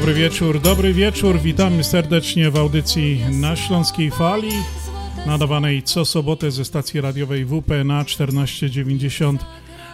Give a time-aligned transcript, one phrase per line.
[0.00, 1.38] Dobry wieczór, dobry wieczór.
[1.38, 4.50] Witamy serdecznie w audycji na Śląskiej Fali,
[5.26, 9.44] nadawanej co sobotę ze stacji radiowej WP na 1490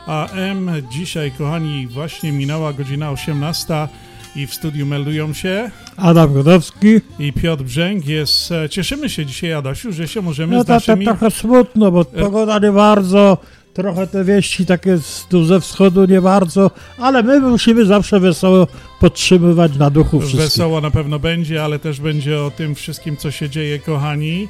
[0.07, 0.71] AM.
[0.93, 3.89] Dzisiaj, kochani, właśnie minęła godzina 18
[4.37, 6.89] i w studiu meldują się Adam Godowski.
[7.19, 8.07] i Piotr Brzęk.
[8.07, 11.05] Jest, e, cieszymy się dzisiaj, Adasiu, że się możemy No z naszymi...
[11.05, 13.39] trochę smutno, bo pogoda nie bardzo,
[13.77, 14.99] trochę te wieści takie
[15.47, 18.67] ze wschodu nie bardzo, ale my musimy zawsze wesoło
[19.01, 20.41] podtrzymywać na duchu wszystkich.
[20.41, 24.49] Wesoło na pewno będzie, ale też będzie o tym wszystkim, co się dzieje, kochani.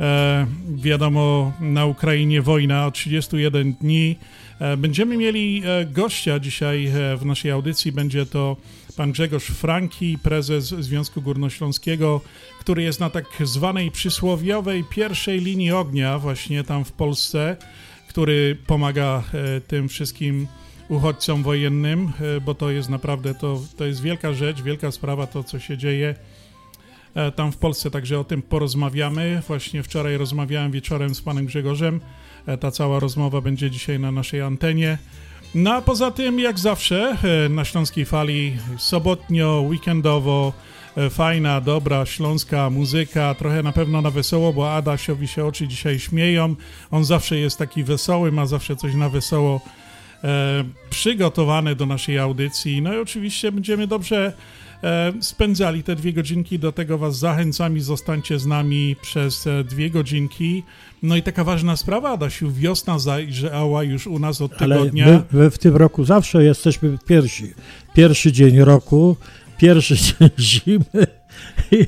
[0.00, 4.16] E, wiadomo, na Ukrainie wojna od 31 dni.
[4.58, 7.92] E, będziemy mieli e, gościa dzisiaj e, w naszej audycji.
[7.92, 8.56] Będzie to
[8.96, 12.20] pan Grzegorz Franki, prezes Związku Górnośląskiego,
[12.60, 17.56] który jest na tak zwanej przysłowiowej pierwszej linii ognia, właśnie tam w Polsce,
[18.16, 20.46] który pomaga e, tym wszystkim
[20.88, 25.44] uchodźcom wojennym, e, bo to jest naprawdę, to, to jest wielka rzecz, wielka sprawa, to
[25.44, 26.14] co się dzieje
[27.14, 29.42] e, tam w Polsce, także o tym porozmawiamy.
[29.48, 32.00] Właśnie wczoraj rozmawiałem wieczorem z panem Grzegorzem,
[32.60, 34.98] ta cała rozmowa będzie dzisiaj na naszej antenie.
[35.54, 37.16] No a poza tym, jak zawsze,
[37.50, 40.52] na Śląskiej Fali sobotnio, weekendowo,
[41.10, 46.54] fajna, dobra, śląska muzyka, trochę na pewno na wesoło, bo Adasiowi się oczy dzisiaj śmieją.
[46.90, 49.60] On zawsze jest taki wesoły, ma zawsze coś na wesoło
[50.24, 52.82] e, przygotowane do naszej audycji.
[52.82, 54.32] No i oczywiście będziemy dobrze
[54.82, 56.58] e, spędzali te dwie godzinki.
[56.58, 60.62] Do tego Was zachęcam i zostańcie z nami przez e, dwie godzinki.
[61.02, 65.06] No i taka ważna sprawa, Adasiu, wiosna zajrzała już u nas od Ale tygodnia.
[65.06, 67.52] my, my w tym roku zawsze jesteśmy pierwsi.
[67.94, 69.16] Pierwszy dzień roku,
[69.58, 71.06] pierwszy dzień zimy.
[71.72, 71.86] I,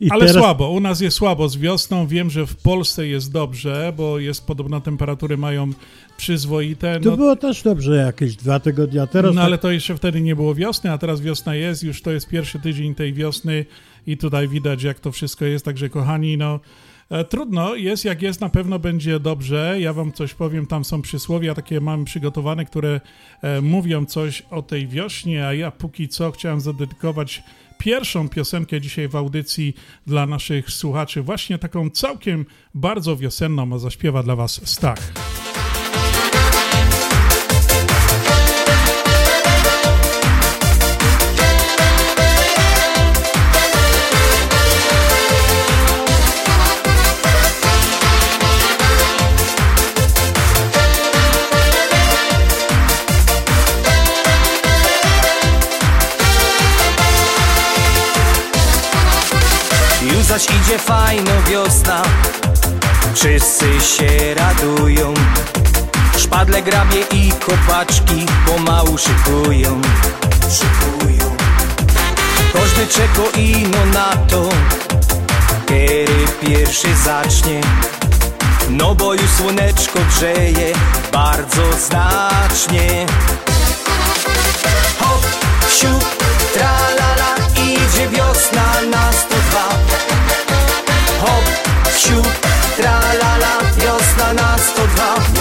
[0.00, 2.06] i Ale teraz, słabo, u nas jest słabo z wiosną.
[2.06, 5.70] Wiem, że w Polsce jest dobrze, bo jest podobno temperatury mają
[6.16, 7.00] przyzwoite.
[7.04, 10.20] No, było też dobrze jakieś dwa tygodnie, a teraz no tak, ale to jeszcze wtedy
[10.20, 13.64] nie było wiosny, a teraz wiosna jest, już to jest pierwszy tydzień tej wiosny
[14.06, 16.60] i tutaj widać jak to wszystko jest, także kochani, no
[17.28, 21.54] trudno, jest jak jest, na pewno będzie dobrze, ja wam coś powiem, tam są przysłowia
[21.54, 23.00] takie mam przygotowane, które
[23.42, 27.42] e, mówią coś o tej wiośnie, a ja póki co chciałem zadedykować
[27.78, 29.74] pierwszą piosenkę dzisiaj w audycji
[30.06, 35.12] dla naszych słuchaczy, właśnie taką całkiem bardzo wiosenną, a zaśpiewa dla was Stach.
[60.38, 62.02] Zaś idzie fajno wiosna.
[63.14, 65.14] Wszyscy się radują.
[66.18, 69.80] Szpadle, grabie i kopaczki Pomału szykują.
[70.50, 71.36] Szykują.
[72.52, 74.48] Każdy czeko ino na to.
[75.66, 77.60] Kiedy pierwszy zacznie.
[78.70, 80.72] No bo już słoneczko grzeje
[81.12, 83.06] Bardzo znacznie.
[85.00, 85.26] Hop,
[85.78, 86.24] siup,
[86.54, 89.37] tralala Idzie wiosna na 102
[91.20, 91.44] Hop,
[91.90, 92.26] siup,
[92.76, 95.37] tralala Wiosna na 102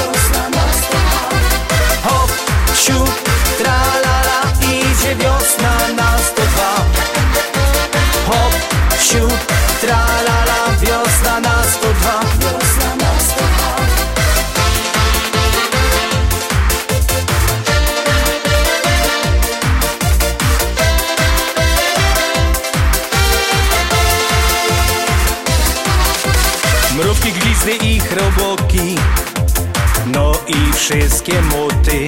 [30.87, 32.07] i wszystkie moty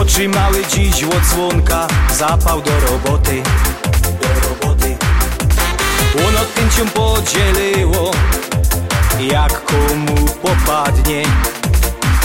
[0.00, 1.86] Otrzymały dziś odsłonka
[2.18, 3.42] Zapał do roboty.
[4.02, 4.96] Do roboty.
[6.14, 8.10] Łon od pięciu podzieliło
[9.20, 11.22] Jak komu popadnie.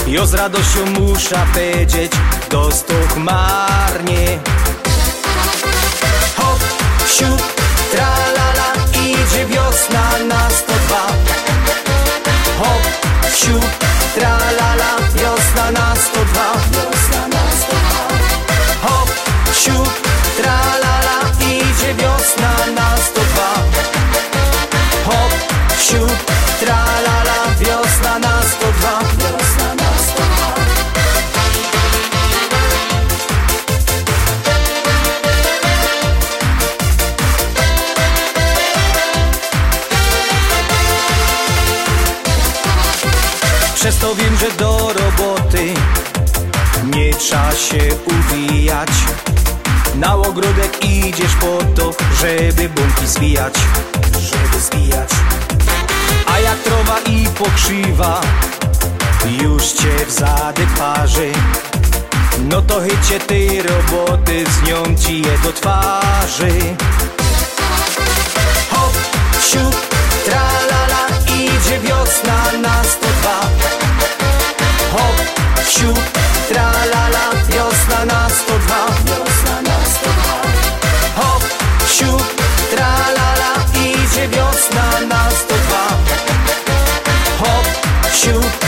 [0.06, 2.12] Jo z radością muszę powiedzieć
[2.50, 4.38] Dostoch marnie.
[6.36, 6.60] Hop,
[7.06, 7.42] siup,
[7.90, 8.72] tralala
[9.04, 10.96] Idzie wiosna na 102
[12.58, 12.82] Hop,
[13.34, 13.64] siup,
[14.14, 15.01] tralala
[16.34, 16.91] problem.
[47.62, 48.88] Się uwijać.
[49.94, 53.54] Na ogródek idziesz po to, żeby bąki zwijać.
[54.12, 55.08] Żeby zwijać.
[56.26, 58.20] A jak trowa i pokrzywa
[59.42, 61.32] Już cię w zadek parzy.
[62.48, 66.52] No to chycie tej roboty Z nią ci je do twarzy.
[68.70, 68.92] Hop,
[69.50, 69.76] siup,
[70.24, 73.40] tralala Idzie wiosna na 102
[74.92, 75.16] Hop,
[75.68, 76.00] siup,
[76.48, 77.41] tralala
[78.02, 81.42] Wiosna na 102 Wiosna na 102 Hop,
[81.86, 82.22] siup,
[82.70, 85.76] tralala Idzie wiosna na 102
[87.38, 87.66] Hop,
[88.12, 88.61] siup,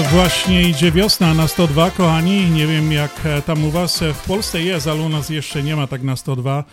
[0.00, 2.50] właśnie idzie wiosna na 102, kochani.
[2.50, 4.02] Nie wiem jak e, tam u was.
[4.02, 6.64] E, W Polsce jest, ale u nas jeszcze nie ma tak na 102.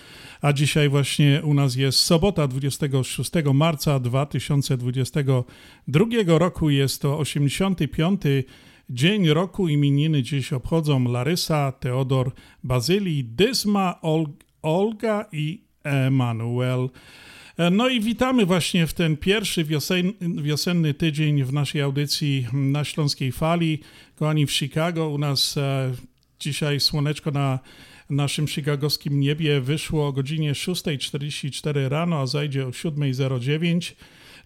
[0.41, 6.69] A dzisiaj właśnie u nas jest sobota 26 marca 2022 roku.
[6.69, 8.21] Jest to 85.
[8.89, 12.31] Dzień roku imieniny dziś obchodzą Larysa, Teodor,
[12.63, 14.25] Bazylii, Dysma, Ol
[14.61, 16.89] Olga i Emanuel.
[17.71, 23.31] No i witamy właśnie w ten pierwszy wiosen, wiosenny tydzień w naszej audycji na Śląskiej
[23.31, 23.79] Fali.
[24.15, 25.93] Kochani, w Chicago u nas e,
[26.39, 27.59] dzisiaj słoneczko na
[28.09, 33.93] naszym chicagowskim niebie wyszło o godzinie 6.44 rano, a zajdzie o 7.09.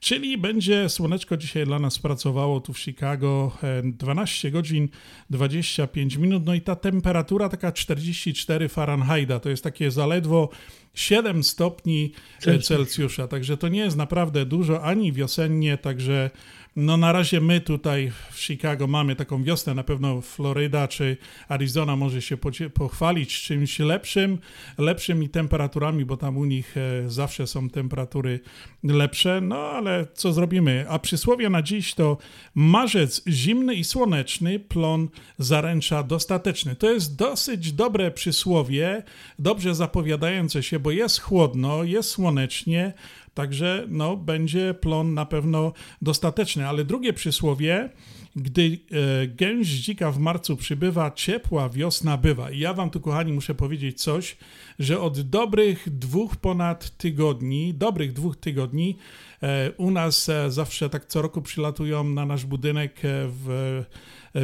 [0.04, 4.90] Czyli będzie słoneczko dzisiaj dla nas pracowało tu w Chicago e, 12 godzin
[5.30, 6.46] 25 minut.
[6.46, 10.50] No i ta temperatura taka 44 Fahrenheita, to jest takie zaledwo
[10.94, 12.12] 7 stopni
[12.46, 13.28] e, Celsjusza.
[13.28, 16.30] Także to nie jest naprawdę dużo ani wiosennie, także
[16.76, 21.18] no na razie my tutaj w Chicago mamy taką wiosnę, na pewno Floryda czy
[21.48, 22.38] Arizona może się
[22.74, 24.38] pochwalić czymś lepszym,
[24.78, 28.40] lepszymi temperaturami, bo tam u nich e, zawsze są temperatury
[28.84, 30.86] lepsze, no ale co zrobimy?
[30.90, 32.18] A przysłowie na dziś to
[32.56, 36.76] marzec zimny i słoneczny, plon zaręcza dostateczny.
[36.76, 39.04] To jest dosyć dobre przysłowie,
[39.40, 42.94] dobrze zapowiadające się, bo jest chłodno, jest słonecznie,
[43.34, 46.68] Także no, będzie plon na pewno dostateczny.
[46.68, 47.90] Ale drugie przysłowie,
[48.36, 48.80] gdy
[49.24, 52.52] e, gęś dzika w marcu przybywa, ciepła wiosna bywa.
[52.52, 54.38] I ja wam tu, kochani, muszę powiedzieć coś,
[54.80, 58.98] że od dobrych dwóch ponad tygodni, dobrych dwóch tygodni,
[59.44, 63.84] e, u nas e, zawsze tak co roku przylatują na nasz budynek w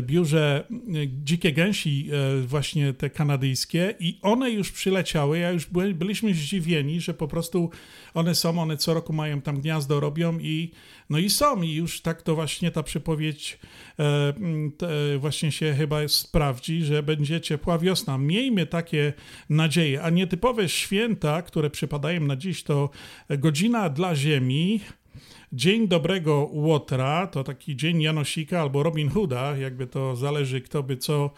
[0.02, 0.64] biurze
[1.24, 2.10] dzikie gęsi,
[2.48, 5.40] właśnie te kanadyjskie, i one już przyleciały.
[5.40, 7.70] Ja już byli, byliśmy zdziwieni, że po prostu
[8.14, 10.72] one są, one co roku mają tam gniazdo, robią i
[11.10, 13.60] no i są, i już tak to właśnie ta przypowiedź
[14.00, 14.34] e,
[14.78, 18.18] te, właśnie się chyba sprawdzi, że będzie ciepła wiosna.
[18.18, 19.14] Miejmy takie
[19.50, 22.90] nadzieje, a nietypowe święta, które przypadają na dziś, to
[23.30, 24.80] godzina dla Ziemi,
[25.54, 30.98] Dzień Dobrego Łotra to taki dzień Janosika albo Robin Hooda, jakby to zależy, kto by
[30.98, 31.34] co,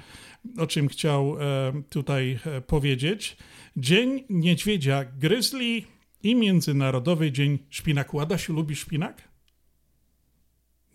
[0.57, 3.37] o czym chciał e, tutaj e, powiedzieć.
[3.77, 5.85] Dzień Niedźwiedzia Gryzli
[6.23, 8.19] i Międzynarodowy Dzień Szpinaku.
[8.19, 9.30] Adasiu, lubisz szpinak?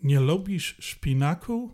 [0.03, 1.71] Nie lubisz szpinaku?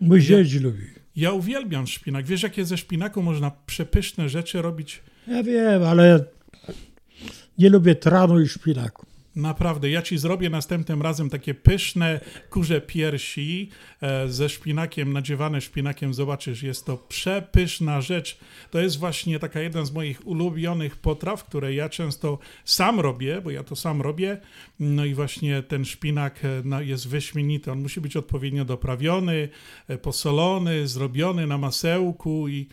[0.00, 0.86] Mój zięć lubi.
[1.16, 2.26] Ja uwielbiam szpinak.
[2.26, 5.02] Wiesz, jakie ze szpinaku można przepyszne rzeczy robić?
[5.28, 6.24] Ja wiem, ale
[7.58, 9.06] nie lubię tranu i szpinaku.
[9.36, 13.68] Naprawdę, ja ci zrobię następnym razem takie pyszne kurze piersi
[14.00, 16.14] e, ze szpinakiem, nadziewane szpinakiem.
[16.14, 18.38] Zobaczysz, jest to przepyszna rzecz.
[18.70, 23.50] To jest właśnie taka jedna z moich ulubionych potraw, które ja często sam robię, bo
[23.50, 24.40] ja to sam robię.
[24.80, 27.72] No i właśnie ten szpinak e, jest wyśmienity.
[27.72, 29.48] On musi być odpowiednio doprawiony,
[29.88, 32.68] e, posolony, zrobiony na masełku i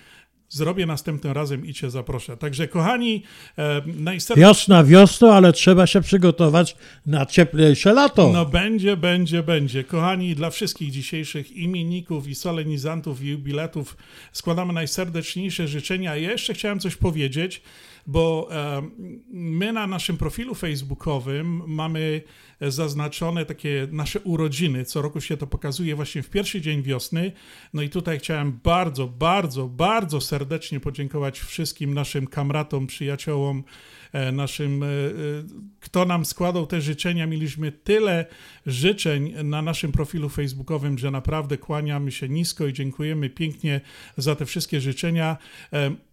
[0.52, 2.38] zrobię następnym razem i cię zaproszę.
[2.38, 3.24] Także kochani,
[3.58, 4.48] e, najserdeczniej...
[4.48, 8.32] Wiosna wiosną, ale trzeba się przygotować na cieplejsze lato.
[8.34, 9.84] No będzie, będzie, będzie.
[9.84, 13.98] Kochani, dla wszystkich dzisiejszych imienników i solenizantów i jubiletów
[14.32, 16.16] składamy najserdeczniejsze życzenia.
[16.16, 17.62] Ja jeszcze chciałem coś powiedzieć,
[18.08, 18.82] bo e,
[19.32, 22.22] my na naszym profilu facebookowym mamy
[22.62, 24.86] zaznaczone takie nasze urodziny.
[24.86, 27.32] Co roku się to pokazuje właśnie w pierwszy dzień wiosny.
[27.74, 33.64] No i tutaj chciałem bardzo, bardzo, bardzo serdecznie podziękować wszystkim naszym kamratom, przyjaciołom,
[34.14, 34.90] e, naszym, e, e,
[35.80, 37.28] kto nam składał te życzenia.
[37.28, 38.26] Mieliśmy tyle
[38.66, 43.82] życzeń na naszym profilu facebookowym, że naprawdę kłaniamy się nisko i dziękujemy pięknie
[44.18, 45.38] za te wszystkie życzenia.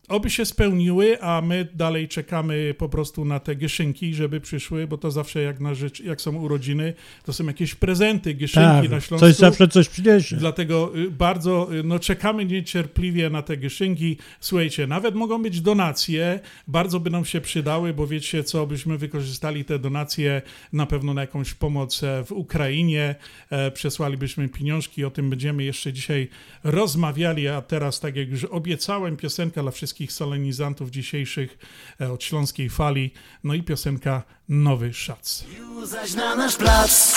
[0.09, 4.99] Oby się spełniły, a my dalej czekamy po prostu na te gieszynki, żeby przyszły, bo
[4.99, 9.01] to zawsze jak, na rzecz, jak są urodziny, to są jakieś prezenty, gieszynki Tak, na
[9.01, 9.27] Śląsku.
[9.27, 10.37] coś zawsze coś przyniesie.
[10.37, 14.17] Dlatego y, bardzo y, no, czekamy niecierpliwie na te gieszynki.
[14.41, 19.65] Słuchajcie, nawet mogą być donacje, bardzo by nam się przydały, bo wiecie co, byśmy wykorzystali
[19.65, 23.15] te donacje na pewno na jakąś pomoc e, w Ukrainie,
[23.51, 26.29] e, przesłalibyśmy pieniążki, o tym będziemy jeszcze dzisiaj
[26.65, 31.59] rozmawiali, a teraz, tak jak już obiecałem, piosenka dla wszystkich solenizantów dzisiejszych
[32.01, 33.13] e, od Śląskiej Fali,
[33.45, 35.45] no i piosenka Nowy Szac.
[35.85, 37.17] Zaś na nasz plac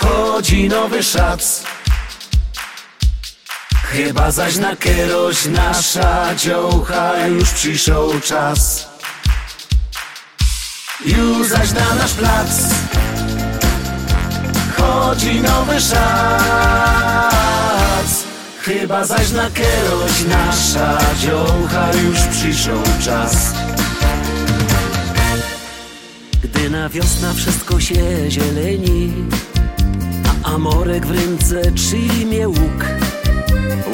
[0.00, 1.64] chodzi nowy szac.
[3.74, 8.88] Chyba zaś na kieroś nasza dziołcha już przyszł czas.
[11.06, 12.50] Już zaś na nasz plac
[14.76, 17.59] chodzi nowy szac.
[18.62, 22.70] Chyba zaś na kieroś nasza dziołcha już przyszł
[23.04, 23.54] czas.
[26.42, 29.12] Gdy na wiosna wszystko się zieleni
[30.44, 32.84] A amorek w ręce trzymie łuk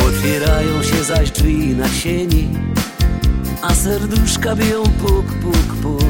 [0.08, 2.48] Otwierają się zaś drzwi na sieni
[3.62, 6.02] A serduszka biją puk, puk, puk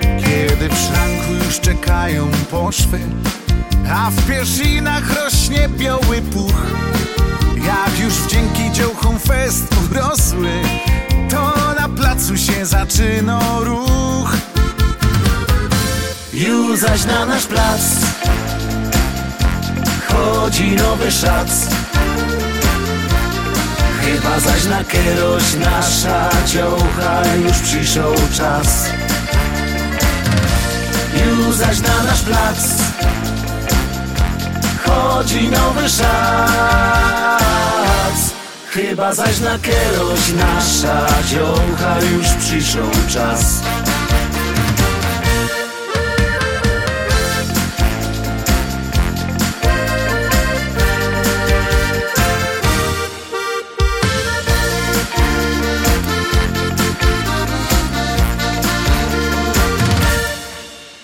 [0.00, 2.98] Kiedy w szranku już czekają poszwy
[3.90, 6.95] A w pierzinach rośnie biały puch
[7.66, 10.50] Jak już wdzięki dziołchom fest urosły
[11.30, 14.36] To na placu się zaczyna ruch.
[16.32, 17.80] Już zaś na nasz plac
[20.08, 21.50] Chodzi nowy szac
[24.00, 28.00] Chyba zaś na kieroś nasza dziołcha Już przyszł
[28.36, 28.86] czas.
[31.26, 32.85] Już zaś na nasz plac
[34.86, 37.36] Chodzi nowy szac
[38.70, 42.78] Chyba zaś na kieroś nasza dziołcha Już przyszł
[43.08, 43.62] czas.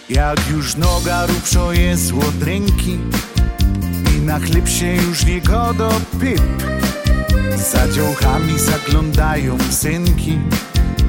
[0.09, 2.99] Jak już noga rupszo jest od ręki
[4.23, 6.43] na chleb się już nie godo pyp
[7.73, 10.39] Za dziołchami zaglądają synki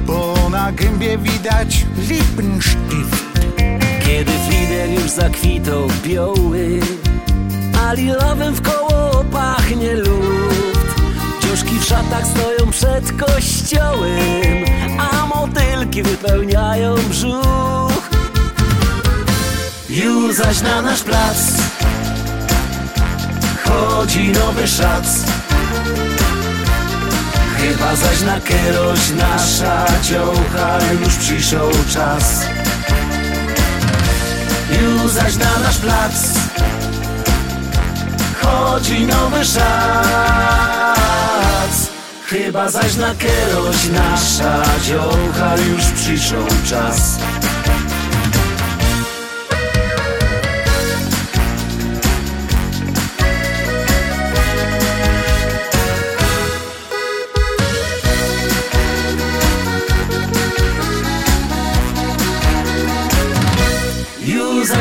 [0.06, 3.24] Bo na gębie widać lippenstift
[4.06, 6.80] Kiedy Flider już zakwitał biały
[7.88, 10.96] A lilowym w koło pachnie luft.
[11.42, 14.66] Dziuszki w szatach stoją przed kościołem
[15.00, 18.10] A motylki wypełniają brzuch.
[19.90, 21.63] Już zaś na nasz plac
[23.66, 25.06] Chodzi nowy szac
[27.58, 31.58] Chyba zaś na kieroś nasza dziołcha Już przyszł
[31.94, 32.42] czas.
[34.82, 36.14] Już zaś na nasz plac.
[38.42, 39.64] Chodzi nowy szac
[42.26, 46.36] Chyba zaś na kieroś nasza dziołcha Już przyszł
[46.70, 47.18] czas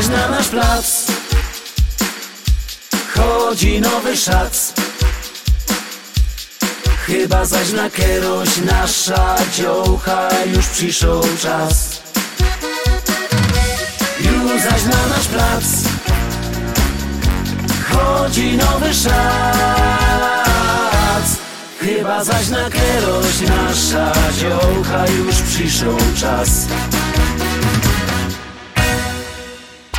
[0.03, 1.07] Zaś na nasz plac.
[3.15, 4.73] Chodzi nowy szac.
[7.07, 11.07] Chyba zaś na kieroś nasza dziołcha Już przyszł
[11.43, 12.03] czas.
[14.21, 15.65] Już zaś na nasz plac.
[17.93, 19.13] Chodzi nowy szac.
[21.81, 26.67] Chyba zaś na kieroś nasza dziołcha Już przyszł czas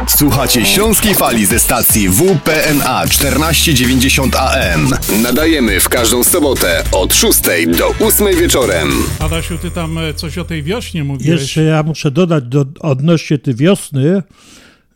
[0.07, 4.89] Słuchacie Śląskiej Fali ze stacji WPNA 1490 AM.
[5.21, 7.39] Nadajemy w każdą sobotę od 6
[7.77, 8.89] do 8 wieczorem.
[9.19, 11.41] Adasiu, ty tam e, coś o tej wiośnie mówiłeś.
[11.41, 14.23] Jeszcze ja muszę dodać do, odnośnie tej wiosny,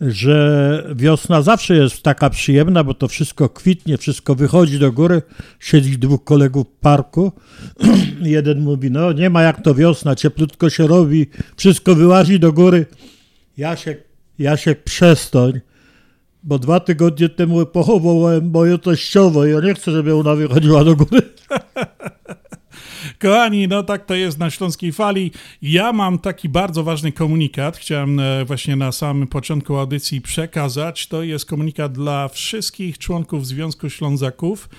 [0.01, 5.21] że wiosna zawsze jest taka przyjemna, bo to wszystko kwitnie, wszystko wychodzi do góry.
[5.59, 7.31] Siedzi dwóch kolegów w parku.
[8.21, 11.27] Jeden mówi, no nie ma jak to wiosna, cieplutko się robi,
[11.57, 12.85] wszystko wyłazi do góry.
[13.57, 14.06] Jasiek,
[14.39, 15.51] Jasiek przestań,
[16.43, 20.95] bo dwa tygodnie temu pochowałem moją teściową i ja nie chcę, żeby ona wychodziła do
[20.95, 21.21] góry.
[23.19, 25.31] Kochani, no tak to jest na Śląskiej Fali.
[25.61, 31.07] Ja mam taki bardzo ważny komunikat, chciałem e, właśnie na samym początku audycji przekazać.
[31.07, 34.69] To jest komunikat dla wszystkich członków Związku Ślązaków.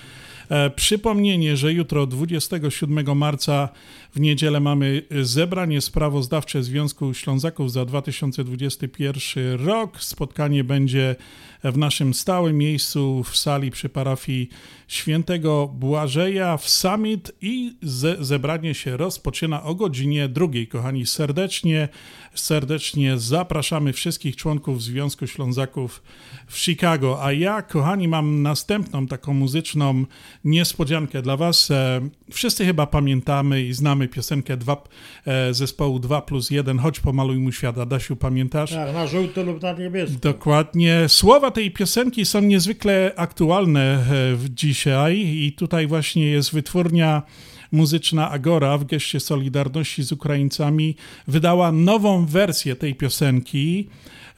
[0.49, 3.69] E, przypomnienie, że jutro 27 marca
[4.15, 10.01] w niedzielę mamy zebranie sprawozdawcze Związku Ślązaków za 2021 rok.
[10.01, 11.15] Spotkanie będzie
[11.63, 14.49] w naszym stałym miejscu w sali przy parafii
[14.87, 20.67] świętego Błażeja w Summit i ze, zebranie się rozpoczyna o godzinie drugiej.
[20.67, 21.89] Kochani, serdecznie,
[22.35, 26.03] serdecznie zapraszamy wszystkich członków Związku Ślązaków
[26.47, 27.23] w Chicago.
[27.23, 30.05] A ja, kochani, mam następną taką muzyczną
[30.43, 31.71] niespodziankę dla Was.
[31.71, 32.01] E,
[32.31, 34.83] wszyscy chyba pamiętamy i znamy piosenkę dwa,
[35.25, 37.77] e, zespołu 2 plus 1, Chodź pomaluj mu świat.
[37.77, 38.71] Adasiu, pamiętasz?
[38.71, 40.17] Tak, na żółto lub na niebiesko.
[40.21, 41.05] Dokładnie.
[41.07, 44.05] Słowa tej piosenki są niezwykle aktualne e,
[44.49, 47.23] dzisiaj i tutaj właśnie jest wytwórnia
[47.71, 50.95] muzyczna Agora w geście Solidarności z Ukraińcami
[51.27, 53.89] wydała nową wersję tej piosenki.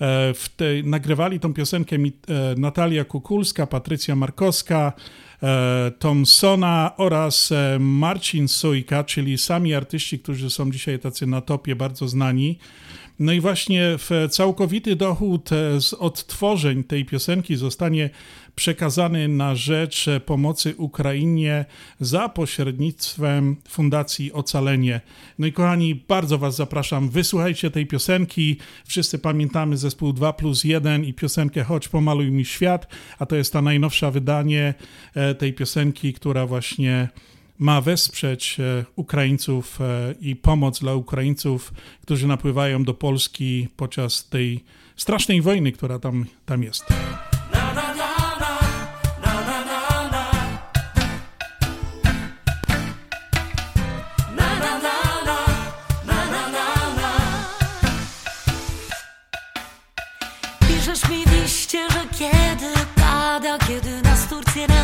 [0.01, 2.00] E, w tej, nagrywali tą piosenkę e,
[2.58, 4.94] Natalia Kukulska, Patrycja Markowska,
[6.00, 12.57] Thompsona oraz Marcin Sojka, czyli sami artyści, którzy są dzisiaj tacy na topie, bardzo znani.
[13.21, 18.10] No i właśnie w całkowity dochód e, z odtworzeń tej piosenki zostanie
[18.55, 21.65] przekazany na rzecz pomocy Ukrainie
[22.00, 25.01] za pośrednictwem Fundacji Ocalenie.
[25.39, 28.58] No i kochani, bardzo Was zapraszam, wysłuchajcie tej piosenki.
[28.86, 32.88] Wszyscy pamiętamy zespół 2 plus 1 i piosenkę Chodź pomaluj mi świat,
[33.19, 34.73] a to jest ta najnowsza wydanie
[35.15, 37.10] e, tej piosenki, która właśnie
[37.62, 44.63] ma wesprzeć e, Ukraińców e, i pomoc dla Ukraińców, którzy napływają do Polski podczas tej
[44.95, 46.86] strasznej wojny, która tam, tam jest.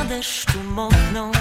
[0.08, 1.32] Deszczu mokną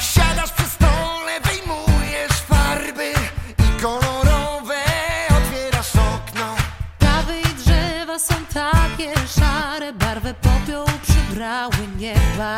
[0.00, 3.12] Siadasz przy stole, wyjmujesz farby
[3.58, 4.82] i kolorowe
[5.30, 6.56] otwierasz okno.
[6.98, 12.56] Trawy i drzewa są takie szare, barwę popioł przybrały nieba.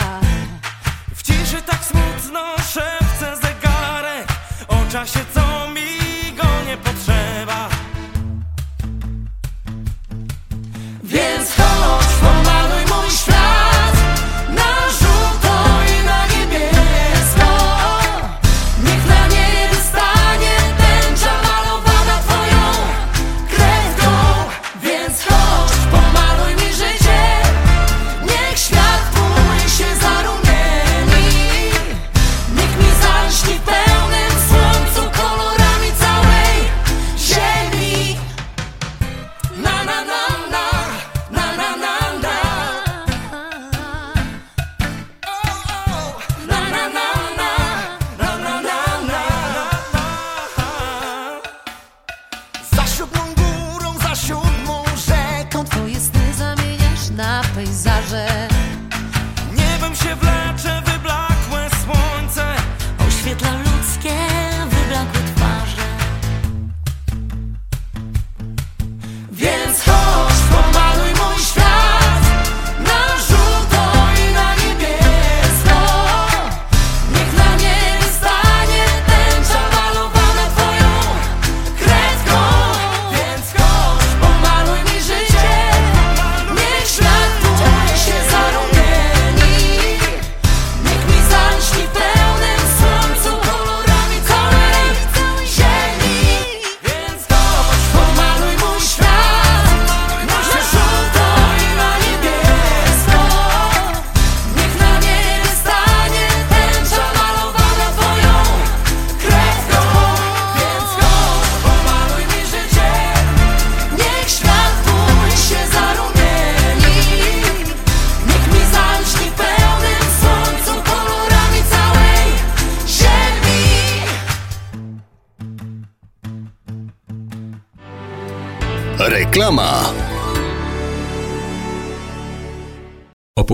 [1.14, 4.26] W ciszy tak smutno szepce zegarek
[4.68, 5.81] o czasie, co mi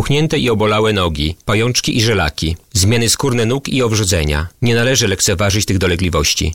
[0.09, 4.47] Opuchnięte i obolałe nogi, pajączki i żelaki, zmiany skórne nóg i owrzodzenia.
[4.63, 6.55] Nie należy lekceważyć tych dolegliwości.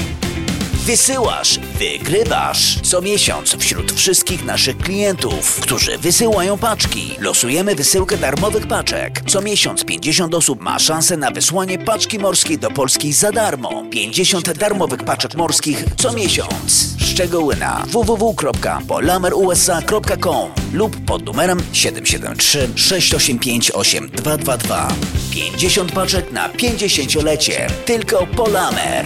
[0.85, 2.81] Wysyłasz, wygrywasz.
[2.81, 9.21] Co miesiąc wśród wszystkich naszych klientów, którzy wysyłają paczki, losujemy wysyłkę darmowych paczek.
[9.27, 13.83] Co miesiąc 50 osób ma szansę na wysłanie paczki morskiej do Polski za darmo.
[13.91, 16.87] 50 darmowych paczek morskich co miesiąc.
[16.99, 24.87] Szczegóły na www.polamerusa.com lub pod numerem 773 685 8222.
[25.31, 27.67] 50 paczek na 50-lecie.
[27.85, 29.05] Tylko Polamer.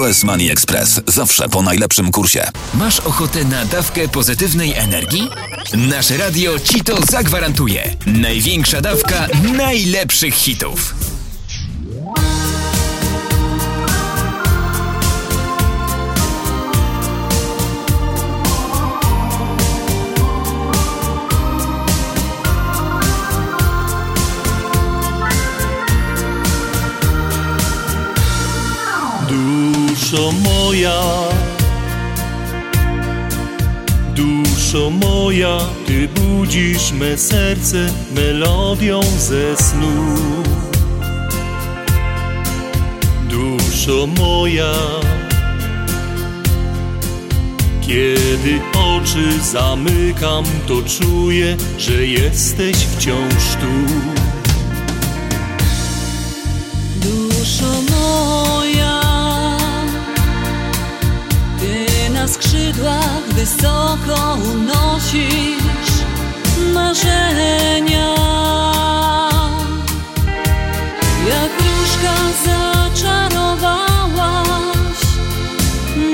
[0.00, 1.00] US Money Express.
[1.06, 2.50] Zawsze po najlepszym kursie.
[2.74, 5.28] Masz ochotę na dawkę pozytywnej energii?
[5.74, 7.96] Nasze radio ci to zagwarantuje.
[8.06, 10.94] Największa dawka najlepszych hitów.
[30.04, 31.00] Duszo moja,
[34.14, 40.16] duszo moja, Ty budzisz me serce melodią ze snu.
[43.30, 44.74] Duszo moja,
[47.80, 53.74] kiedy oczy zamykam, to czuję, że jesteś wciąż tu.
[56.96, 59.03] Duszo moja,
[62.24, 65.92] na skrzydłach wysoko unosisz
[66.74, 68.14] marzenia.
[71.28, 75.00] Jak różka zaczarowałaś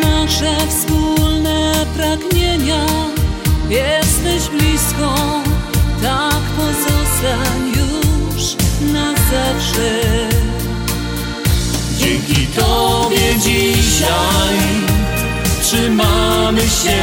[0.03, 2.87] nasze wspólne pragnienia.
[3.68, 5.14] Jesteś blisko,
[6.03, 8.57] tak pozostań już
[8.92, 10.01] na zawsze.
[11.99, 14.89] Dzięki Tobie dzisiaj
[15.70, 17.00] trzymamy się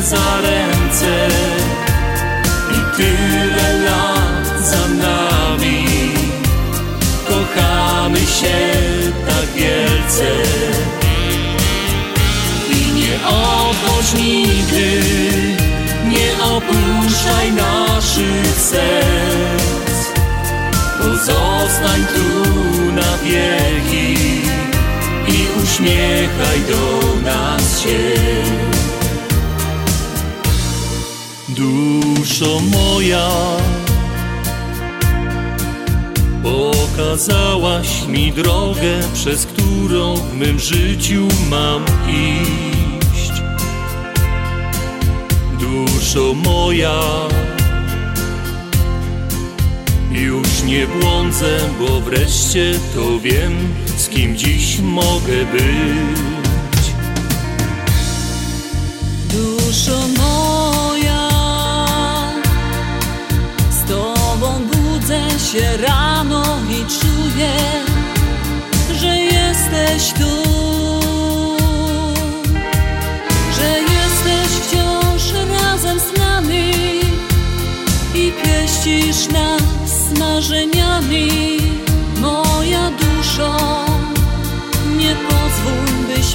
[0.00, 1.28] za ręce
[2.70, 5.86] i tyle lat za nami.
[7.28, 8.58] Kochamy się
[9.26, 10.30] tak wielce
[12.70, 15.02] i nie odchodź nigdy,
[16.08, 19.98] nie opuszczaj naszych serc.
[20.98, 24.31] Pozostań tu na wieki
[25.72, 27.98] uśmiechaj do nas się.
[31.48, 33.30] Duszo moja,
[36.42, 43.32] pokazałaś mi drogę, przez którą w mym życiu mam iść.
[45.60, 47.00] Duszo moja,
[50.10, 53.52] już nie błądzę, bo wreszcie to wiem,
[54.02, 56.84] z kim dziś mogę być.
[59.32, 61.28] Duszo moja,
[63.70, 65.20] z Tobą budzę
[65.52, 67.54] się rano i czuję,
[69.00, 70.34] że jesteś tu,
[73.56, 76.72] że jesteś wciąż razem z nami
[78.14, 81.58] i pieścisz nas marzeniami,
[82.20, 83.91] moja duszo.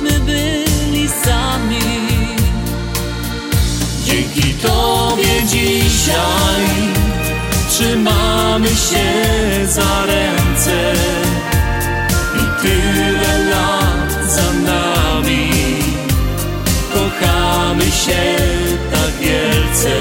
[0.01, 1.79] Byli sami.
[4.05, 6.65] Dzięki Tobie dzisiaj
[7.69, 9.07] trzymamy się
[9.67, 10.93] za ręce
[12.36, 15.49] i tyle lat za nami.
[16.93, 18.36] Kochamy się
[18.91, 19.91] tak wielce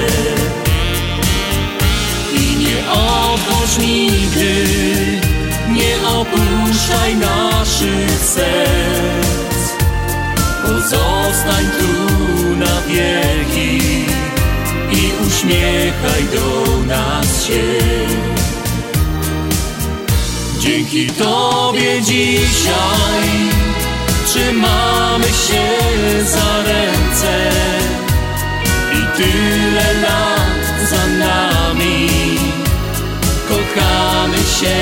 [2.32, 4.66] i nie odchodź nigdy,
[5.68, 9.25] nie opuszczaj naszych serc.
[10.66, 13.78] Pozostań tu na wieki
[14.92, 17.62] i uśmiechaj do nas się.
[20.60, 23.28] Dzięki Tobie dzisiaj
[24.26, 25.66] trzymamy się
[26.24, 27.50] za ręce
[28.92, 32.08] i tyle lat za nami.
[33.48, 34.76] Kochamy się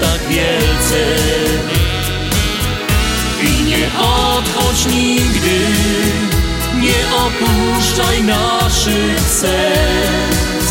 [0.00, 1.57] tak wielce
[4.38, 5.58] odchodź nigdy
[6.80, 10.68] nie opuszczaj naszych serc.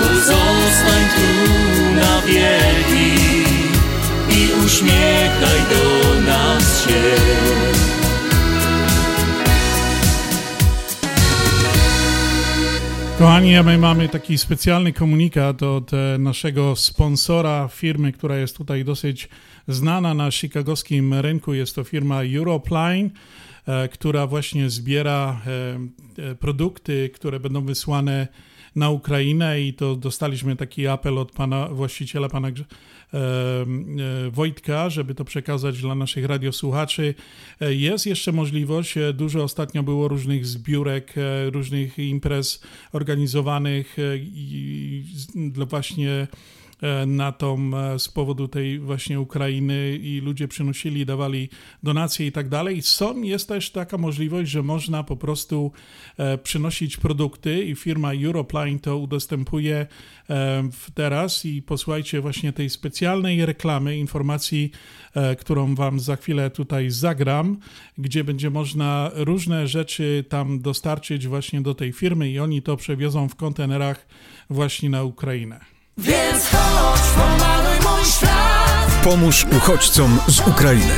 [0.00, 3.46] Pozostań tu na wieki
[4.30, 7.02] I uśmiechaj do nas się
[13.18, 19.28] Kochani, my mamy taki specjalny komunikat od e, naszego sponsora firmy, która jest tutaj dosyć
[19.68, 21.54] znana na chicagowskim rynku.
[21.54, 23.10] Jest to firma Europline.
[23.66, 25.40] E, która właśnie zbiera
[26.18, 28.28] e, produkty, które będą wysłane
[28.76, 32.48] na Ukrainę i to dostaliśmy taki apel od pana właściciela, pana
[34.30, 37.14] Wojtka, żeby to przekazać dla naszych radiosłuchaczy.
[37.60, 41.14] Jest jeszcze możliwość, dużo ostatnio było różnych zbiórek,
[41.52, 43.96] różnych imprez organizowanych
[45.34, 46.26] dla właśnie E,
[47.06, 51.48] na tą e, z powodu tej właśnie Ukrainy i ludzie przynosili, dawali
[51.82, 52.82] donacje i tak dalej.
[52.82, 55.72] Są, jest też taka możliwość, że można po prostu
[56.16, 59.86] e, przynosić produkty i firma Europline to udostępuje
[60.94, 64.70] teraz i posłuchajcie właśnie tej specjalnej reklamy, informacji,
[65.38, 67.58] którą wam za chwilę tutaj zagram,
[67.98, 73.28] gdzie będzie można różne rzeczy tam dostarczyć właśnie do tej firmy i oni to przewiozą
[73.28, 74.06] w kontenerach
[74.50, 75.75] właśnie na Ukrainę.
[75.98, 79.00] Więc chodź, pomaluj mój świat.
[79.04, 80.94] Pomóż uchodźcom z Ukrainy.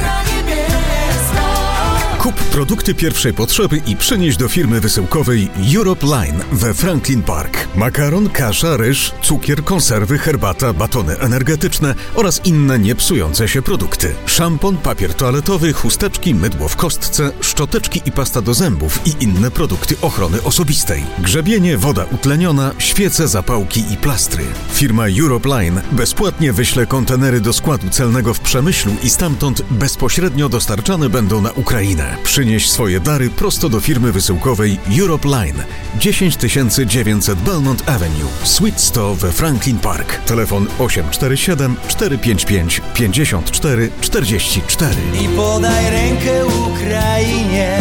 [2.19, 7.69] Kup produkty pierwszej potrzeby i przynieś do firmy wysyłkowej Europe Line we Franklin Park.
[7.77, 14.15] Makaron, kasza, ryż, cukier, konserwy, herbata, batony energetyczne oraz inne niepsujące się produkty.
[14.27, 19.97] Szampon, papier toaletowy, chusteczki, mydło w kostce, szczoteczki i pasta do zębów i inne produkty
[20.01, 21.05] ochrony osobistej.
[21.19, 24.45] Grzebienie, woda utleniona, świece, zapałki i plastry.
[24.73, 31.09] Firma Europe Line bezpłatnie wyśle kontenery do składu celnego w Przemyślu i stamtąd bezpośrednio dostarczane
[31.09, 32.08] będą na Ukrainę.
[32.25, 35.65] Przynieś swoje dary prosto do firmy wysyłkowej Europe Line
[35.99, 40.25] 10900 Belmont Avenue, Suite 100 we Franklin Park.
[40.27, 44.95] Telefon 847 455 54 44.
[45.25, 47.79] I podaj rękę Ukrainie.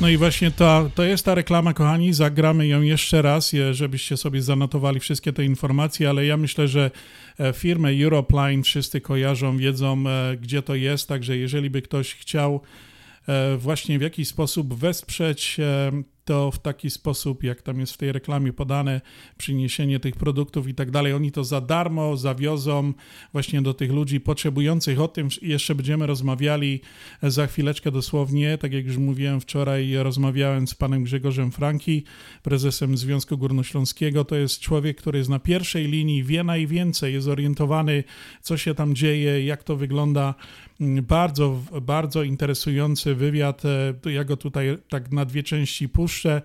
[0.00, 2.12] No i właśnie to, to jest ta reklama, kochani.
[2.12, 6.90] Zagramy ją jeszcze raz, żebyście sobie zanotowali wszystkie te informacje, ale ja myślę, że
[7.54, 12.60] firmę Europline wszyscy kojarzą, wiedzą, e, gdzie to jest, także jeżeli by ktoś chciał
[13.28, 15.56] e, właśnie w jakiś sposób wesprzeć
[16.24, 19.00] to w taki sposób, jak tam jest w tej reklamie podane,
[19.38, 21.12] przyniesienie tych produktów i tak dalej.
[21.12, 22.92] Oni to za darmo zawiozą
[23.32, 25.00] właśnie do tych ludzi potrzebujących.
[25.00, 26.80] O tym jeszcze będziemy rozmawiali
[27.22, 28.58] za chwileczkę dosłownie.
[28.58, 32.04] Tak jak już mówiłem wczoraj, rozmawiałem z panem Grzegorzem Franki,
[32.42, 34.24] prezesem Związku Górnośląskiego.
[34.24, 38.04] To jest człowiek, który jest na pierwszej linii, wie najwięcej, jest orientowany,
[38.42, 40.34] co się tam dzieje, jak to wygląda.
[40.80, 43.62] Bardzo, bardzo interesujący wywiad.
[44.12, 46.42] Ja go tutaj tak na dwie części puszczę e,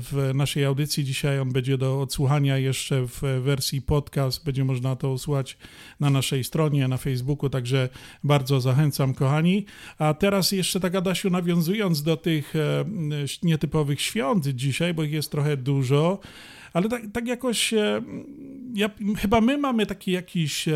[0.00, 1.04] w naszej audycji.
[1.04, 4.44] Dzisiaj on będzie do odsłuchania jeszcze w wersji podcast.
[4.44, 5.58] Będzie można to usłuchać
[6.00, 7.88] na naszej stronie, na Facebooku, także
[8.24, 9.66] bardzo zachęcam, kochani.
[9.98, 12.84] A teraz jeszcze tak, Adasiu, nawiązując do tych e,
[13.42, 16.18] nietypowych świąt dzisiaj, bo ich jest trochę dużo,
[16.72, 18.02] ale tak, tak jakoś e,
[18.74, 20.68] ja, chyba my mamy taki jakiś,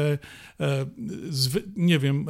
[1.76, 2.26] nie wiem,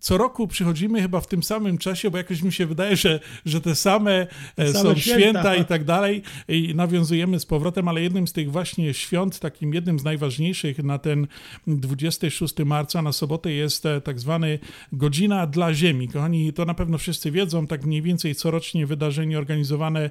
[0.00, 3.60] co roku przychodzimy chyba w tym samym czasie, bo jakoś mi się wydaje, że, że
[3.60, 5.20] te same, e, same są święta.
[5.20, 5.56] święta.
[5.56, 9.98] i tak dalej i nawiązujemy z powrotem, ale jednym z tych właśnie świąt, takim jednym
[9.98, 11.26] z najważniejszych na ten
[11.66, 14.58] 26 marca, na sobotę jest e, tak zwany
[14.92, 16.08] Godzina dla Ziemi.
[16.08, 20.10] Kochani, to na pewno wszyscy wiedzą, tak mniej więcej corocznie wydarzenie organizowane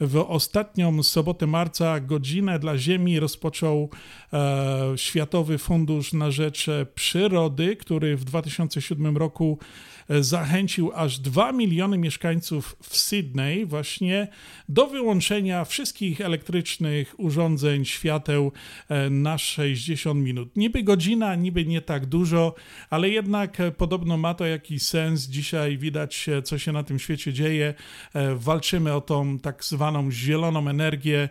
[0.00, 3.90] w ostatnią sobotę marca Godzinę dla Ziemi rozpoczął
[4.32, 9.58] e, Światowy Fundusz na Rzecz Przyrody, który w 2007 roku roku
[10.08, 14.28] e, zachęcił aż 2 miliony mieszkańców w Sydney właśnie
[14.68, 18.52] do wyłączenia wszystkich elektrycznych urządzeń, świateł
[18.88, 20.56] e, na 60 minut.
[20.56, 22.54] Niby godzina, niby nie tak dużo,
[22.90, 25.26] ale jednak e, podobno ma to jakiś sens.
[25.26, 27.74] Dzisiaj widać, co się na tym świecie dzieje.
[28.34, 31.28] Walczymy o tą tak zwaną zieloną energię,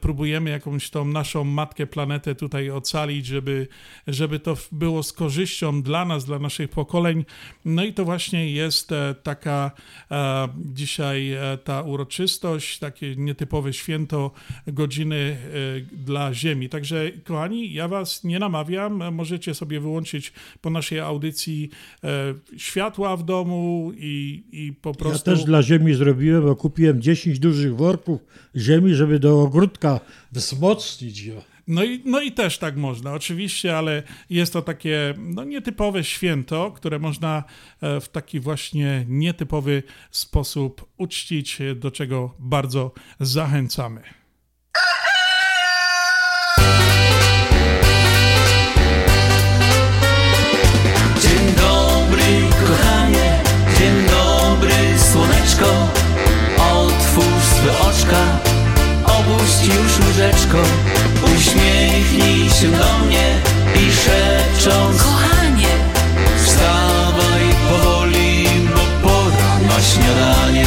[0.00, 3.68] próbujemy jakąś tą naszą matkę planetę tutaj ocalić, żeby,
[4.06, 7.24] żeby to było z korzyścią dla nas, dla naszych pokoleń.
[7.64, 9.70] No i to właśnie jest e, taka
[10.10, 14.30] e, dzisiaj e, ta uroczystość, takie nietypowe święto
[14.66, 15.36] godziny
[15.92, 16.68] dla Ziemi.
[16.68, 21.70] Także kochani, ja was nie namawiam, możecie sobie wyłączyć po naszej audycji
[22.56, 25.30] światła w domu i, i po prostu...
[25.30, 28.20] Ja też dla Ziemi zrobiłem, bo kupiłem 10 dużych worków
[28.56, 30.00] ziemi, żeby do ogródka
[30.32, 31.42] wzmocnić ją.
[31.68, 36.72] No i, no i też tak można, oczywiście, ale jest to takie no, nietypowe święto,
[36.72, 37.44] które można
[37.80, 44.02] e, w taki właśnie nietypowy sposób uczcić, do czego bardzo zachęcamy.
[51.22, 52.24] Dzień dobry,
[52.66, 53.42] kochanie,
[53.78, 55.88] dzień dobry, słoneczko,
[56.58, 58.57] otwórz swe oczka
[59.28, 60.58] opuść już łóżeczko.
[61.36, 63.40] Uśmiechnij się do mnie
[63.74, 65.68] i szepcząc Kochanie!
[66.44, 70.66] Wstawaj powoli, bo pora na śniadanie.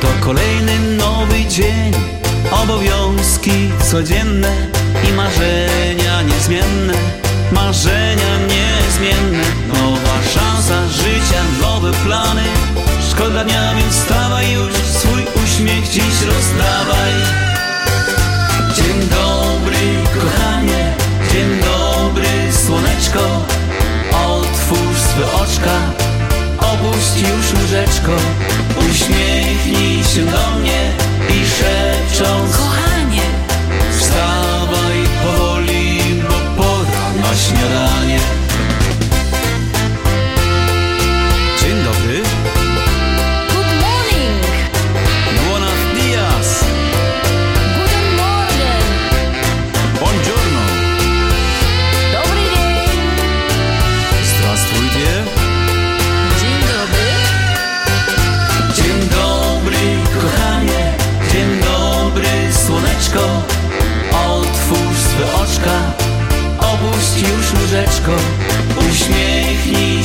[0.00, 1.92] To kolejny nowy dzień.
[2.50, 4.52] Obowiązki codzienne
[5.08, 6.94] i marzenia niezmienne.
[7.52, 9.44] Marzenia niezmienne.
[9.68, 12.42] Nowa szansa życia, nowe plany.
[13.10, 14.91] Szkoda dnia, więc wstawaj już
[15.62, 17.12] uśmiech dziś rozdawaj.
[18.76, 19.78] Dzień dobry,
[20.14, 20.94] kochanie
[21.32, 22.28] Dzień dobry,
[22.66, 23.46] słoneczko.
[24.26, 25.78] Otwórz swe oczka
[26.58, 28.12] Opuść już łóżeczko.
[28.90, 30.90] Uśmiechnij się do mnie
[31.28, 33.22] I szepcząc Kochanie!
[33.98, 35.98] Wstawaj powoli,
[36.28, 38.41] bo pora na śniadanie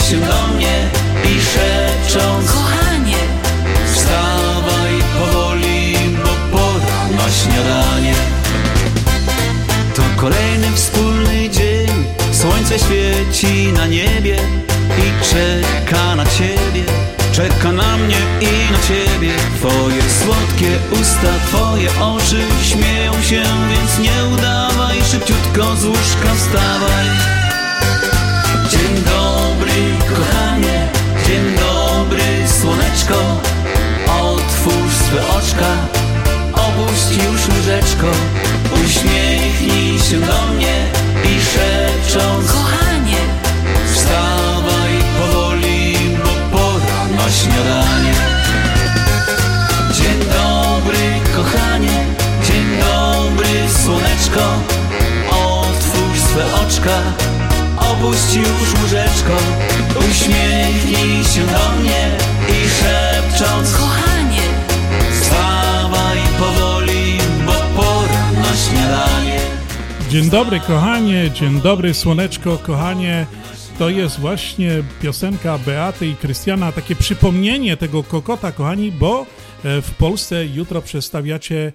[0.09, 0.89] się do mnie
[1.23, 3.17] I szepcząc Kochanie!
[3.93, 8.13] Wstawaj powoli, bo pora na śniadanie.
[9.95, 11.87] To kolejny wspólny dzień.
[12.31, 14.37] Słońce świeci na niebie
[14.97, 16.83] I czeka na ciebie.
[17.31, 19.33] Czeka na mnie i na ciebie.
[19.59, 24.97] Twoje słodkie usta, twoje oczy Śmieją się, więc nie udawaj.
[25.11, 27.46] Szybciutko z łóżka wstawaj
[31.27, 33.15] Dzień dobry, słoneczko.
[34.21, 35.71] Otwórz swe oczka.
[36.53, 38.07] Opuść już łóżeczko.
[38.73, 40.85] Uśmiechnij się do mnie
[41.23, 43.21] I szepcząc Kochanie!
[43.93, 48.13] Wstawaj powoli, bo pora na śniadanie.
[49.93, 52.05] Dzień dobry, kochanie.
[52.47, 54.43] Dzień dobry, słoneczko.
[55.29, 57.01] Otwórz swe oczka
[57.97, 59.37] Opuść już łóżeczko
[60.09, 62.17] Uśmiechnij się do mnie
[62.49, 64.41] I szepcząc Kochanie
[65.11, 69.39] Wstawaj powoli, bo pora na śniadanie
[70.09, 73.25] Dzień dobry, kochanie, dzień dobry, słoneczko, kochanie.
[73.79, 79.25] To jest właśnie piosenka Beaty i Krystiana, takie przypomnienie tego kokota, kochani, bo
[79.63, 81.73] e, w Polsce jutro przedstawiacie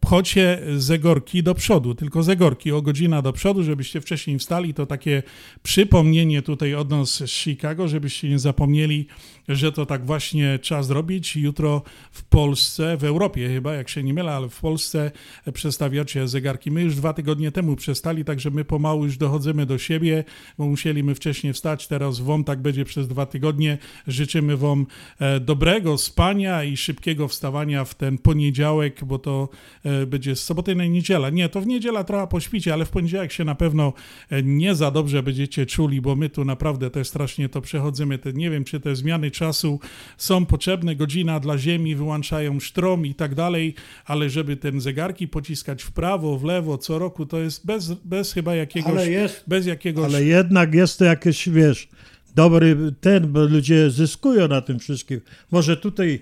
[0.00, 4.74] pchocie zegorki do przodu, tylko zegorki o godzina do przodu, żebyście wcześniej wstali.
[4.74, 5.22] To takie
[5.62, 9.06] przypomnienie tutaj od nas z Chicago, żebyście nie zapomnieli,
[9.48, 11.36] że to tak właśnie trzeba zrobić.
[11.36, 11.82] Jutro
[12.12, 15.10] w Polsce, w Europie chyba, jak się nie mylę, ale w Polsce
[15.52, 16.70] przestawiacie zegarki.
[16.70, 20.24] My już dwa tygodnie temu przestali, także my pomału już dochodzimy do siebie,
[20.58, 21.88] bo musieliśmy wcześniej wstać.
[21.88, 23.78] Teraz WOM tak będzie przez dwa tygodnie.
[24.06, 24.86] Życzymy Wam
[25.18, 29.48] e, dobrego spania i szybkiego wstawania w ten poniedziałek, bo to
[29.84, 31.30] e, będzie z soboty na niedziela.
[31.30, 33.92] Nie, to w niedziela trochę pośpicie, ale w poniedziałek się na pewno
[34.30, 38.18] e, nie za dobrze będziecie czuli, bo my tu naprawdę też strasznie to przechodzimy.
[38.18, 39.80] Te, nie wiem, czy te zmiany czasu
[40.16, 43.74] są potrzebne, godzina dla Ziemi, wyłączają sztrom i tak dalej,
[44.04, 48.32] ale żeby ten zegarki pociskać w prawo, w lewo co roku, to jest bez, bez
[48.32, 48.92] chyba jakiegoś...
[48.92, 50.04] Ale jest, bez jakiegoś...
[50.04, 51.88] ale jednak jest to jakieś, wiesz,
[52.34, 55.20] dobry ten, bo ludzie zyskują na tym wszystkim.
[55.50, 56.20] Może tutaj e,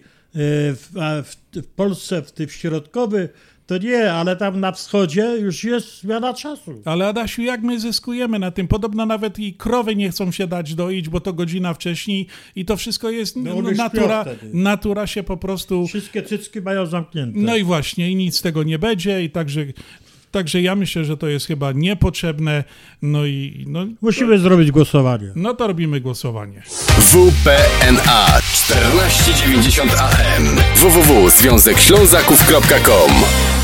[0.74, 0.90] w,
[1.24, 3.28] w, w Polsce, w tym środkowy,
[3.66, 6.82] to nie, ale tam na wschodzie już jest zmiana czasu.
[6.84, 8.68] Ale Adasiu, jak my zyskujemy na tym?
[8.68, 12.76] Podobno nawet i krowy nie chcą się dać doić, bo to godzina wcześniej i to
[12.76, 15.86] wszystko jest, No no, natura, natura się po prostu...
[15.86, 17.38] Wszystkie cycki mają zamknięte.
[17.38, 19.64] No i właśnie, i nic z tego nie będzie i także
[20.30, 22.64] także ja myślę, że to jest chyba niepotrzebne.
[23.02, 25.32] No i no, Musimy zrobić głosowanie.
[25.36, 26.62] no to robimy głosowanie.
[26.98, 33.55] WPNA 1490 AM www.związekślązaków.com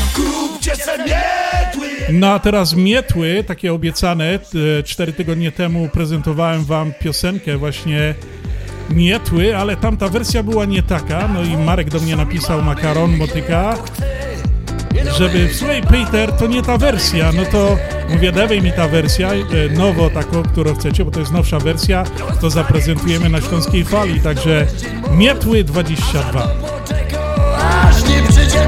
[2.13, 4.39] No a teraz Mietły, takie obiecane.
[4.79, 8.15] e, Cztery tygodnie temu prezentowałem wam piosenkę właśnie
[8.89, 11.27] Mietły, ale tamta wersja była nie taka.
[11.27, 13.75] No i Marek do mnie napisał Makaron Motyka,
[15.17, 17.31] żeby słuchaj Peter, to nie ta wersja.
[17.31, 17.77] No to
[18.09, 19.43] mówię, dawaj mi ta wersja, e,
[19.77, 22.03] nowo taką, którą chcecie, bo to jest nowsza wersja,
[22.41, 24.21] to zaprezentujemy na Śląskiej Fali.
[24.21, 24.67] Także
[25.17, 26.47] Mietły 22.
[27.83, 28.67] aż nie przyjdzie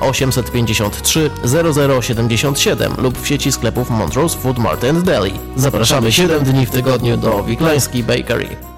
[0.00, 1.30] 853
[2.00, 5.32] 0077 lub w sieci sklepów Montrose Food Mart and Deli.
[5.56, 8.77] Zapraszamy 7 dni w tygodniu do Wiklański Bakery.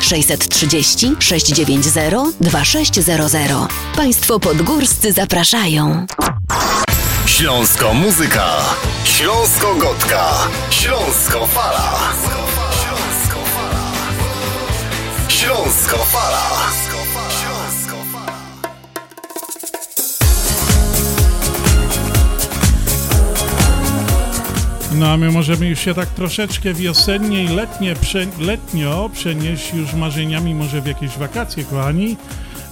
[0.00, 3.68] 630 690 2600.
[3.96, 6.06] Państwo podgórscy zapraszają.
[7.26, 8.46] Śląsko muzyka.
[9.04, 10.48] Śląsko gotka.
[10.70, 11.98] Śląsko fala.
[15.28, 16.48] Śląsko fala.
[24.92, 29.92] No a my możemy już się tak troszeczkę wiosennie i letnie, prze, letnio przenieść już
[29.94, 32.16] marzeniami może w jakieś wakacje, kochani.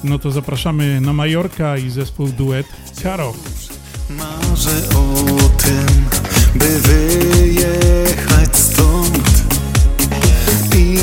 [0.04, 2.66] No to zapraszamy na Majorka i zespół duet
[3.02, 3.34] Karo.
[4.10, 5.24] Marzę o
[5.62, 6.04] tym,
[6.54, 9.42] by wyjechać stąd
[10.76, 10.98] i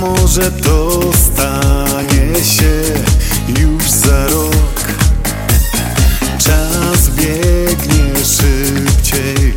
[0.00, 2.82] może to stanie się
[3.60, 4.84] już za rok.
[6.38, 9.52] Czas biegnie szybciej,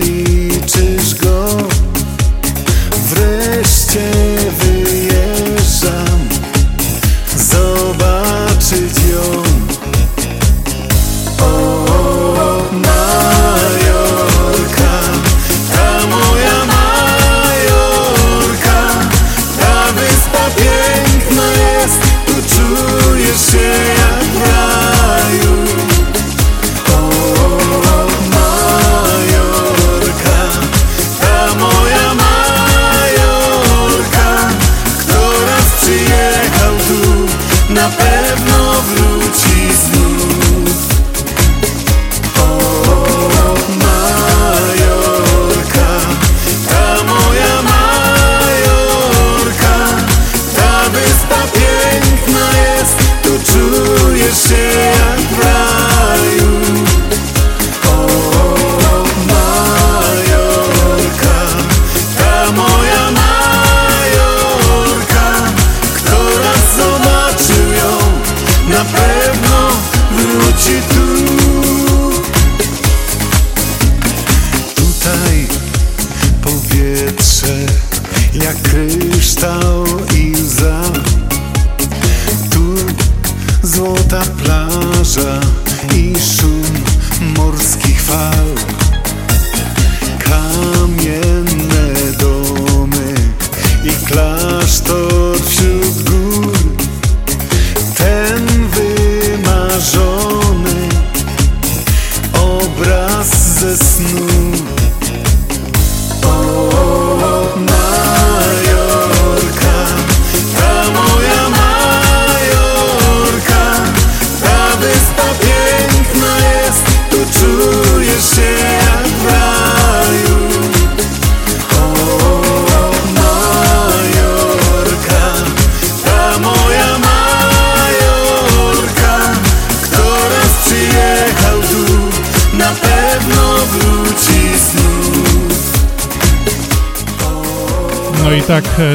[0.00, 1.46] liczysz go.
[3.10, 4.10] Wreszcie
[4.58, 6.28] wyjeżdżam,
[7.36, 9.42] zobaczyć ją.
[20.56, 22.32] Piękna jest, tu
[23.52, 24.01] się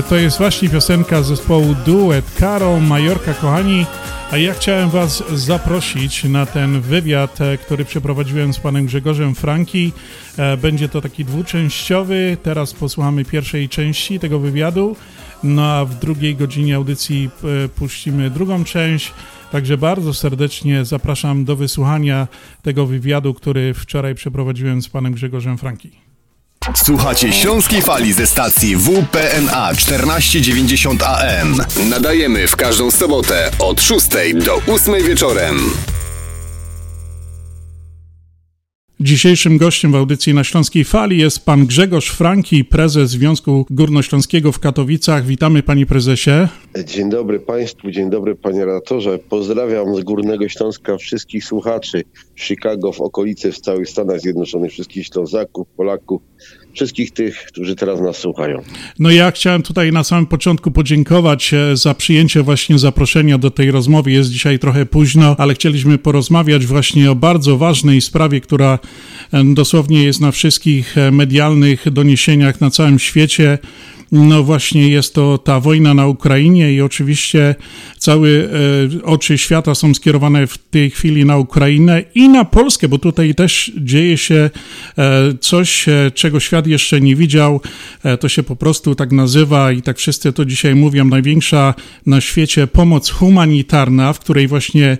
[0.09, 3.85] to jest właśnie piosenka zespołu Duet Karo, Majorka, kochani.
[4.31, 9.93] A ja chciałem Was zaprosić na ten wywiad, e, który przeprowadziłem z panem Grzegorzem Franki.
[10.37, 12.37] E, Będzie to taki dwuczęściowy.
[12.43, 14.95] Teraz posłuchamy pierwszej części tego wywiadu.
[15.43, 17.29] No a w drugiej godzinie audycji
[17.65, 19.13] e, puścimy drugą część.
[19.51, 22.27] Także bardzo serdecznie zapraszam do wysłuchania
[22.61, 26.06] tego wywiadu, który wczoraj przeprowadziłem z panem Grzegorzem Franki.
[26.76, 31.61] Słuchacie Śląskiej Fali ze stacji WPNA 1490 AM.
[31.89, 34.07] Nadajemy w każdą sobotę od 6
[34.45, 35.59] do 8 wieczorem.
[38.99, 44.59] Dzisiejszym gościem w audycji na Śląskiej Fali jest pan Grzegorz Franki, prezes Związku Górnośląskiego w
[44.59, 45.25] Katowicach.
[45.25, 46.31] Witamy panie prezesie.
[46.85, 49.19] Dzień dobry Państwu, dzień dobry Panie Redaktorze.
[49.29, 52.03] Pozdrawiam z Górnego Śląska wszystkich słuchaczy
[52.35, 56.21] w Chicago, w okolicy, w całych Stanach Zjednoczonych, wszystkich Ślązaków, Polaków,
[56.78, 58.61] wszystkich tych, którzy teraz nas słuchają.
[58.99, 63.71] No ja chciałem tutaj na samym początku podziękować e, za przyjęcie właśnie zaproszenia do tej
[63.71, 64.11] rozmowy.
[64.11, 68.80] Jest dzisiaj trochę późno, ale chcieliśmy porozmawiać właśnie o bardzo ważnej sprawie, która
[69.34, 73.57] e, dosłownie jest na wszystkich e, medialnych doniesieniach na całym świecie.
[74.11, 77.55] No właśnie jest to ta wojna na Ukrainie i oczywiście
[77.97, 78.47] całe e,
[79.03, 83.71] oczy świata są skierowane w tej chwili na Ukrainę i na Polskę, bo tutaj też
[83.77, 84.49] dzieje się
[84.97, 87.61] e, coś, e, czego świat jeszcze nie widział.
[88.19, 91.73] To się po prostu tak nazywa i tak wszyscy to dzisiaj mówią, największa
[92.05, 94.97] na świecie pomoc humanitarna, w której właśnie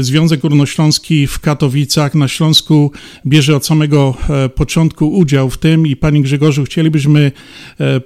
[0.00, 2.92] Związek Górnośląski w Katowicach na Śląsku
[3.26, 4.14] bierze od samego
[4.54, 7.32] początku udział w tym i Panie Grzegorzu, chcielibyśmy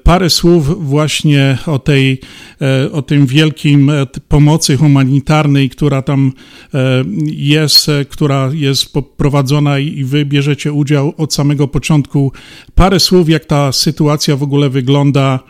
[0.03, 2.21] parę słów właśnie o tej,
[2.61, 6.33] e, o tym wielkim e, pomocy humanitarnej, która tam
[6.75, 12.33] e, jest, która jest prowadzona i wy bierzecie udział od samego początku.
[12.75, 15.41] Parę słów, jak ta sytuacja w ogóle wygląda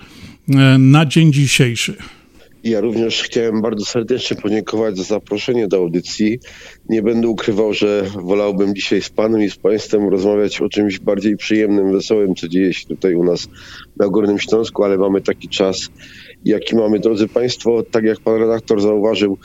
[0.79, 1.97] na dzień dzisiejszy.
[2.65, 6.39] Ja również chciałem bardzo serdecznie podziękować za zaproszenie do audycji.
[6.89, 11.37] Nie będę ukrywał, że wolałbym dzisiaj z Panem i z Państwem rozmawiać o czymś bardziej
[11.37, 13.49] przyjemnym, wesołym, co dzieje się tutaj u nas
[13.97, 15.89] na Górnym Śląsku, ale mamy taki czas,
[16.45, 16.99] jaki mamy.
[16.99, 19.39] Drodzy Państwo, tak jak Pan redaktor zauważył,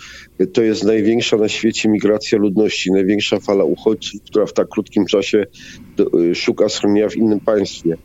[0.53, 5.45] to jest największa na świecie migracja ludności, największa fala uchodźców, która w tak krótkim czasie
[6.31, 7.97] y, szuka schronienia w innym państwie.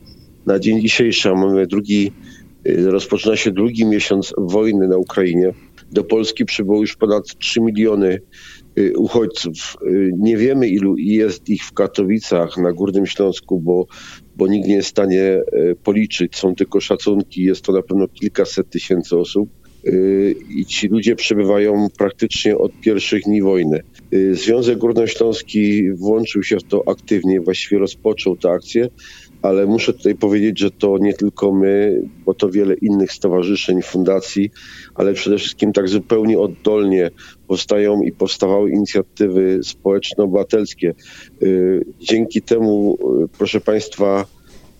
[0.45, 2.11] Na dzień dzisiejszy mamy drugi
[2.65, 5.51] Rozpoczyna się drugi miesiąc wojny na Ukrainie.
[5.91, 8.21] Do Polski przybyło już ponad 3 miliony
[8.79, 9.77] y, uchodźców.
[9.83, 13.87] Y, Nie wiemy, ilu jest ich w Katowicach na Górnym Śląsku, bo,
[14.35, 16.35] bo nikt nie jest w stanie y, policzyć.
[16.35, 19.49] Są tylko szacunki, jest to na pewno kilkaset tysięcy osób.
[19.87, 23.81] Y, I ci ludzie przebywają praktycznie od pierwszych dni wojny.
[24.13, 28.87] Y, Związek Górnośląski włączył się w to aktywnie, właściwie rozpoczął tę akcję
[29.45, 34.51] ale muszę tutaj powiedzieć, że to nie tylko my, bo to wiele innych stowarzyszeń, fundacji,
[34.95, 37.11] ale przede wszystkim tak zupełnie oddolnie
[37.47, 40.93] powstają i powstawały inicjatywy społeczno-obywatelskie.
[41.43, 44.25] Y, Dzięki temu, y, proszę Państwa,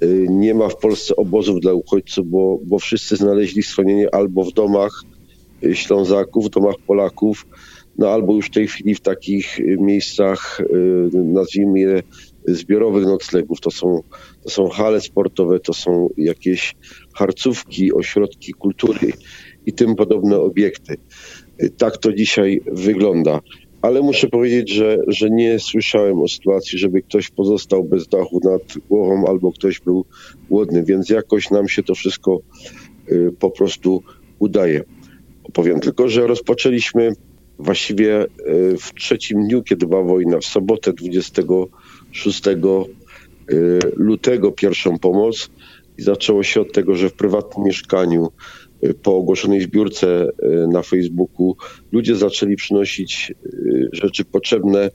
[0.04, 4.54] y, nie ma w Polsce obozów dla uchodźców, bo, bo wszyscy znaleźli schronienie albo w
[4.54, 5.02] domach
[5.74, 7.46] Ślązaków, w domach Polaków,
[7.98, 10.62] no albo już w tej chwili w takich miejscach,
[11.14, 12.02] nazwijmy je
[12.48, 14.02] zbiorowych noclegów, to są,
[14.44, 16.76] to są hale sportowe, to są jakieś
[17.14, 19.12] harcówki, ośrodki kultury
[19.66, 20.98] i tym podobne obiekty.
[21.78, 23.40] Tak to dzisiaj wygląda.
[23.82, 28.78] Ale muszę powiedzieć, że, że nie słyszałem o sytuacji, żeby ktoś pozostał bez dachu nad
[28.90, 30.06] głową albo ktoś był
[30.50, 32.40] głodny, więc jakoś nam się to wszystko
[33.12, 34.04] y, po prostu
[34.40, 34.84] udaje.
[35.44, 37.12] opowiem tylko, że rozpoczęliśmy
[37.60, 38.28] właściwie y,
[38.78, 41.42] w trzecim dniu, kiedy była wojna, w sobotę 20
[42.16, 45.50] 6 y, lutego pierwszą pomoc
[45.98, 48.28] i zaczęło się od tego, że w prywatnym mieszkaniu
[48.84, 51.56] y, po ogłoszonej zbiórce y, na Facebooku
[51.92, 53.34] ludzie zaczęli przynosić
[53.92, 54.90] rzeczy potrzebne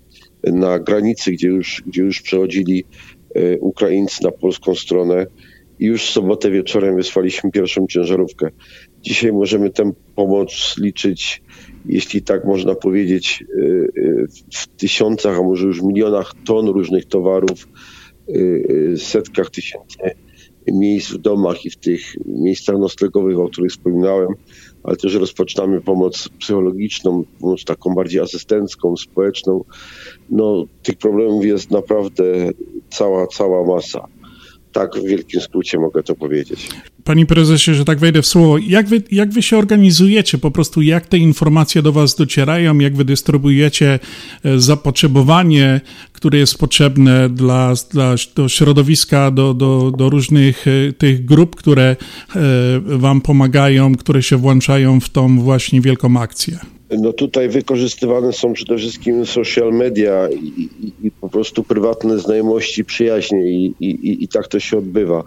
[0.45, 2.85] na granicy, gdzie już, gdzie już przechodzili
[3.61, 5.27] Ukraińcy na polską stronę.
[5.79, 8.51] I już w sobotę wieczorem wysłaliśmy pierwszą ciężarówkę.
[9.03, 11.43] Dzisiaj możemy tę pomoc liczyć,
[11.87, 13.63] jeśli tak można powiedzieć, y,
[13.97, 17.69] y, w tysiącach, a może już milionach ton różnych towarów,
[18.29, 19.99] y, setkach tysięcy
[20.73, 24.29] miejsc w domach i w tych miejscach noclegowych, o których wspominałem,
[24.83, 29.65] ale też rozpoczynamy pomoc psychologiczną, pomoc taką bardziej asystencką, społeczną.
[30.31, 32.25] No, tych problemów jest naprawdę
[32.91, 34.09] cała, cała masa.
[34.73, 36.69] Tak w wielkim skrócie mogę to powiedzieć.
[37.05, 40.39] Panie prezesie, że tak wejdę w słowo, jak wy, jak wy się organizujecie?
[40.39, 43.99] Po prostu jak te informacje do was docierają, jak wy dystrybuujecie
[44.45, 45.81] e, zapotrzebowanie,
[46.13, 51.97] które jest potrzebne dla, dla do środowiska, do, do, do różnych e, tych grup, które
[52.37, 52.37] e,
[52.81, 56.59] wam pomagają, które się włączają w tą właśnie wielką akcję?
[56.99, 62.85] No tutaj wykorzystywane są przede wszystkim social media i, i, i po prostu prywatne znajomości,
[62.85, 65.25] przyjaźnie i, i, i tak to się odbywa.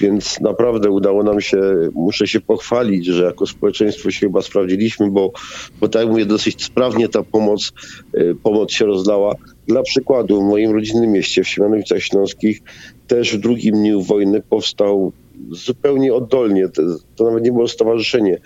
[0.00, 1.60] Więc naprawdę udało nam się,
[1.94, 5.32] muszę się pochwalić, że jako społeczeństwo się chyba sprawdziliśmy, bo,
[5.80, 7.72] bo tak jak mówię, dosyć sprawnie ta pomoc,
[8.14, 9.34] y, pomoc się rozlała.
[9.66, 12.60] Dla przykładu, w moim rodzinnym mieście, w Siemianowicach Śląskich,
[13.06, 15.12] też w drugim dniu wojny powstał
[15.50, 16.82] zupełnie oddolnie, to,
[17.16, 18.38] to nawet nie było stowarzyszenie.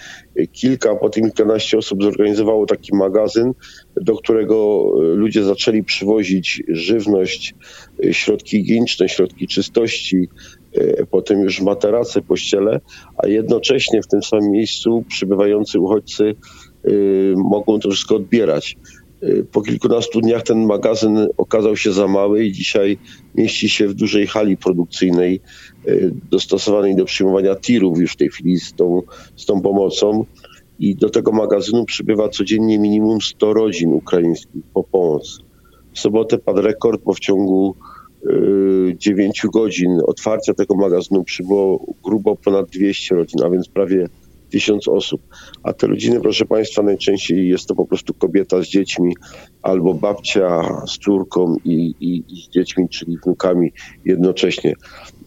[0.52, 3.52] Kilka, potem kilkanaście osób zorganizowało taki magazyn,
[3.96, 7.54] do którego y, ludzie zaczęli przywozić żywność,
[8.04, 10.28] y, środki higieniczne, środki czystości,
[10.78, 12.80] y, potem już materace, pościele,
[13.16, 16.34] a jednocześnie w tym samym miejscu przybywający uchodźcy
[17.36, 18.76] mogą to wszystko odbierać.
[19.28, 22.98] Y, Po kilkunastu dniach ten magazyn okazał się za mały i dzisiaj
[23.34, 25.40] mieści się w dużej hali produkcyjnej
[25.88, 29.02] y, dostosowanej do przyjmowania tirów już w tej chwili z tą,
[29.36, 30.24] z tą pomocą.
[30.78, 35.38] I do tego magazynu przybywa codziennie minimum 100 rodzin ukraińskich po pomoc.
[35.92, 37.74] W sobotę padł rekord, bo w ciągu
[38.96, 44.08] 9 godzin otwarcia tego magazynu przybyło grubo ponad 200 rodzin, a więc prawie
[44.54, 45.22] 1000 osób.
[45.62, 49.14] A te rodziny, proszę Państwa, najczęściej jest to po prostu kobieta z dziećmi
[49.62, 53.72] albo babcia z córką i, i, i z dziećmi, czyli wnukami
[54.04, 54.74] jednocześnie.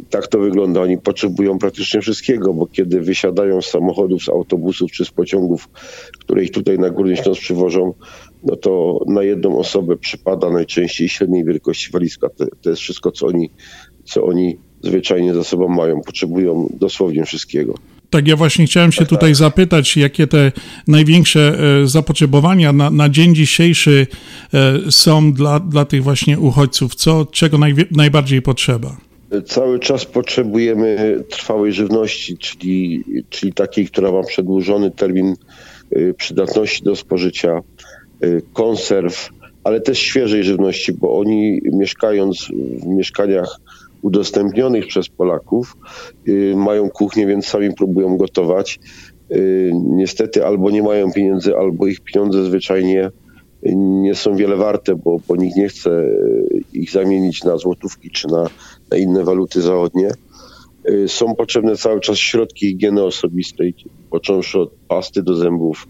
[0.09, 0.81] Tak to wygląda.
[0.81, 5.69] Oni potrzebują praktycznie wszystkiego, bo kiedy wysiadają z samochodów, z autobusów czy z pociągów,
[6.19, 7.93] które ich tutaj na Górny Śląsk przywożą,
[8.43, 12.29] no to na jedną osobę przypada najczęściej średniej wielkości walizka.
[12.29, 13.49] To, to jest wszystko, co oni,
[14.03, 16.01] co oni zwyczajnie za sobą mają.
[16.01, 17.73] Potrzebują dosłownie wszystkiego.
[18.09, 19.35] Tak, ja właśnie chciałem się Tak, tutaj tak.
[19.35, 20.51] zapytać, jakie te
[20.87, 24.07] największe e, zapotrzebowania na, na dzień dzisiejszy
[24.53, 26.95] e, są dla, dla tych właśnie uchodźców?
[26.95, 28.97] Co, czego najwie, najbardziej potrzeba?
[29.45, 35.35] Cały czas potrzebujemy trwałej żywności, czyli, czyli takiej, która ma przedłużony termin
[35.97, 37.61] y, przydatności do spożycia,
[38.53, 39.29] konserw,
[39.63, 42.47] ale też świeżej żywności, bo oni mieszkając
[42.83, 43.59] w mieszkaniach
[44.01, 45.77] udostępnionych przez Polaków
[46.27, 48.79] y, mają kuchnię, więc sami próbują gotować.
[49.31, 53.11] Y, Niestety albo nie mają pieniędzy, albo ich pieniądze zwyczajnie
[53.75, 58.27] nie są wiele warte, bo, bo nikt nie chce y, ich zamienić na złotówki czy
[58.27, 58.49] na,
[58.91, 60.11] na inne waluty zachodnie.
[60.89, 63.73] Y, Są potrzebne cały czas środki higieny osobistej,
[64.09, 65.87] począwszy od pasty do zębów,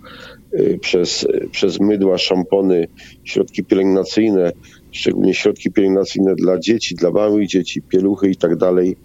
[0.54, 2.88] y, przez, y, przez mydła, szampony,
[3.24, 4.52] środki pielęgnacyjne,
[4.98, 8.98] szczególnie środki pielęgnacyjne dla dzieci, dla małych dzieci, pieluchy i tak dalej,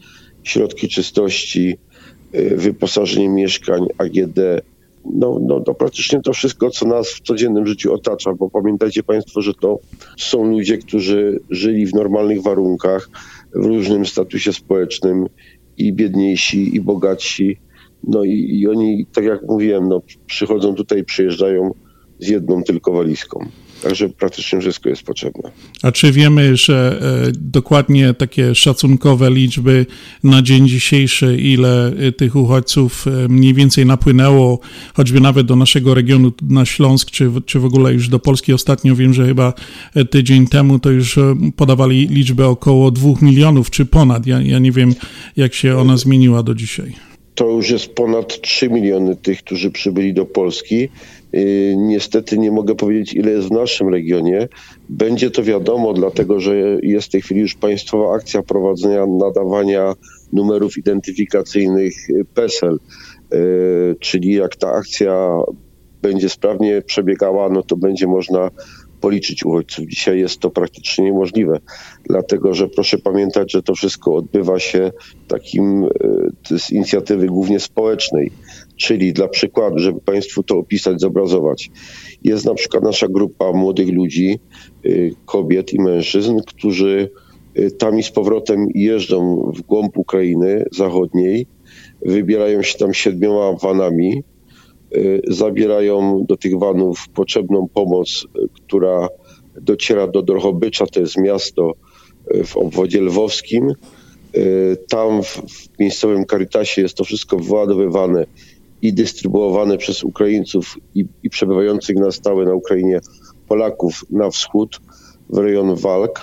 [0.43, 1.76] środki czystości,
[2.34, 4.38] y, wyposażenie mieszkań, AGD,
[5.05, 9.43] no, no to praktycznie to wszystko, co nas w codziennym życiu otacza, bo pamiętajcie Państwo,
[9.43, 9.78] że to
[10.18, 13.09] są ludzie, którzy żyli w normalnych warunkach,
[13.55, 15.26] w różnym statusie społecznym
[15.78, 17.57] i biedniejsi, i bogatsi.
[18.05, 21.74] No i, i oni, tak jak mówiłem, no, przychodzą tutaj, przyjeżdżają
[22.18, 23.47] z jedną tylko walizką.
[23.82, 25.50] Także praktycznie wszystko jest potrzebne.
[25.82, 29.86] A czy wiemy, że e, dokładnie takie szacunkowe liczby
[30.24, 34.58] na dzień dzisiejszy, ile e, tych uchodźców e, mniej więcej napłynęło,
[34.94, 38.52] choćby nawet do naszego regionu na Śląsk, czy, w- czy w ogóle już do Polski?
[38.52, 39.52] Ostatnio wiem, że chyba
[40.10, 41.18] tydzień temu to już
[41.56, 44.26] podawali liczbę około dwóch milionów, czy ponad.
[44.26, 44.94] Ja, ja nie wiem,
[45.36, 46.92] jak się ona zmieniła do dzisiaj.
[47.34, 50.88] To już jest ponad 3 miliony tych, którzy przybyli do Polski.
[51.32, 54.48] Yy, Niestety nie mogę powiedzieć, ile jest w naszym regionie.
[54.88, 59.94] Będzie to wiadomo, dlatego że jest w tej chwili już państwowa akcja prowadzenia nadawania
[60.32, 62.78] numerów identyfikacyjnych yy, PESEL.
[63.32, 65.38] Yy, Czyli jak ta akcja
[66.02, 68.50] będzie sprawnie przebiegała, no to będzie można
[69.00, 69.86] policzyć uchodźców.
[69.86, 71.58] Dzisiaj jest to praktycznie niemożliwe,
[72.04, 74.90] dlatego że proszę pamiętać, że to wszystko odbywa się
[75.28, 75.86] takim
[76.58, 78.32] z inicjatywy głównie społecznej,
[78.76, 81.70] czyli dla przykładu, żeby Państwu to opisać, zobrazować.
[82.24, 84.38] Jest na przykład nasza grupa młodych ludzi,
[84.84, 84.88] e,
[85.26, 87.10] kobiet i mężczyzn, którzy
[87.54, 91.46] e, tam i z powrotem jeżdżą w głąb Ukrainy zachodniej,
[92.02, 94.22] wybierają się tam siedmioma vanami,
[94.96, 99.08] y, zabierają do tych vanów potrzebną pomoc, y, która
[99.60, 101.72] dociera do Drohobycza, to jest miasto
[102.34, 103.70] y, w obwodzie lwowskim.
[104.36, 105.42] Y, Tam w,
[105.78, 108.26] miejscowym Caritasie jest to wszystko wyładowywane
[108.82, 113.00] i dystrybuowane przez Ukraińców i, i przebywających na stałe na Ukrainie
[113.48, 114.80] Polaków na wschód,
[115.30, 116.20] w rejon walk,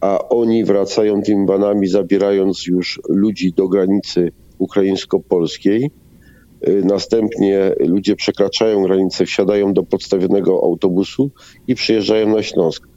[0.00, 5.90] a oni wracają tymi vanami, zabierając już ludzi do granicy ukraińsko-polskiej.
[6.68, 11.30] Y, Następnie ludzie przekraczają granicę, wsiadają do podstawionego autobusu
[11.66, 12.88] i przyjeżdżają na Śląsk.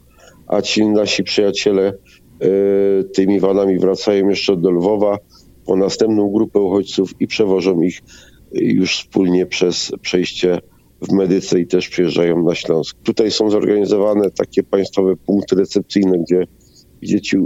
[0.46, 5.18] A ci nasi przyjaciele y, tymi vanami wracają jeszcze do Lwowa
[5.66, 8.00] po następną grupę uchodźców i przewożą ich
[8.54, 10.60] już wspólnie przez przejście
[11.02, 12.96] w Medyce i też przyjeżdżają na Śląsk.
[13.02, 16.46] Tutaj są zorganizowane takie państwowe punkty recepcyjne, gdzie
[17.02, 17.36] dzieci,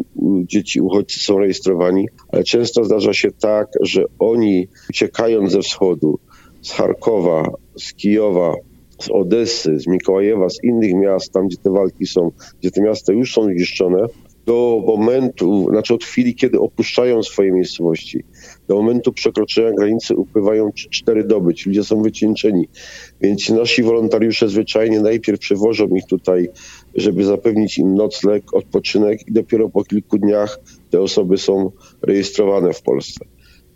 [0.45, 6.19] dzieci uchodźcy są rejestrowani, ale często zdarza się tak, że oni uciekając ze wschodu,
[6.63, 8.55] z Charkowa, z Kijowa,
[8.99, 12.31] z Odessy, z Mikołajewa, z innych miast, tam gdzie te walki są,
[12.61, 14.07] gdzie te miasta już są zniszczone,
[14.47, 18.25] do momentu, znaczy od chwili, kiedy opuszczają swoje miejscowości,
[18.69, 22.69] do momentu przekroczenia granicy upływają 4 doby, ci ludzie są wycieńczeni.
[23.21, 26.49] Więc nasi wolontariusze zwyczajnie najpierw przewożą ich tutaj,
[26.95, 30.61] żeby zapewnić im nocleg, odpoczynek i dopiero po kilku dniach
[30.91, 31.71] te osoby są
[32.03, 33.25] rejestrowane w Polsce.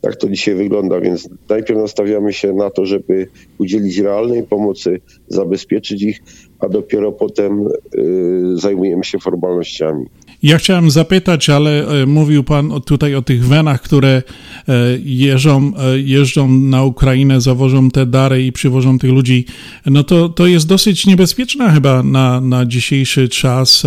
[0.01, 3.28] Tak to dzisiaj wygląda, więc najpierw nastawiamy się na to, żeby
[3.59, 6.20] udzielić realnej pomocy, zabezpieczyć ich,
[6.59, 10.07] a dopiero potem y, zajmujemy się formalnościami.
[10.43, 14.22] Ja chciałem zapytać, ale e, mówił Pan tutaj o tych wenach, które
[14.68, 14.72] e,
[15.05, 19.45] jeżdżą, e, jeżdżą na Ukrainę, zawożą te dary i przywożą tych ludzi.
[19.86, 23.82] No to, to jest dosyć niebezpieczna chyba na, na dzisiejszy czas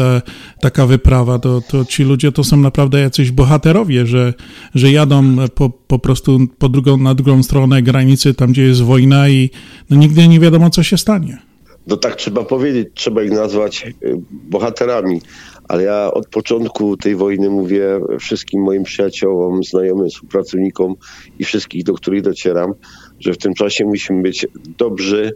[0.62, 1.40] taka wyprawa.
[1.40, 4.34] To, to ci ludzie to są naprawdę jacyś bohaterowie, że,
[4.76, 9.30] że jadą po, po prostu po drugą, na drugą stronę granicy, tam gdzie jest wojna
[9.30, 9.50] i
[9.90, 11.55] no nigdy nie wiadomo, co się stanie.
[11.88, 13.94] No tak trzeba powiedzieć, trzeba ich nazwać
[14.32, 15.22] bohaterami
[15.68, 20.96] ale ja od początku tej wojny mówię wszystkim moim przyjaciołom, znajomym, współpracownikom
[21.40, 22.74] i wszystkich, do których docieram,
[23.20, 25.32] że w tym czasie musimy być dobrzy,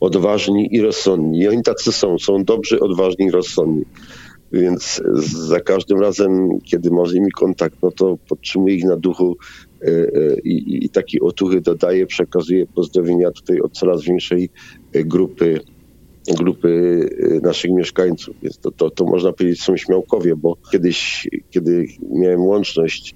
[0.00, 1.40] odważni i rozsądni.
[1.40, 3.84] I oni tacy są, są dobrzy, odważni i rozsądni.
[4.52, 9.36] Więc za każdym razem, kiedy mam z nimi kontakt, no to podtrzymuję ich na duchu
[9.82, 14.50] e, e, i, i taki otuchy dodaję, przekazuję pozdrowienia tutaj od coraz większej
[14.92, 15.60] grupy
[16.32, 18.36] grupy y, naszych mieszkańców.
[18.42, 23.14] Więc to, to, to można powiedzieć są śmiałkowie, bo kiedyś, kiedy miałem łączność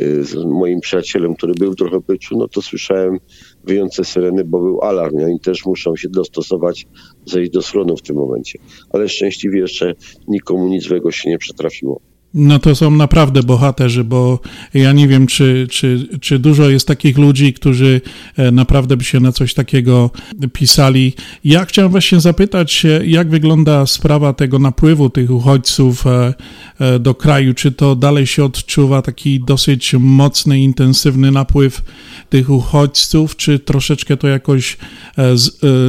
[0.00, 3.18] y, z moim przyjacielem, który był trochę byczu, no to słyszałem
[3.64, 5.16] wyjące syreny, bo był alarm.
[5.16, 6.86] Oni też muszą się dostosować,
[7.26, 8.58] zejść do schronu w tym momencie.
[8.90, 9.94] Ale szczęśliwie jeszcze
[10.28, 12.11] nikomu nic złego się nie przetrafiło.
[12.34, 14.40] No to są naprawdę bohaterzy, bo
[14.74, 18.00] ja nie wiem, czy, czy, czy dużo jest takich ludzi, którzy
[18.36, 20.10] e, naprawdę by się na coś takiego
[20.52, 21.14] pisali.
[21.44, 26.34] Ja chciałem właśnie zapytać, jak wygląda sprawa tego napływu tych uchodźców e,
[26.78, 27.54] e, do kraju?
[27.54, 31.82] Czy to dalej się odczuwa taki dosyć mocny, intensywny napływ
[32.30, 34.76] tych uchodźców, czy troszeczkę to jakoś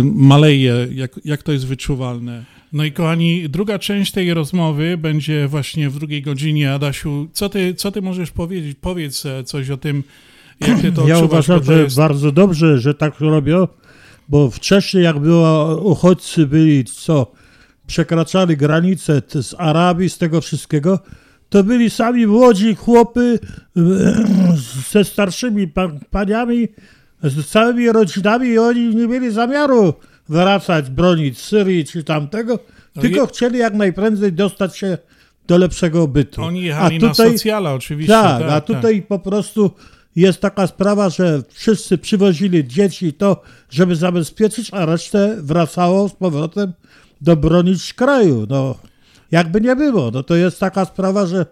[0.03, 0.87] maleje?
[0.91, 2.53] Jak, jak to jest wyczuwalne?
[2.73, 6.73] No i kochani, druga część tej rozmowy będzie właśnie w drugiej godzinie.
[6.73, 8.77] Adasiu, co ty, co ty możesz powiedzieć?
[8.81, 10.03] Powiedz e, coś o tym,
[10.59, 11.95] jak ty to Ja uważam, że jest...
[11.95, 13.67] bardzo dobrze, że tak robią,
[14.29, 17.31] bo wcześniej jak było, uchodźcy byli, co,
[17.87, 20.99] przekraczali granice z Arabii, z tego wszystkiego,
[21.49, 23.39] to byli sami młodzi chłopy
[24.91, 25.67] ze starszymi
[26.11, 26.67] paniami,
[27.23, 29.93] z całymi rodzinami i oni nie mieli zamiaru
[30.29, 32.59] wracać, bronić Syrii czy tamtego,
[32.95, 33.27] no tylko je...
[33.27, 34.97] chcieli jak najprędzej dostać się
[35.47, 36.43] do lepszego bytu.
[36.43, 38.13] Oni jechali a tutaj, na socjala oczywiście.
[38.13, 38.65] Tak, tak a tak.
[38.65, 39.07] tutaj tak.
[39.07, 39.71] po prostu
[40.15, 46.73] jest taka sprawa, że wszyscy przywozili dzieci to, żeby zabezpieczyć, a resztę wracało z powrotem
[47.21, 48.47] do bronić kraju.
[48.49, 48.75] No,
[49.31, 50.11] jakby nie było.
[50.11, 51.45] No to jest taka sprawa, że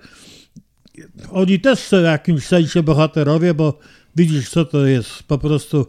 [1.31, 3.79] oni też są w jakimś sensie bohaterowie, bo
[4.15, 5.87] widzisz, co to jest po prostu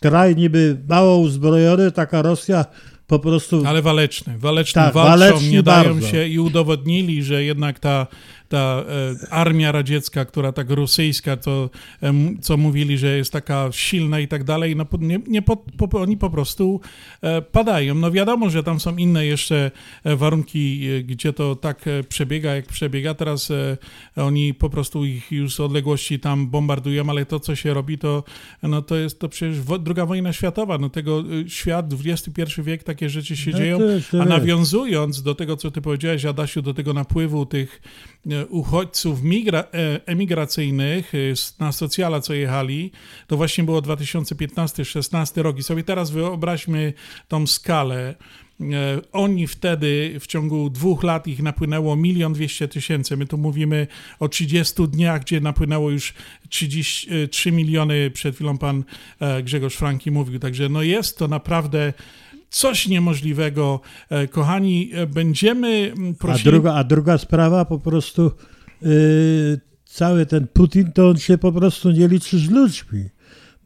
[0.00, 2.64] kraj niby mało uzbrojony, taka Rosja
[3.06, 3.62] po prostu...
[3.66, 6.08] Ale waleczny, waleczny tak, walczą, nie dają bardzo.
[6.08, 8.06] się i udowodnili, że jednak ta
[8.48, 8.84] ta
[9.28, 11.70] e, armia radziecka, która tak rosyjska, to,
[12.02, 16.00] e, co mówili, że jest taka silna i tak dalej, no nie, nie po, po,
[16.00, 16.80] oni po prostu
[17.22, 17.94] e, padają.
[17.94, 19.70] No wiadomo, że tam są inne jeszcze
[20.04, 23.14] warunki, gdzie to tak przebiega, jak przebiega.
[23.14, 23.52] Teraz
[24.16, 28.24] oni po prostu ich już z odległości tam bombardują, ale to, co się robi, to,
[28.62, 30.78] no, to jest to przecież druga wojna światowa.
[30.78, 33.78] No tego świat, XXI wiek, takie rzeczy się no, dzieją.
[34.20, 37.82] A nawiązując do tego, co ty powiedziałeś, Adasiu, do tego napływu tych
[38.48, 39.66] uchodźców migra, e,
[40.06, 41.18] emigracyjnych e,
[41.58, 42.92] na socjala, co jechali,
[43.26, 45.58] to właśnie było 2015-16 rok.
[45.58, 46.92] I sobie teraz wyobraźmy
[47.28, 48.14] tą skalę.
[48.60, 48.64] E,
[49.12, 53.16] oni wtedy w ciągu dwóch lat ich napłynęło milion dwieście tysięcy.
[53.16, 53.86] My tu mówimy
[54.20, 56.14] o 30 dniach, gdzie napłynęło już
[56.48, 58.10] 33 miliony.
[58.10, 58.84] Przed chwilą pan
[59.42, 60.38] Grzegorz Franki mówił.
[60.38, 61.92] Także no jest to naprawdę
[62.50, 63.80] coś niemożliwego.
[64.10, 66.48] E, kochani, e, będziemy prosili...
[66.48, 68.32] A druga, a druga sprawa po prostu
[68.82, 73.04] yy, cały ten Putin, to on się po prostu nie liczy z ludźmi.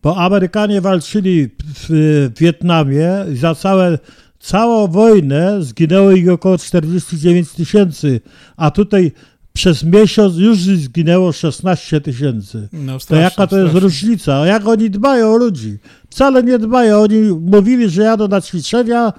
[0.03, 3.99] Bo Amerykanie walczyli w, w Wietnamie i za całe,
[4.39, 8.21] całą wojnę zginęło ich około 49 tysięcy,
[8.57, 9.13] a tutaj
[9.53, 12.69] przez miesiąc już zginęło 16 tysięcy.
[12.73, 13.81] No, to jaka to jest strasznie.
[13.81, 14.47] różnica?
[14.47, 15.79] Jak oni dbają o ludzi?
[16.11, 16.99] Wcale nie dbają.
[16.99, 19.13] Oni mówili, że jadą na ćwiczenia,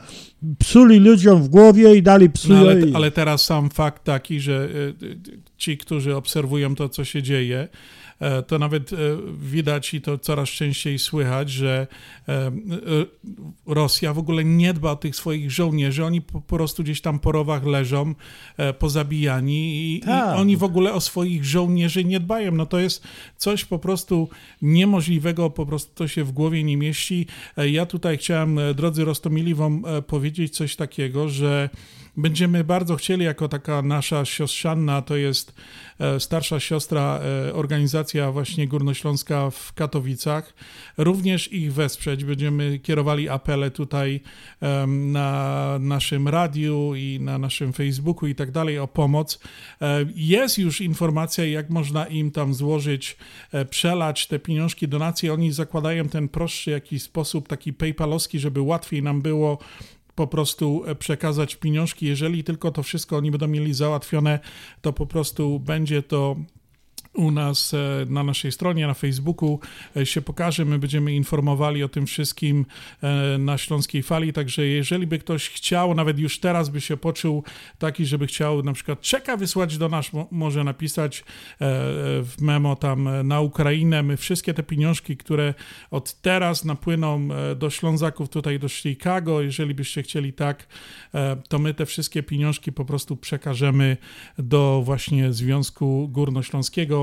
[0.60, 2.54] psuli ludziom w głowie i dali psu.
[2.54, 4.70] No, ale, ale teraz sam fakt taki, że
[5.02, 5.18] y, y,
[5.58, 7.68] ci, którzy obserwują to, co się dzieje,
[8.48, 8.98] to nawet e,
[9.38, 11.88] widać i to coraz częściej słychać, że
[12.28, 12.52] e,
[13.66, 16.06] Rosja w ogóle nie dba o tych swoich żołnierzy.
[16.06, 18.16] Oni po prostu gdzieś tam po rowach leżą,
[18.80, 20.38] pozabijani i, tak.
[20.38, 22.52] i oni w ogóle o swoich żołnierzy nie dbają.
[22.52, 23.04] No to jest
[23.38, 24.30] coś po prostu
[24.62, 27.28] niemożliwego, po prostu to się w głowie nie mieści.
[27.58, 31.70] Ja tutaj chciałem, drodzy Rostomili, wam powiedzieć coś takiego, że
[32.18, 35.54] będziemy bardzo chcieli, jako taka nasza siostrzanna, to jest
[36.00, 40.54] e, starsza siostra, e, organizacja właśnie Górnośląska w Katowicach,
[40.98, 42.24] również ich wesprzeć.
[42.26, 44.20] Będziemy kierowali apele tutaj
[44.88, 49.40] na naszym radiu i na naszym Facebooku i tak dalej o pomoc.
[49.82, 53.18] E, Jest już informacja, jak można im tam złożyć,
[53.70, 55.34] przelać te pieniążki, donacje.
[55.34, 59.58] Oni zakładają ten prostszy jakiś sposób, taki paypalowski, żeby łatwiej nam było
[60.16, 62.06] po prostu e, przekazać pieniążki.
[62.06, 64.40] Jeżeli tylko to wszystko oni będą mieli załatwione,
[64.82, 66.36] to po prostu będzie to
[67.14, 67.78] u nas e,
[68.10, 69.60] na naszej stronie, na Facebooku
[69.98, 70.66] e, się pokaże.
[70.66, 72.66] My będziemy informowali o tym wszystkim
[73.04, 77.44] e, na Śląskiej Fali, także jeżeli by ktoś chciał, nawet już teraz by się poczuł
[77.80, 81.24] taki, żeby chciał na przykład czeka wysłać do nas, mo- może napisać
[81.60, 84.04] w memo tam na Ukrainę.
[84.04, 85.54] My wszystkie te pieniążki, które
[85.92, 90.68] od teraz napłyną do Ślązaków tutaj do Chicago, jeżeli byście chcieli tak,
[91.50, 93.98] to my te wszystkie pieniążki po prostu przekażemy
[94.38, 97.03] do właśnie Związku Górnośląskiego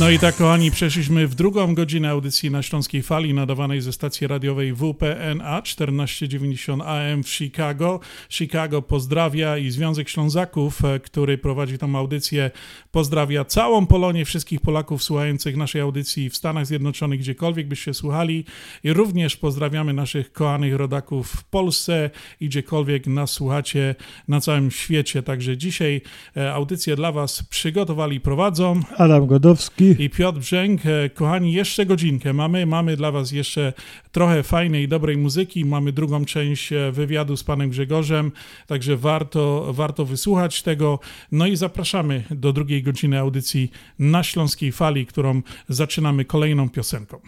[0.00, 4.26] No i tak, kochani, przeszliśmy w drugą godzinę audycji na Śląskiej Fali, nadawanej ze stacji
[4.26, 8.00] radiowej WPNA 1490 AM w Chicago.
[8.30, 12.50] Chicago pozdrawia i Związek Ślązaków, e, który prowadzi tą audycję,
[12.90, 18.44] pozdrawia całą Polonię, wszystkich Polaków słuchających naszej audycji w Stanach Zjednoczonych, gdziekolwiek byście słuchali.
[18.84, 22.10] I również pozdrawiamy naszych kochanych rodaków w Polsce
[22.40, 23.94] i gdziekolwiek nas słuchacie
[24.28, 25.22] na całym świecie.
[25.22, 26.00] Także dzisiaj
[26.36, 29.73] e, audycję dla Was przygotowali i prowadzą Adam Godowski.
[29.98, 30.86] I Piotr Brzęk.
[30.86, 32.66] E, Kochani, jeszcze godzinkę mamy.
[32.66, 33.72] Mamy dla Was jeszcze
[34.12, 35.64] trochę fajnej dobrej muzyki.
[35.64, 38.32] Mamy drugą część e, wywiadu z panem Grzegorzem,
[38.66, 40.98] także warto, warto wysłuchać tego.
[41.32, 47.20] No i zapraszamy do drugiej godziny audycji na Śląskiej Fali, którą zaczynamy kolejną piosenką.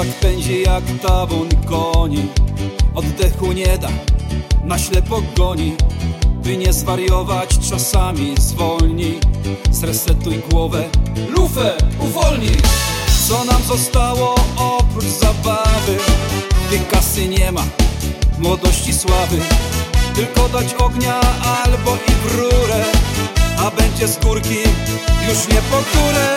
[0.00, 2.28] Tak pędzi jak tawun koni.
[2.94, 3.88] Oddechu nie da,
[4.64, 5.76] na ślepo goni.
[6.44, 9.20] By nie zwariować czasami zwolnij
[9.70, 10.84] Zresetuj głowę,
[11.36, 12.56] lufę uwolnij
[13.28, 15.96] Co nam zostało oprócz zabawy?
[16.68, 17.64] Gdy kasy nie ma,
[18.38, 19.38] młodości sławy.
[20.14, 21.20] Tylko dać ognia
[21.64, 22.84] albo i w rurę
[23.58, 24.58] A będzie z górki
[25.28, 26.34] już nie po górę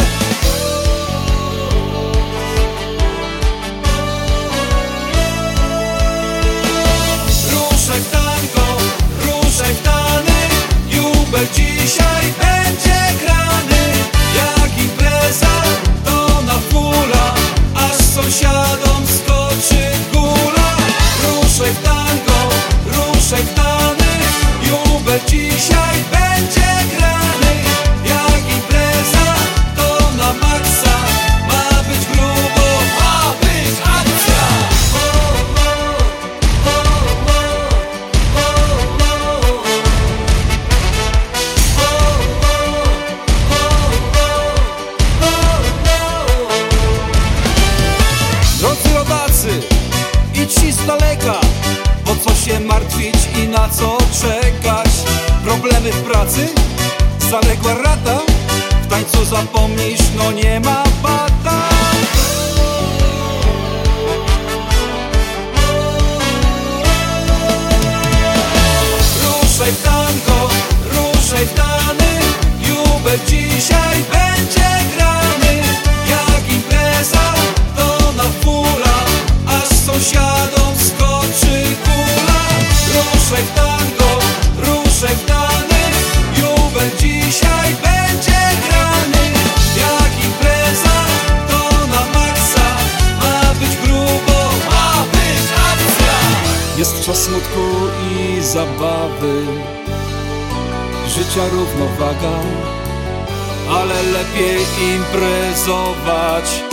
[11.54, 13.94] dzisiaj będzie grany
[14.36, 15.62] Jak impreza,
[16.06, 17.36] to na fula
[17.76, 20.76] Aż sąsiadom skoczy gula
[21.24, 22.50] Ruszaj w tango,
[22.86, 24.14] ruszaj w tany
[24.64, 26.23] Jubel dzisiaj będzie
[59.34, 60.83] zapomnisz, no nie ma
[101.34, 102.40] Życia równowaga
[103.70, 104.66] Ale lepiej
[104.96, 106.64] imprezować.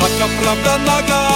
[0.00, 1.28] Taka prawda naga.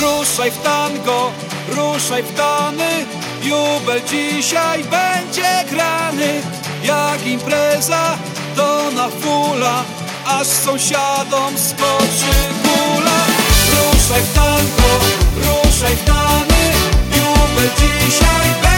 [0.00, 1.30] Ruszaj w tango,
[1.68, 3.06] ruszaj w tany
[3.42, 6.42] Jubel dzisiaj będzie grany.
[6.84, 8.18] Jak impreza,
[8.56, 9.84] to na fula
[10.26, 13.20] Aż sąsiadom skoczy kula.
[13.70, 14.90] Ruszaj w tango,
[15.36, 16.72] ruszaj w tany
[17.16, 18.75] Jubel dzisiaj będzie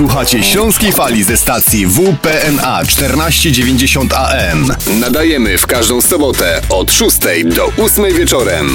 [0.00, 4.74] Słuchacie Śląskiej Fali ze stacji WPNA 1490 AM.
[5.00, 7.18] Nadajemy w każdą sobotę od 6
[7.56, 8.70] do 8 wieczorem.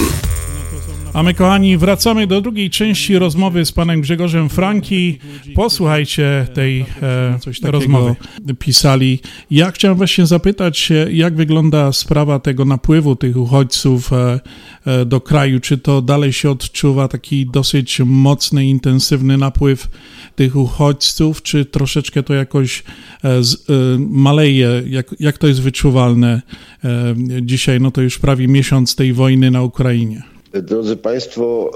[1.13, 5.19] A my, kochani, wracamy do drugiej części rozmowy z panem Grzegorzem Franki.
[5.53, 8.15] Posłuchajcie tej e, coś rozmowy.
[8.59, 9.19] Pisali.
[9.51, 14.39] Ja chciałem właśnie zapytać jak wygląda sprawa tego napływu tych uchodźców e,
[14.85, 15.59] e, do kraju.
[15.59, 19.87] Czy to dalej się odczuwa taki dosyć mocny, intensywny napływ
[20.35, 22.83] tych uchodźców, czy troszeczkę to jakoś
[23.23, 24.83] e, z, e, maleje?
[24.87, 26.41] Jak, jak to jest wyczuwalne
[26.83, 27.81] e, dzisiaj?
[27.81, 30.34] No to już prawie miesiąc tej wojny na Ukrainie.
[30.63, 31.71] Drodzy Państwo,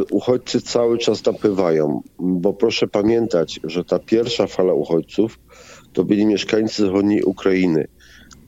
[0.00, 5.38] y, uchodźcy cały czas napływają, bo proszę pamiętać, że ta pierwsza fala uchodźców
[5.92, 7.86] to byli mieszkańcy zachodniej Ukrainy.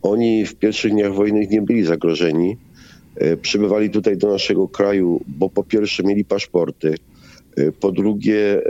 [0.03, 2.57] Oni w pierwszych dniach wojny nie byli zagrożeni.
[3.23, 6.95] Y, Przybywali tutaj do naszego kraju, bo po pierwsze mieli paszporty,
[7.59, 8.63] y, po drugie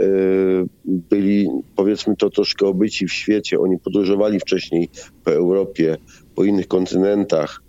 [0.85, 3.59] byli powiedzmy to troszkę obyci w świecie.
[3.59, 4.89] Oni podróżowali wcześniej
[5.23, 5.97] po Europie,
[6.35, 7.61] po innych kontynentach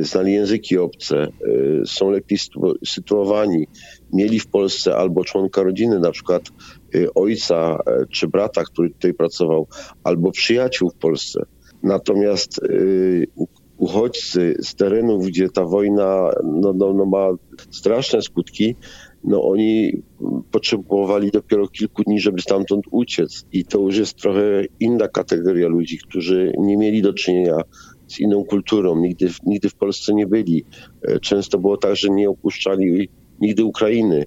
[0.00, 3.66] znali języki obce, y, są lepiej sytu- sytuowani,
[4.12, 6.42] mieli w Polsce albo członka rodziny, na przykład
[6.94, 9.66] y, ojca e, czy brata, który tutaj pracował,
[10.04, 11.42] albo przyjaciół w Polsce.
[11.82, 13.26] Natomiast y,
[13.78, 17.28] uchodźcy z terenów, gdzie ta wojna no, no, no ma
[17.70, 18.76] straszne skutki,
[19.24, 19.92] no oni
[20.50, 23.44] potrzebowali dopiero kilku dni, żeby stamtąd uciec.
[23.52, 27.56] I to już jest trochę inna kategoria ludzi, którzy nie mieli do czynienia
[28.08, 30.64] z inną kulturą, nigdy, nigdy w Polsce nie byli.
[31.02, 33.08] E, Często było tak, że nie opuszczali
[33.40, 34.24] nigdy Ukrainy.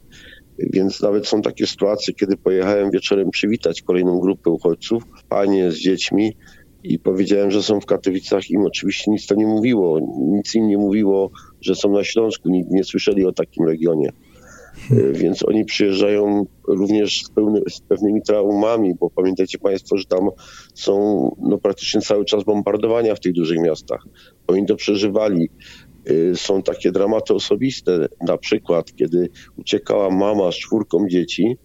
[0.59, 6.33] Więc nawet są takie sytuacje, kiedy pojechałem wieczorem przywitać kolejną grupę uchodźców, panie z dziećmi
[6.83, 8.49] i powiedziałem, że są w Katowicach.
[8.49, 9.99] Im oczywiście nic to nie mówiło.
[10.17, 12.49] Nic im nie mówiło, że są na Śląsku.
[12.49, 14.09] Nigdy nie słyszeli o takim regionie.
[14.91, 20.29] E, Więc oni przyjeżdżają również z, pełny, z pewnymi traumami, bo pamiętajcie Państwo, że tam
[20.73, 20.95] są
[21.41, 24.03] no, praktycznie cały czas bombardowania w tych dużych miastach.
[24.47, 25.49] Oni to przeżywali.
[26.09, 31.57] Y, Są takie dramaty osobiste, na przykład kiedy uciekała mama z czwórką dzieci,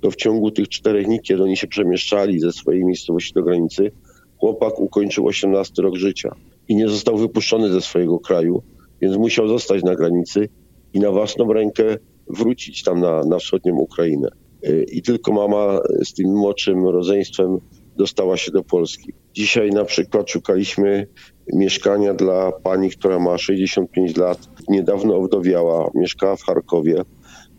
[0.00, 3.90] to w ciągu tych czterech dni, kiedy oni się przemieszczali ze swojej miejscowości do granicy,
[4.38, 6.34] chłopak ukończył 18 rok życia
[6.68, 8.62] i nie został wypuszczony ze swojego kraju,
[9.00, 10.48] więc musiał zostać na granicy
[10.92, 11.96] i na własną rękę
[12.28, 14.28] wrócić tam na, na wschodnią Ukrainę.
[14.64, 17.58] Y, I tylko mama z tym młodszym rodzeństwem
[17.96, 19.12] dostała się do Polski.
[19.34, 21.06] Dzisiaj na przykład szukaliśmy
[21.52, 27.02] mieszkania dla pani, która ma 65 lat, niedawno owdowiała, mieszkała w Charkowie,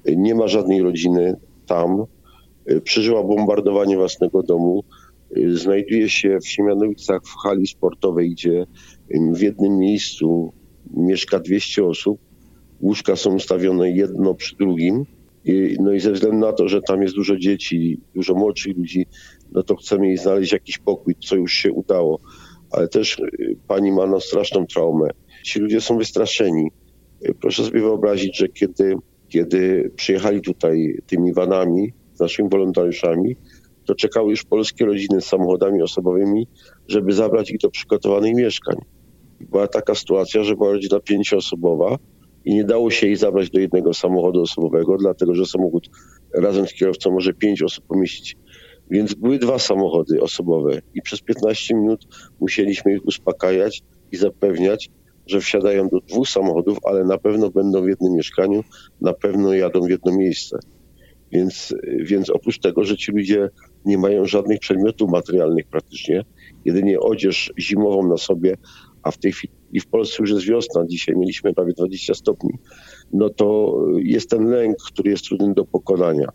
[0.09, 2.05] Y, nie ma żadnej rodziny tam,
[2.72, 4.84] Y, przeżyła bombardowanie własnego domu,
[5.53, 8.65] znajduje się w Siemianowicach w hali sportowej, gdzie
[9.34, 10.53] w jednym miejscu
[10.93, 12.20] mieszka 200 osób,
[12.82, 15.06] łóżka są ustawione jedno przy drugim.
[15.46, 19.06] I, no i ze względu na to, że tam jest dużo dzieci, dużo młodszych ludzi,
[19.52, 22.20] no to chcemy jej znaleźć jakiś pokój, co już się udało.
[22.72, 25.10] Ale też y, pani ma no straszną traumę.
[25.46, 26.72] Ci ludzie są wystraszeni.
[27.26, 28.96] Y, Proszę sobie wyobrazić, że kiedy,
[29.30, 33.36] kiedy przyjechali tutaj tymi vanami z naszymi wolontariuszami,
[33.86, 36.48] to czekały już polskie rodziny z samochodami osobowymi,
[36.88, 38.76] żeby zabrać ich do przygotowanych mieszkań.
[39.40, 41.98] Była taka sytuacja, że była rodzina pięcioosobowa
[42.48, 45.89] i nie dało się jej zabrać do jednego samochodu osobowego, dlatego że samochód
[46.34, 48.38] razem z kierowcą może pięć osób pomieścić.
[48.89, 52.08] Więc były dwa samochody osobowe i przez 15 minut
[52.39, 53.82] musieliśmy ich uspokajać
[54.12, 54.89] i zapewniać,
[55.26, 58.64] że wsiadają do dwóch samochodów, ale na pewno będą w jednym mieszkaniu,
[59.02, 60.60] na pewno jadą w jedno miejsce.
[61.32, 63.49] Więc, więc oprócz tego, że ci ludzie
[63.86, 66.26] nie mają żadnych przedmiotów materialnych praktycznie,
[66.65, 68.56] jedynie odzież zimową na sobie,
[69.08, 72.50] a w tej chwili w Polsce już jest wiosna, dzisiaj mieliśmy prawie 20 stopni,
[73.14, 76.28] no to jest ten lęk, który jest trudny do pokonania.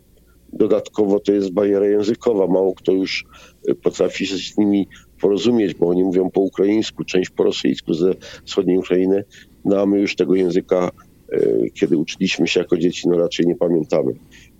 [0.53, 2.47] Dodatkowo to jest bariera językowa.
[2.47, 3.25] Mało kto już
[3.69, 4.87] y, potrafi się z nimi
[5.21, 8.13] porozumieć, bo oni mówią po ukraińsku, część po rosyjsku ze
[8.45, 9.23] wschodniej Ukrainy,
[9.65, 10.91] no a my już tego języka,
[11.33, 14.13] y, kiedy uczyliśmy się jako dzieci, no raczej nie pamiętamy.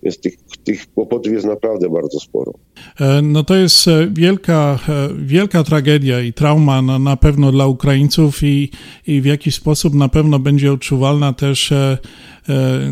[0.04, 2.52] Więc tych, tych kłopotów jest naprawdę bardzo sporo.
[3.00, 7.66] E, no to jest e, wielka, e, wielka tragedia i trauma na, na pewno dla
[7.66, 8.70] Ukraińców i,
[9.06, 11.72] i w jakiś sposób na pewno będzie odczuwalna też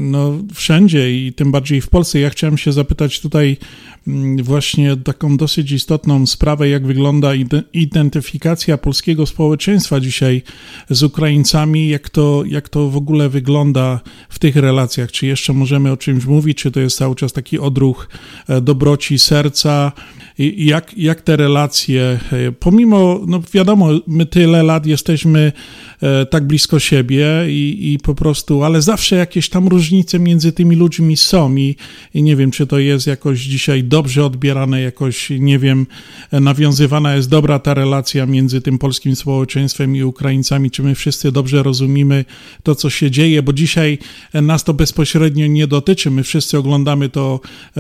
[0.01, 2.21] no, wszędzie i tym bardziej w Polsce.
[2.21, 3.57] Ja chciałem się zapytać tutaj
[4.07, 7.31] mm, właśnie taką dosyć istotną sprawę, jak wygląda
[7.73, 10.43] identyfikacja polskiego społeczeństwa dzisiaj
[10.91, 15.13] z Ukraińcami, jak to, jak to w ogóle wygląda w tych relacjach.
[15.13, 18.09] Czy jeszcze możemy o czymś mówić, czy to jest cały czas taki odruch
[18.63, 19.93] dobroci serca,
[20.39, 25.53] i jak, jak te relacje, e, pomimo, no wiadomo, my tyle lat jesteśmy
[26.03, 30.77] e, tak blisko siebie i, i po prostu, ale zawsze jakieś tam różnice między tymi
[30.77, 31.77] ludźmi są i,
[32.15, 35.87] i nie wiem, czy to jest jakoś dzisiaj dobrze odbierane, jakoś, nie wiem,
[36.33, 41.63] nawiązywana jest dobra ta relacja między tym polskim społeczeństwem i Ukraińcami, czy my wszyscy dobrze
[41.63, 42.25] rozumiemy
[42.63, 43.99] to, co się dzieje, bo dzisiaj
[44.35, 47.71] nas to bezpośrednio nie dotyczy, my wszyscy oglądamy to e,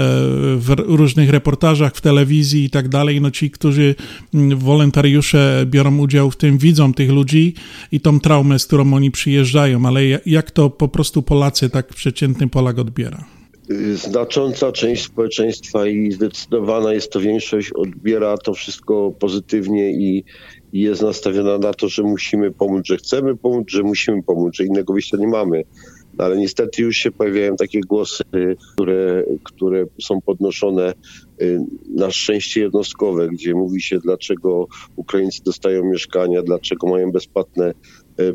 [0.56, 3.94] w różnych reportażach w telewizji, i tak dalej, no ci, którzy
[4.56, 7.55] wolontariusze biorą udział w tym, widzą tych ludzi
[7.93, 12.48] i tą traumę, z którą oni przyjeżdżają, ale jak to po prostu Polacy, tak przeciętny
[12.48, 13.24] Polak odbiera?
[13.94, 20.24] Znacząca część społeczeństwa i zdecydowana jest to większość odbiera to wszystko pozytywnie i
[20.72, 24.92] jest nastawiona na to, że musimy pomóc, że chcemy pomóc, że musimy pomóc, że innego
[24.92, 25.64] wyjścia nie mamy.
[26.18, 28.24] No ale niestety już się pojawiają takie głosy,
[28.74, 30.92] które, które są podnoszone
[31.42, 31.60] y,
[31.94, 34.66] na szczęście jednostkowe, gdzie mówi się, dlaczego
[34.96, 37.72] Ukraińcy dostają mieszkania, dlaczego mają bezpłatne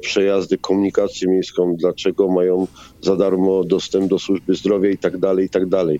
[0.02, 2.68] przejazdy, komunikację miejską, dlaczego mają
[3.02, 5.99] za darmo dostęp do służby zdrowia i tak dalej, i tak dalej.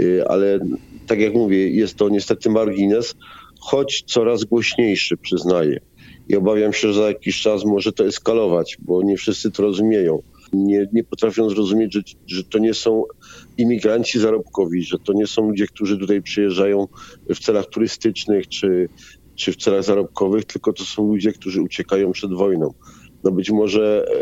[0.00, 0.58] Y, ale
[1.06, 3.14] tak jak mówię, jest to niestety margines,
[3.60, 5.78] choć coraz głośniejszy, przyznaję.
[6.28, 10.18] I obawiam się, że za jakiś czas może to eskalować, bo nie wszyscy to rozumieją
[10.52, 13.02] nie, nie potrafią zrozumieć, że, że to nie są
[13.56, 16.86] imigranci zarobkowi, że to nie są ludzie, którzy tutaj przyjeżdżają
[17.34, 18.88] w celach turystycznych czy,
[19.34, 22.70] czy w celach zarobkowych, tylko to są ludzie, którzy uciekają przed wojną.
[23.26, 24.14] No być może e,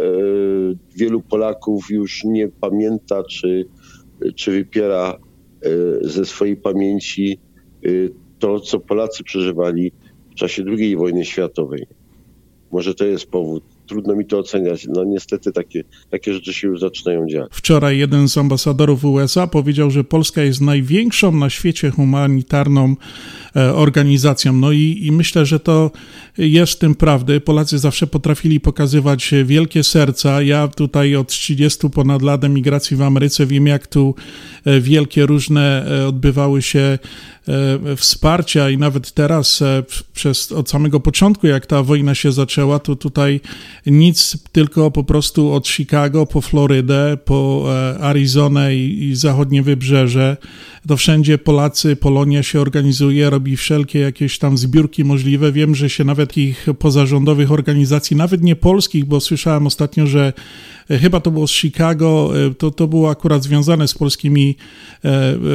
[0.96, 3.66] wielu Polaków już nie pamięta, czy,
[4.36, 5.18] czy wypiera
[5.62, 5.68] e,
[6.08, 7.38] ze swojej pamięci
[7.84, 7.88] e,
[8.38, 9.92] to, co Polacy przeżywali
[10.30, 11.86] w czasie II wojny światowej.
[12.72, 14.86] Może to jest powód trudno mi to oceniać.
[14.86, 17.48] No niestety takie, takie rzeczy się już zaczynają dziać.
[17.50, 22.96] Wczoraj jeden z ambasadorów USA powiedział, że Polska jest największą na świecie humanitarną
[23.74, 24.52] organizacją.
[24.52, 25.90] No i, i myślę, że to
[26.38, 27.40] jest w tym prawdy.
[27.40, 30.42] Polacy zawsze potrafili pokazywać wielkie serca.
[30.42, 34.14] Ja tutaj od 30 ponad lat emigracji w Ameryce wiem, jak tu
[34.64, 36.98] e, wielkie różne e, odbywały się
[37.48, 39.82] E, wsparcia i nawet teraz e,
[40.14, 43.40] przez od samego początku, jak ta wojna się zaczęła, to tutaj
[43.86, 50.36] nic, tylko po prostu od Chicago po Florydę, po e, Arizonę i, i zachodnie wybrzeże,
[50.88, 55.52] to wszędzie Polacy, Polonia się organizuje, robi wszelkie jakieś tam zbiórki możliwe.
[55.52, 60.32] Wiem, że się nawet ich pozarządowych organizacji, nawet nie polskich, bo słyszałem ostatnio, że
[60.88, 64.56] chyba to było z Chicago, to, to było akurat związane z polskimi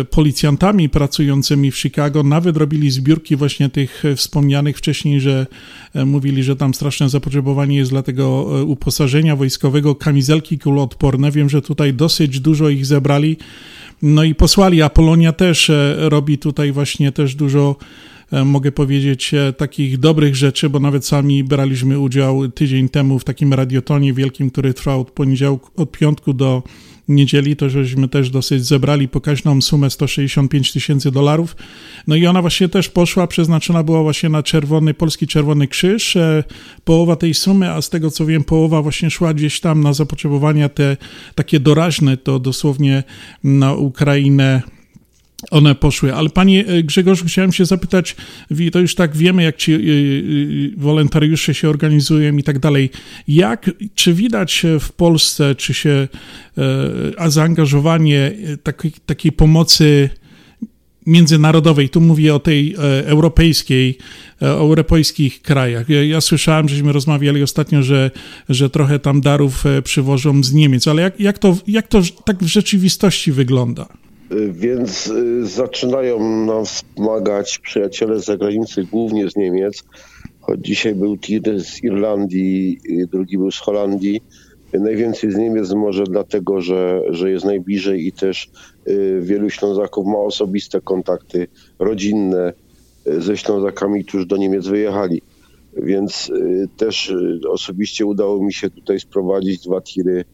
[0.09, 5.47] policjantami pracującymi w Chicago nawet robili zbiórki właśnie tych e, wspomnianych wcześniej, że
[5.93, 8.25] e, mówili, że tam straszne zapotrzebowanie jest dla tego
[8.59, 11.31] e, uposażenia wojskowego, kamizelki kuloodporne.
[11.31, 13.37] Wiem, że tutaj dosyć dużo ich zebrali.
[14.01, 17.75] No i posłali, a Polonia też robi tutaj właśnie też dużo
[18.45, 24.13] mogę powiedzieć, takich dobrych rzeczy, bo nawet sami braliśmy udział tydzień temu w takim radiotonie
[24.13, 26.63] wielkim, który trwał od poniedziałku, od piątku do
[27.09, 31.55] niedzieli, to żeśmy też dosyć zebrali pokaźną sumę 165 tysięcy dolarów.
[32.07, 36.15] No i ona właśnie też poszła, przeznaczona była właśnie na czerwony, Polski Czerwony Krzyż.
[36.15, 36.43] E,
[36.83, 40.69] połowa tej sumy, a z tego co wiem, połowa właśnie szła gdzieś tam na zapotrzebowania
[40.69, 40.97] te
[41.35, 43.03] takie doraźne, to dosłownie
[43.43, 44.61] na Ukrainę
[45.51, 46.13] one poszły.
[46.15, 48.15] Ale panie e, Grzegorzu, chciałem się zapytać,
[48.71, 49.79] to już tak wiemy, jak ci e, e,
[50.77, 52.89] wolontariusze się organizują i tak dalej.
[53.27, 56.07] Jak, czy widać w Polsce, czy się
[57.17, 58.31] a zaangażowanie
[58.63, 60.09] takiej, takiej pomocy
[61.05, 62.75] międzynarodowej, tu mówię o tej
[63.05, 63.97] europejskiej,
[64.41, 65.89] o europejskich krajach.
[65.89, 68.11] Ja, ja, słyszałem, żeśmy rozmawiali ostatnio, że,
[68.49, 72.47] że trochę tam darów przywożą z Niemiec, ale jak, jak, to, jak to tak w
[72.47, 73.87] rzeczywistości wygląda?
[74.51, 79.83] Więc y, zaczynają nam wspomagać przyjaciele z zagranicy, głównie z Niemiec,
[80.41, 84.21] choć dzisiaj był tir z Irlandii, y, drugi był z Holandii.
[84.73, 88.49] Najwięcej z Niemiec może dlatego, że, że jest najbliżej i też
[88.87, 91.47] y, wielu Ślązaków ma osobiste kontakty
[91.79, 92.53] rodzinne
[93.05, 95.21] ze Ślązakami, którzy do Niemiec wyjechali.
[95.77, 96.31] Więc
[96.77, 97.13] też
[97.49, 100.25] osobiście udało mi się tutaj sprowadzić dwa tiry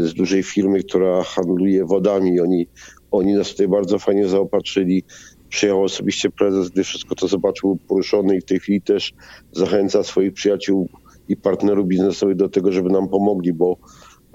[0.00, 2.40] z dużej firmy, która handluje wodami.
[2.40, 2.66] Oni,
[3.10, 5.04] oni nas tutaj bardzo fajnie zaopatrzyli.
[5.48, 9.12] Przyjechał osobiście prezes, gdy wszystko to zobaczył poruszony i w tej chwili też
[9.52, 10.88] zachęca swoich przyjaciół
[11.28, 13.76] i partnerów biznesowych do tego, żeby nam pomogli, bo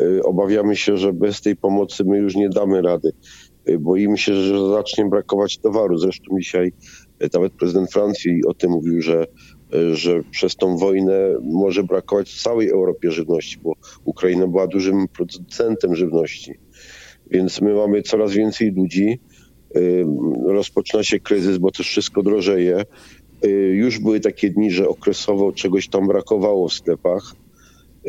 [0.01, 3.11] y, obawiamy się, że bez tej pomocy my już nie damy rady.
[3.69, 5.97] Y, boimy się, że zacznie brakować towaru.
[5.97, 6.73] Zresztą dzisiaj
[7.23, 9.25] y, nawet prezydent Francji o tym mówił, że,
[9.93, 13.73] że przez tą wojnę może brakować w całej Europie żywności, bo
[14.05, 16.51] Ukraina była dużym producentem żywności.
[17.31, 19.19] Więc my mamy coraz więcej ludzi.
[20.45, 22.85] Rozpoczyna się kryzys, bo też wszystko drożeje.
[23.45, 27.35] Y, już były takie dni, że okresowo czegoś tam brakowało w sklepach,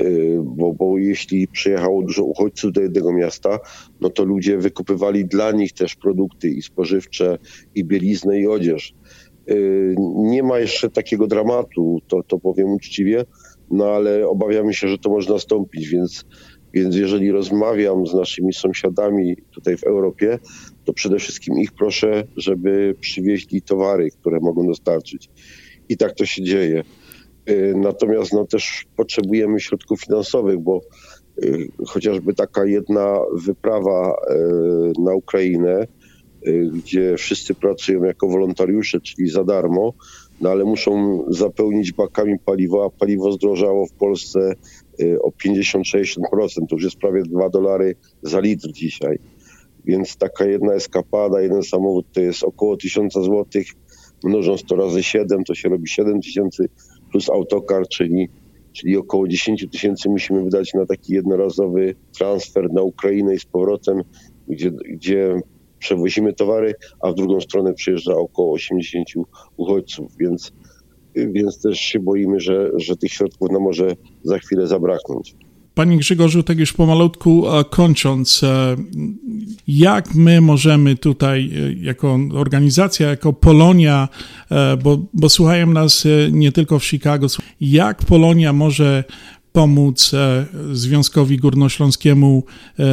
[0.00, 3.58] y, bo, bo jeśli przyjechało dużo uchodźców do jednego miasta,
[4.00, 7.38] no to ludzie wykupywali dla nich też produkty i spożywcze,
[7.74, 8.94] i bieliznę, i odzież.
[9.50, 13.24] Y, nie ma jeszcze takiego dramatu, to, to powiem uczciwie,
[13.70, 16.24] no ale obawiamy się, że to może nastąpić, więc
[16.74, 20.38] więc jeżeli rozmawiam z naszymi sąsiadami tutaj w Europie,
[20.84, 25.30] to przede wszystkim ich proszę, żeby przywieźli towary, które mogą dostarczyć.
[25.88, 26.82] I tak to się dzieje.
[27.50, 30.80] Y, natomiast no, też potrzebujemy środków finansowych, bo
[31.44, 35.86] y, chociażby taka jedna wyprawa y, na Ukrainę,
[36.72, 39.92] gdzie wszyscy pracują jako wolontariusze, czyli za darmo,
[40.40, 44.54] no ale muszą zapełnić bakami paliwo, a paliwo zdrożało w Polsce
[45.22, 46.18] o 50-60%.
[46.68, 49.18] To już jest prawie 2 dolary za litr dzisiaj.
[49.84, 53.44] Więc taka jedna eskapada, jeden samochód to jest około 1000 zł,
[54.24, 56.68] mnożąc to razy 7, to się robi 7 tysięcy
[57.10, 58.28] plus autokar, czyli,
[58.72, 64.02] czyli około 10 tysięcy musimy wydać na taki jednorazowy transfer na Ukrainę i z powrotem,
[64.48, 65.40] gdzie, gdzie
[65.78, 69.08] przewozimy towary, a w drugą stronę przyjeżdża około 80
[69.56, 70.52] uchodźców, więc,
[71.14, 75.34] więc też się boimy, że, że tych środków nam może za chwilę zabraknąć.
[75.74, 78.76] Panie Grzegorzu, tak już pomalutku kończąc, e,
[79.68, 84.08] jak my możemy tutaj e, jako organizacja, jako Polonia,
[84.50, 87.26] e, bo, bo słuchają nas nie tylko w Chicago,
[87.60, 89.04] jak Polonia może
[89.52, 90.10] pomóc
[90.72, 92.44] Związkowi Górnośląskiemu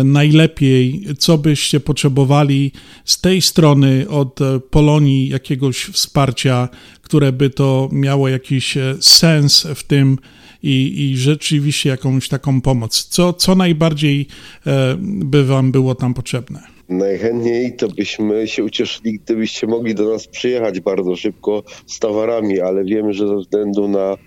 [0.03, 1.05] najlepiej?
[1.17, 2.71] Co byście potrzebowali
[3.05, 6.69] z tej strony od Polonii jakiegoś wsparcia,
[7.01, 10.17] które by to miało jakiś sens w tym,
[10.63, 13.03] i, i rzeczywiście jakąś taką pomoc.
[13.03, 14.27] Co, co najbardziej
[14.67, 16.63] e, by Wam było tam potrzebne?
[16.89, 22.83] Najchętniej to byśmy się ucieszyli, gdybyście mogli do nas przyjechać bardzo szybko z towarami, ale
[22.83, 24.17] wiemy, że ze względu na,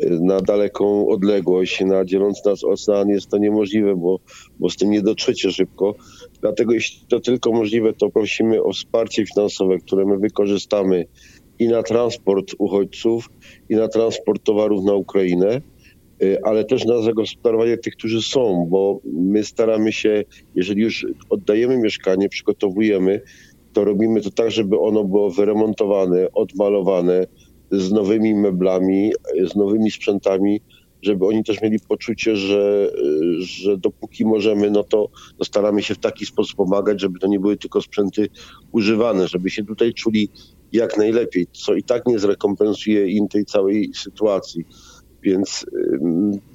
[0.00, 4.20] na daleką odległość, na dzielący nas ocean jest to niemożliwe, bo,
[4.58, 5.94] bo z tym nie dotrzecie szybko.
[6.40, 11.06] Dlatego jeśli to tylko możliwe, to prosimy o wsparcie finansowe, które my wykorzystamy
[11.58, 13.28] i na transport uchodźców,
[13.68, 15.60] i na transport towarów na Ukrainę.
[16.22, 20.24] Y, ale też na zagospodarowanie tych, którzy są, bo my staramy się,
[20.54, 23.20] jeżeli już oddajemy mieszkanie, przygotowujemy,
[23.72, 27.26] to robimy to tak, żeby ono było wyremontowane, odmalowane,
[27.70, 29.12] z nowymi meblami,
[29.52, 30.60] z nowymi sprzętami,
[31.02, 32.92] żeby oni też mieli poczucie, że,
[33.38, 35.08] że dopóki możemy, no to,
[35.44, 38.28] staramy się w taki sposób pomagać, żeby to nie były tylko sprzęty
[38.72, 40.28] używane, żeby się tutaj czuli
[40.72, 44.64] jak najlepiej, co i tak nie zrekompensuje im tej całej sytuacji.
[45.22, 45.66] Więc,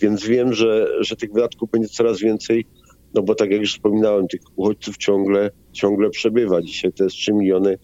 [0.01, 2.65] więc wiem, że, że tych wydatków będzie coraz więcej,
[3.13, 6.61] no bo tak jak już wspominałem, tych uchodźców ciągle, ciągle przebywa.
[6.61, 7.77] Dzisiaj to jest 3 miliony.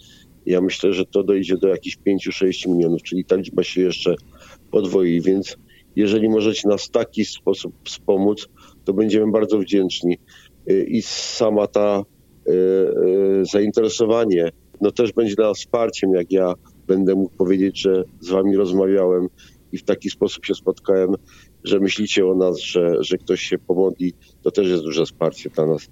[0.47, 4.15] Ja myślę, że to dojdzie do jakichś 5-6 milionów, czyli ta liczba się jeszcze
[4.71, 5.57] podwoi, więc
[5.95, 8.47] jeżeli możecie nas w taki sposób wspomóc,
[8.85, 10.17] to będziemy bardzo wdzięczni.
[10.87, 12.03] I sama ta
[12.47, 14.49] y, y, zainteresowanie,
[14.81, 16.53] no też będzie dla nas wsparciem, jak ja
[16.87, 19.27] będę mógł powiedzieć, że z wami rozmawiałem
[19.71, 21.15] i w taki sposób się spotkałem,
[21.63, 24.13] że myślicie o nas, że, że ktoś się pomodli,
[24.43, 25.89] to też jest duże wsparcie dla nas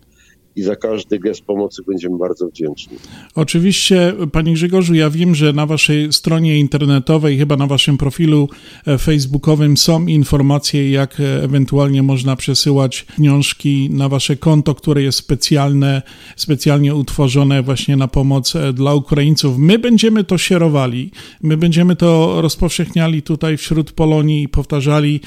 [0.56, 2.98] i za każdy gest pomocy będziemy bardzo wdzięczni.
[3.36, 8.50] Oczywiście, Panie Grzegorzu, ja wiem, że na Waszej stronie internetowej, chyba na Waszym profilu
[8.88, 15.18] e, facebookowym są informacje, jak e, ewentualnie można przesyłać książki na Wasze konto, które jest
[15.18, 16.02] specjalne,
[16.36, 19.58] specjalnie utworzone właśnie na pomoc e, dla Ukraińców.
[19.58, 21.12] My będziemy to sierowali,
[21.42, 25.22] my będziemy to rozpowszechniali tutaj wśród Polonii i powtarzali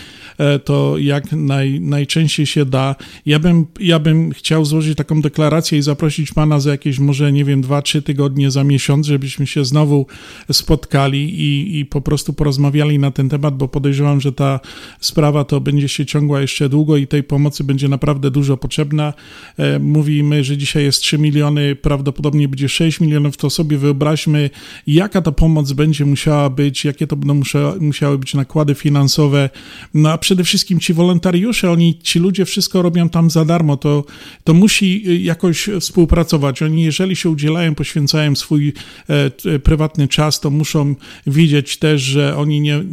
[0.65, 2.97] to jak naj, najczęściej się da.
[3.27, 7.45] Ja bym, ja bym chciał złożyć taką deklarację i zaprosić pana za jakieś może, nie
[7.45, 10.07] wiem, dwa, trzy tygodnie za miesiąc, żebyśmy się znowu
[10.53, 14.61] spotkali i, i po prostu porozmawiali na ten temat, bo podejrzewam, że ta
[15.01, 19.15] sprawa to będzie się ciągła jeszcze długo i tej pomocy będzie naprawdę dużo potrzebna.
[19.57, 24.51] E, mówimy, że dzisiaj jest 3 miliony, prawdopodobnie będzie 6 milionów, to sobie wyobraźmy,
[24.87, 27.43] jaka ta pomoc będzie musiała być, jakie to będą
[27.81, 29.51] musiały być nakłady finansowe,
[29.95, 34.05] no a przede wszystkim ci wolontariusze, oni, ci ludzie wszystko robią tam za darmo, to,
[34.45, 36.63] to musi jakoś współpracować.
[36.63, 38.73] Oni, jeżeli się udzielają, poświęcają swój
[39.09, 40.95] e, prywatny czas, to muszą
[41.27, 42.85] widzieć też, że oni nie,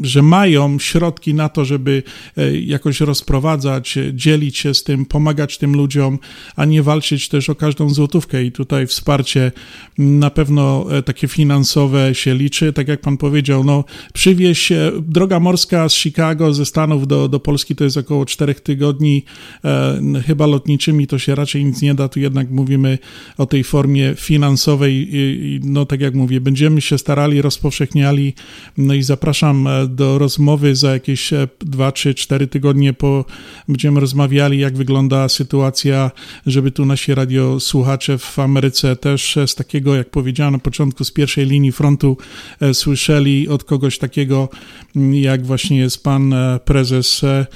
[0.00, 2.02] że mają środki na to, żeby
[2.36, 6.18] e, jakoś rozprowadzać, dzielić się z tym, pomagać tym ludziom,
[6.56, 8.44] a nie walczyć też o każdą złotówkę.
[8.44, 9.52] I tutaj wsparcie
[9.98, 12.72] na pewno e, takie finansowe się liczy.
[12.72, 14.72] Tak jak pan powiedział, no przywieź
[15.02, 19.24] droga morska z Chicago, ze Stanów do, do Polski to jest około 4 tygodni.
[20.26, 22.08] Chyba lotniczymi to się raczej nic nie da.
[22.08, 22.98] Tu jednak mówimy
[23.36, 25.10] o tej formie finansowej.
[25.64, 28.34] No tak jak mówię, będziemy się starali, rozpowszechniali.
[28.78, 31.30] No i zapraszam e, do rozmowy za jakieś
[31.60, 33.24] 2, 3, 4 tygodnie po
[33.68, 36.10] będziemy rozmawiali, jak wygląda sytuacja,
[36.46, 41.46] żeby tu nasi radiosłuchacze w Ameryce też z takiego, jak powiedziałem na początku, z pierwszej
[41.46, 42.16] linii frontu
[42.60, 44.48] e, słyszeli od kogoś takiego,
[45.12, 47.46] jak właśnie jest pan e, prezes, e,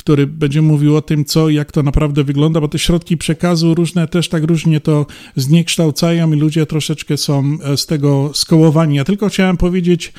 [0.00, 4.08] który będzie mówił o tym, co, jak to naprawdę wygląda, bo te środki przekazu różne
[4.08, 5.06] też tak różnie to
[5.36, 8.96] zniekształcają i ludzie troszeczkę są z tego skołowani.
[8.96, 10.12] Ja tylko chciałem powiedzieć,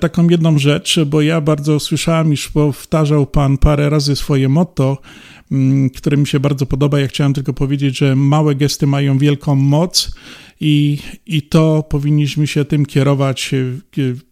[0.00, 4.98] taką jedną rzecz, bo ja bardzo słyszałem, iż powtarzał Pan parę razy swoje motto,
[5.52, 7.00] mm, które mi się bardzo podoba.
[7.00, 10.12] Ja chciałem tylko powiedzieć, że małe gesty mają wielką moc
[10.60, 13.54] i, i to powinniśmy się tym kierować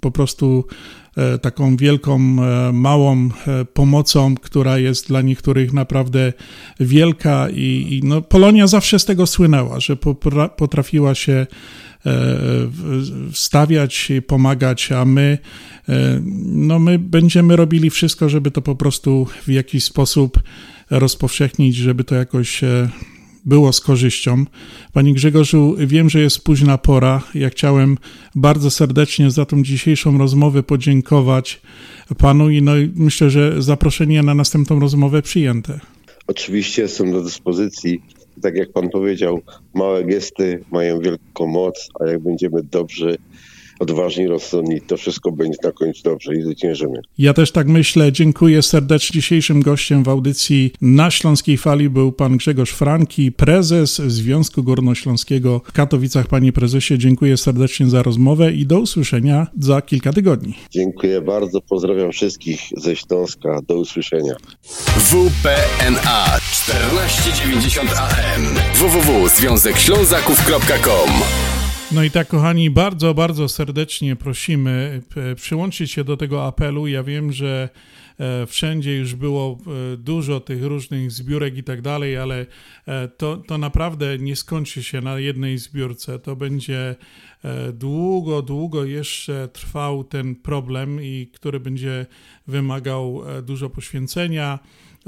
[0.01, 0.98] po prostu e,
[1.43, 6.33] taką wielką, e, małą e, pomocą, która jest dla niektórych naprawdę
[6.81, 9.97] wielka i, i no, Polonia zawsze z tego słynęła, że
[10.57, 11.47] potrafiła się
[13.33, 15.39] wstawiać, pomagać, a my,
[16.45, 20.43] no my będziemy robili wszystko, żeby to po prostu w jakiś sposób
[20.91, 22.61] rozpowszechnić, żeby to jakoś
[23.45, 24.45] było z korzyścią.
[24.93, 27.23] Panie Grzegorzu, wiem, że jest późna pora.
[27.35, 27.99] Ja chciałem
[28.35, 31.61] bardzo serdecznie za tą dzisiejszą rozmowę podziękować
[32.19, 35.81] panu i no, myślę, że zaproszenie na następną rozmowę przyjęte.
[36.27, 38.03] Oczywiście jestem do dyspozycji.
[38.43, 39.41] Tak jak pan powiedział,
[39.75, 43.17] małe gesty mają wielką moc, a jak będziemy dobrzy
[43.79, 47.01] odważni, rozsądni, to wszystko będzie na końcu dobrze i zwyciężymy.
[47.19, 48.13] Ja też tak myślę.
[48.13, 49.19] Dziękuję serdecznie.
[49.19, 55.73] Dzisiejszym gościem w audycji na Śląskiej Fali był pan Grzegorz Franki, prezes Związku Górnośląskiego w
[55.73, 56.27] Katowicach.
[56.27, 60.55] Panie prezesie, dziękuję serdecznie za rozmowę i do usłyszenia za kilka tygodni.
[60.71, 61.61] Dziękuję bardzo.
[61.61, 63.61] Pozdrawiam wszystkich ze Śląska.
[63.69, 64.35] Do usłyszenia.
[64.97, 66.25] WPNA
[66.67, 71.58] 1490 AM www.związekślązaków.com
[71.93, 75.03] no i tak, kochani, bardzo, bardzo serdecznie prosimy
[75.37, 76.87] przyłączyć się do tego apelu.
[76.87, 77.69] Ja wiem, że
[78.19, 79.59] e, wszędzie już było
[79.93, 82.47] e, dużo tych różnych zbiórek i tak dalej, ale
[82.87, 86.19] e, to, to naprawdę nie skończy się na jednej zbiórce.
[86.19, 86.97] To będzie
[87.73, 92.07] długo, długo jeszcze trwał ten problem i który będzie
[92.47, 94.59] wymagał dużo poświęcenia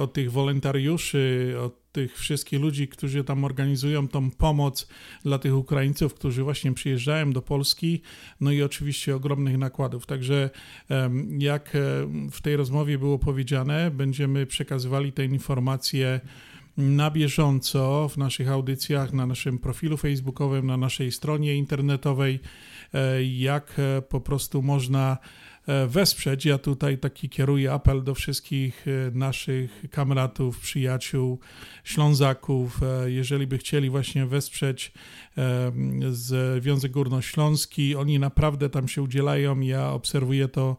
[0.00, 4.88] od tych wolontariuszy, od tych wszystkich ludzi, którzy tam organizują tą pomoc
[5.24, 8.02] dla tych Ukraińców, którzy właśnie przyjeżdżają do Polski,
[8.40, 10.06] no i oczywiście ogromnych nakładów.
[10.06, 10.50] Także
[11.38, 11.76] jak
[12.32, 16.20] w tej rozmowie było powiedziane, będziemy przekazywali te informacje
[16.76, 22.40] na bieżąco w naszych audycjach, na naszym profilu facebookowym, na naszej stronie internetowej,
[22.94, 25.18] e, jak e, po prostu można
[25.88, 26.44] wesprzeć.
[26.44, 31.38] Ja tutaj taki kieruję apel do wszystkich e, naszych kamratów, przyjaciół,
[31.84, 34.92] Ślązaków, e, jeżeli by chcieli właśnie wesprzeć
[36.10, 40.76] Związek Górnośląski, oni naprawdę tam się udzielają, ja obserwuję to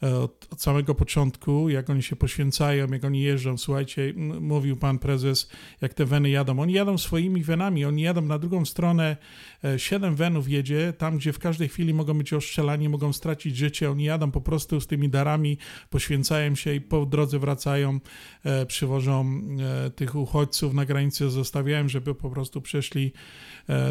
[0.00, 3.58] od, od, samego początku, jak oni się poświęcają, jak oni jeżdżą.
[3.58, 5.50] Słuchajcie, mówił pan prezes,
[5.80, 6.60] jak te weny jadą.
[6.60, 9.16] Oni jadą swoimi wenami, oni jadą na drugą stronę.
[9.64, 13.90] E, siedem wenów jedzie, tam gdzie w każdej chwili mogą być ostrzelani, mogą stracić życie.
[13.90, 15.58] Oni jadą po prostu z tymi darami,
[15.90, 18.00] poświęcają się i po drodze wracają,
[18.44, 19.40] e, przywożą
[19.86, 23.12] e, tych uchodźców na granicy, zostawiają, żeby po prostu przeszli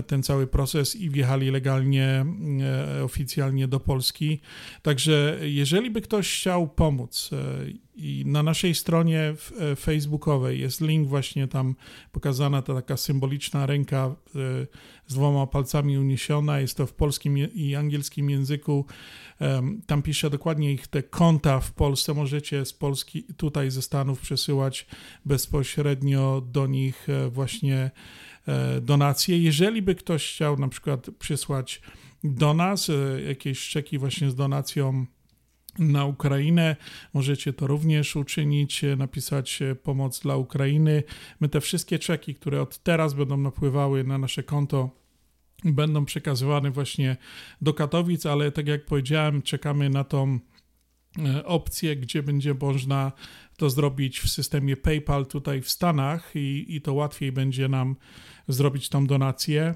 [0.07, 2.25] ten cały proces i wjechali legalnie,
[3.03, 4.41] oficjalnie do Polski.
[4.81, 7.29] Także jeżeli by ktoś chciał pomóc
[7.95, 11.75] i na naszej stronie e, facebookowej jest link właśnie tam
[12.11, 14.15] pokazana ta taka symboliczna ręka
[15.07, 18.85] z dwoma palcami uniesiona, jest to w polskim i angielskim języku.
[19.85, 22.13] Tam pisze dokładnie ich te konta w Polsce.
[22.13, 24.85] Możecie z Polski, tutaj ze Stanów przesyłać
[25.25, 27.91] bezpośrednio do nich właśnie
[28.81, 29.39] donacje.
[29.39, 31.81] Jeżeli by ktoś chciał na przykład przysłać
[32.25, 35.05] do nas, e, jakieś czeki właśnie z donacją
[35.79, 36.75] na Ukrainę.
[37.13, 41.03] Możecie to również uczynić, e, napisać e, pomoc dla Ukrainy.
[41.39, 44.89] My te wszystkie czeki, które od teraz będą napływały na nasze konto,
[45.65, 47.17] będą przekazywane właśnie
[47.61, 50.39] do Katowic, ale tak jak powiedziałem, czekamy na tą
[51.45, 53.11] opcję, gdzie będzie można
[53.57, 57.95] to zrobić w systemie PayPal tutaj w Stanach i, i to łatwiej będzie nam
[58.47, 59.75] zrobić tą donację.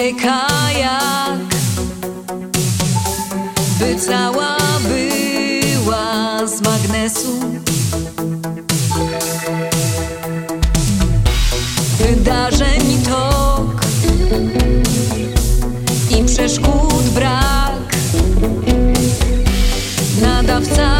[0.00, 0.46] ucieka
[0.78, 1.40] jak
[3.78, 7.40] by cała była z magnesu.
[11.98, 13.80] Wydarzeń tok
[16.18, 17.96] i przeszkód brak.
[20.22, 20.99] Nadawca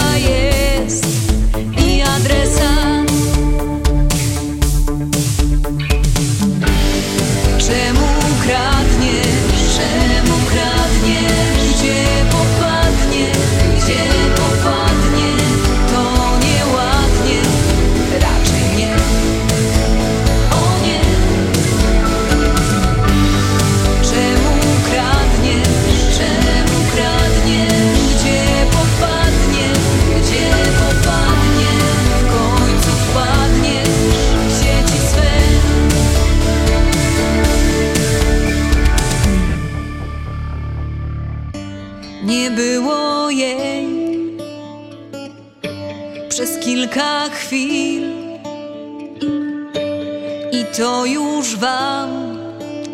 [50.81, 52.39] to już wam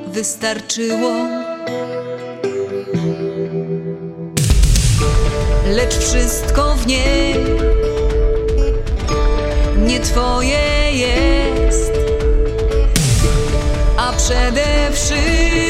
[0.06, 1.12] wystarczyło.
[5.66, 7.34] Lecz wszystko w niej
[9.78, 11.92] nie twoje jest,
[13.96, 15.65] a przede wszystkim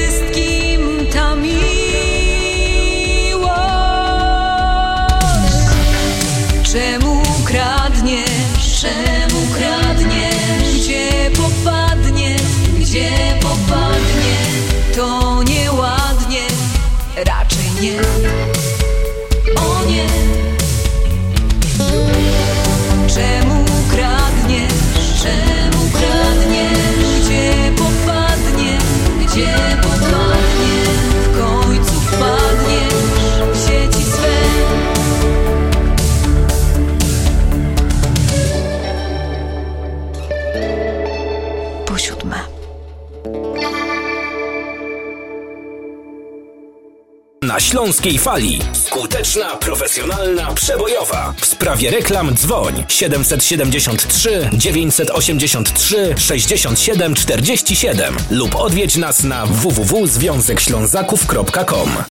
[47.47, 48.61] na Śląskiej Fali.
[48.73, 51.35] Skuteczna, profesjonalna, przebojowa.
[51.41, 62.16] W sprawie reklam dzwoń 773 983 67 47 lub odwiedź nas na www.związekślązaków.com.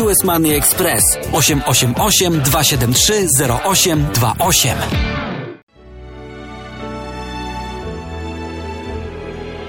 [0.00, 1.02] US Money Express
[1.32, 5.39] 888 273 0828.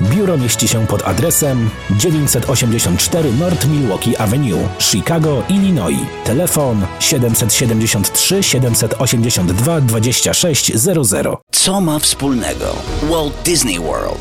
[0.00, 5.98] Biuro mieści się pod adresem 984 North Milwaukee Avenue, Chicago, Illinois.
[6.24, 11.38] Telefon 773 782 2600.
[11.52, 12.76] Co ma wspólnego
[13.10, 14.18] Walt Disney World,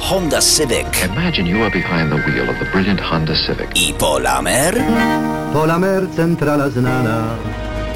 [0.00, 3.68] Honda Civic Imagine you are behind the wheel of the brilliant Honda Civic.
[3.74, 4.74] i Polamer?
[5.52, 7.24] Polamer centrala znana.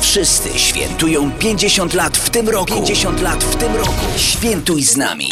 [0.06, 2.74] Wszyscy świętują 50 lat w tym roku.
[2.74, 4.04] 50 lat w tym roku.
[4.16, 5.30] Świętuj z nami.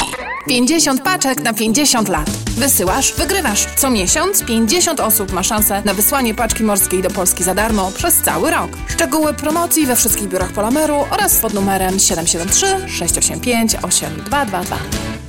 [0.48, 2.30] 50 paczek na 50 lat.
[2.30, 3.66] Wysyłasz, wygrywasz.
[3.76, 8.14] Co miesiąc 50 osób ma szansę na wysłanie paczki morskiej do Polski za darmo przez
[8.14, 8.70] cały rok.
[8.88, 15.23] Szczegóły promocji we wszystkich biurach Polameru oraz pod numerem 773 685 8222.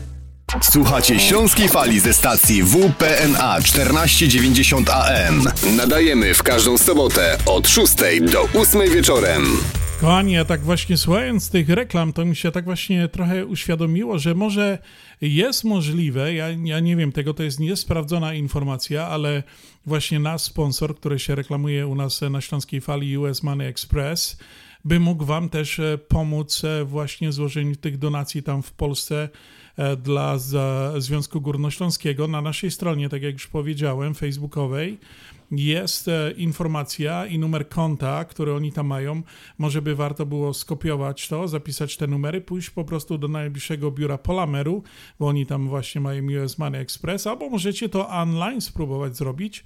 [0.62, 5.44] Słuchacie Śląskiej Fali ze stacji WPNA 1490 AM.
[5.78, 7.94] Nadajemy w każdą sobotę od 6
[8.32, 9.44] do 8 wieczorem.
[10.02, 14.78] Kochani, tak właśnie słuchając tych reklam, to mi się tak właśnie trochę uświadomiło, że może
[15.22, 19.44] jest możliwe, ja, ja nie wiem, tego to jest niesprawdzona informacja, ale
[19.86, 24.38] właśnie nasz sponsor, który się reklamuje u nas na Śląskiej Fali US Money Express,
[24.86, 29.30] by mógł Wam też e, pomóc e, właśnie w złożeniu tych donacji tam w Polsce
[29.98, 32.28] dla za Związku Górnośląskiego.
[32.28, 35.00] Na naszej stronie, tak jak już powiedziałem, facebookowej,
[35.52, 39.22] jest e, informacja i numer konta, który oni tam mają.
[39.58, 44.18] Może by warto było skopiować to, zapisać te numery, pójść po prostu do najbliższego biura
[44.18, 44.84] Polameru,
[45.20, 49.64] bo oni tam właśnie mają US Money Express, albo możecie to online spróbować zrobić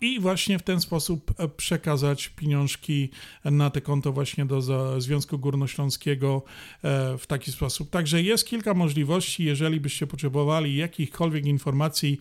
[0.00, 3.10] i właśnie w ten sposób e, przekazać pieniążki
[3.44, 4.60] na te konto właśnie do
[5.00, 6.42] Związku Górnośląskiego
[6.82, 7.90] e, w taki sposób.
[7.90, 12.18] Także jest kilka możliwości, jeżeli byście potrzebowali jakichkolwiek informacji,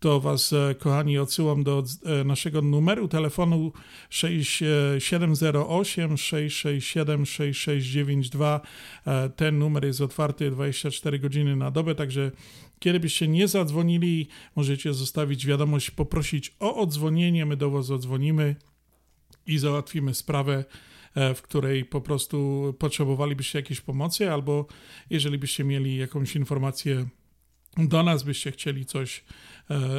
[0.00, 1.84] to Was, e, kochani, odsyłam do
[2.24, 3.72] naszego numeru telefonu
[4.10, 8.60] 6, e, 708 667 6692.
[9.06, 12.30] E, Ten numer jest otwarty 24 godziny na dobę, także
[12.80, 18.56] kiedy byście nie zadzwonili, możecie zostawić wiadomość, poprosić o odzwonienie, my do Was odzwonimy
[19.46, 20.64] i załatwimy sprawę,
[21.14, 24.66] e, w której po prostu potrzebowalibyście jakiejś pomocy, albo
[25.10, 27.06] jeżeli byście mieli jakąś informację
[27.76, 29.24] do nas, byście chcieli coś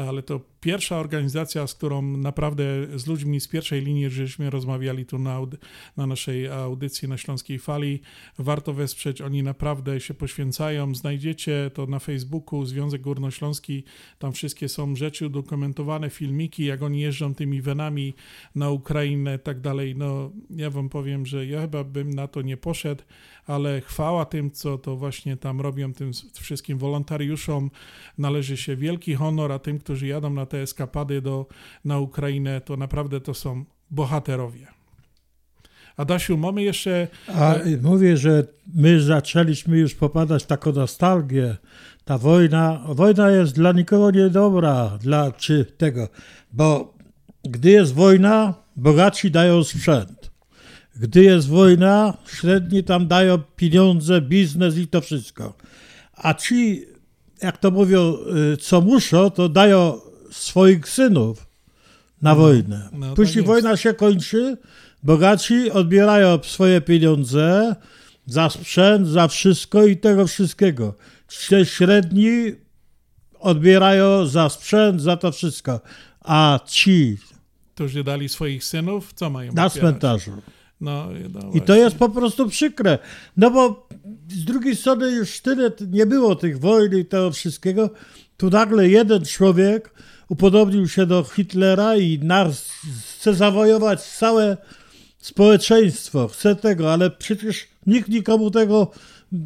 [0.09, 2.65] ale to pierwsza organizacja, z którą naprawdę
[2.95, 5.41] z ludźmi z pierwszej linii, żeśmy rozmawiali tu na,
[5.97, 8.01] na naszej audycji na Śląskiej Fali.
[8.39, 10.95] Warto wesprzeć, oni naprawdę się poświęcają.
[10.95, 13.85] Znajdziecie to na Facebooku Związek Górnośląski,
[14.19, 18.15] tam wszystkie są rzeczy udokumentowane, filmiki, jak oni jeżdżą tymi wenami
[18.55, 19.97] na Ukrainę tak dalej.
[19.97, 23.03] No, ja wam powiem, że ja chyba bym na to nie poszedł,
[23.49, 26.11] ale chwała tym, co to właśnie tam robią, tym
[26.41, 27.71] wszystkim wolontariuszom
[28.19, 31.47] należy się wielki honor, a tym, którzy jadą na te eskapady do,
[31.85, 34.67] na Ukrainę, to naprawdę to są bohaterowie.
[35.97, 37.09] Adasiu, mamy jeszcze...
[37.35, 38.45] A mówię, że
[38.75, 41.57] my zaczęliśmy już popadać w taką nostalgię.
[42.05, 46.09] Ta wojna, wojna jest dla nikogo niedobra, dla czy tego,
[46.53, 46.95] bo
[47.43, 50.18] gdy jest wojna, bogaci dają sprzęt.
[50.99, 55.55] Gdy jest wojna, średni tam dają pieniądze, biznes i to wszystko.
[56.15, 56.87] A ci,
[57.43, 58.17] jak to mówią,
[58.53, 60.01] y, co muszą, to dają
[60.31, 61.47] swoich synów
[62.23, 62.89] na wojnę.
[62.93, 64.57] no Później wojna się kończy,
[65.03, 67.77] bogaci odbierają swoje pieniądze
[68.27, 70.95] za sprzęt, za wszystko i tego wszystkiego.
[71.29, 72.55] Ci Średni
[73.41, 75.81] odbierają za sprzęt, za to wszystko.
[76.21, 77.17] A ci
[77.75, 79.81] Którzy dali swoich synów, co mają na odbierać?
[79.81, 80.33] cmentarzu.
[80.81, 82.99] No, no I to jest po prostu przykre.
[83.37, 83.89] No bo
[84.29, 87.91] z drugiej strony już tyle nie było tych wojen i tego wszystkiego.
[88.37, 89.95] Tu nagle jeden człowiek
[90.29, 92.71] upodobnił się do Hitlera i nas
[93.19, 94.57] chce zawojować całe
[95.19, 96.29] społeczeństwo.
[96.29, 98.91] Chce tego, ale przecież nikt nikomu tego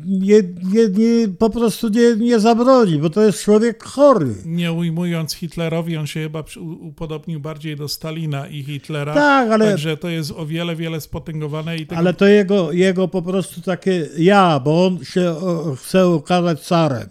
[0.07, 0.43] nie,
[0.73, 4.35] nie, nie, po prostu nie, nie zabroni, bo to jest człowiek chory.
[4.45, 6.45] Nie ujmując Hitlerowi, on się chyba
[6.81, 9.15] upodobnił bardziej do Stalina i Hitlera.
[9.15, 13.09] Tak, ale- Także to jest o wiele, wiele spotęgowane i tego Ale to jego, jego
[13.09, 15.35] po prostu takie ja, bo on się
[15.77, 17.09] chce ukazać carem.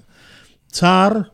[0.68, 1.26] Car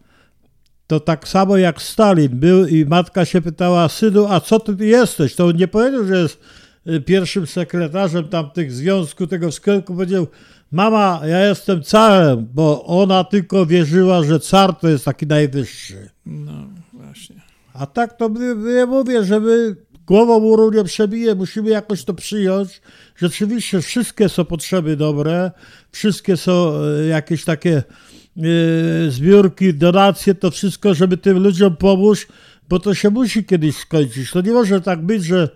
[0.88, 5.36] to tak samo jak Stalin był i matka się pytała, synu, a co ty jesteś?
[5.36, 6.40] To on nie powiedział, że jest
[6.88, 10.28] y, pierwszym sekretarzem tam tych związku, tego sklepu, powiedział,
[10.72, 16.10] mama, ja jestem carem, bo ona tylko wierzyła, że car to jest taki najwyższy.
[16.26, 17.36] No, właśnie.
[17.74, 18.30] A tak to
[18.78, 19.76] ja mówię, że my
[20.08, 22.82] głową muru nie przebije, musimy jakoś to przyjąć.
[23.16, 25.52] Rzeczywiście wszystkie są potrzeby dobre,
[25.92, 32.28] wszystkie są e, jakieś takie e, zbiórki, donacje, to wszystko, żeby tym ludziom pomóc,
[32.70, 34.32] bo to się musi kiedyś skończyć.
[34.32, 35.50] To nie może tak być, że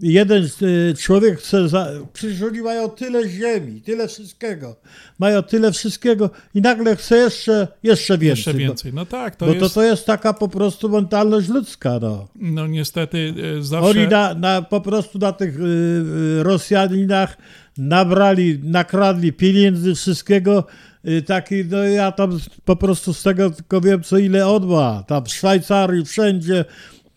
[0.00, 1.88] jeden e, człowiek chce, za...
[2.12, 4.76] przecież oni mają tyle ziemi, tyle wszystkiego,
[5.18, 8.28] mają tyle wszystkiego i nagle chce jeszcze, jeszcze więcej.
[8.28, 8.92] Jeszcze więcej.
[8.92, 12.28] No tak, to bo jest- to, to jest taka po prostu mentalność ludzka, no.
[12.36, 13.90] No niestety e, zawsze...
[13.90, 17.36] Oni na, na, po prostu na tych y, y, Rosjaninach
[17.78, 20.64] nabrali, nakradli pieniędzy, wszystkiego.
[21.08, 25.04] Y, taki, no ja tam po prostu z tego tylko wiem, co ile on ma.
[25.06, 26.64] Tam w Szwajcarii, wszędzie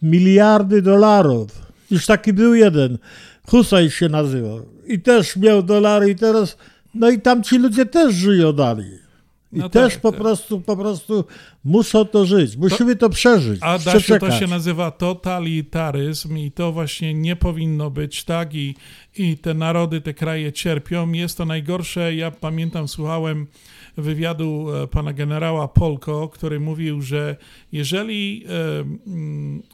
[0.01, 1.66] miliardy dolarów.
[1.91, 2.97] Już taki był jeden,
[3.49, 4.65] Husaj się nazywał.
[4.88, 6.57] I też miał dolary i teraz,
[6.95, 9.07] no i tam ci ludzie też żyją dalej.
[9.53, 11.26] I No też tak, po prostu, po prostu
[11.64, 12.57] muszą to żyć.
[12.57, 13.59] Musimy to, przeżyć.
[13.64, 18.76] A Dasiu, to się nazywa totalitaryzm i to właśnie nie powinno być tak i,
[19.18, 21.11] i te narody, te kraje cierpią.
[21.11, 22.15] Jest to najgorsze.
[22.15, 23.47] Ja pamiętam, słuchałem
[23.97, 27.35] wywiadu e, pana generała Polko, który mówił, że
[27.71, 28.49] jeżeli e,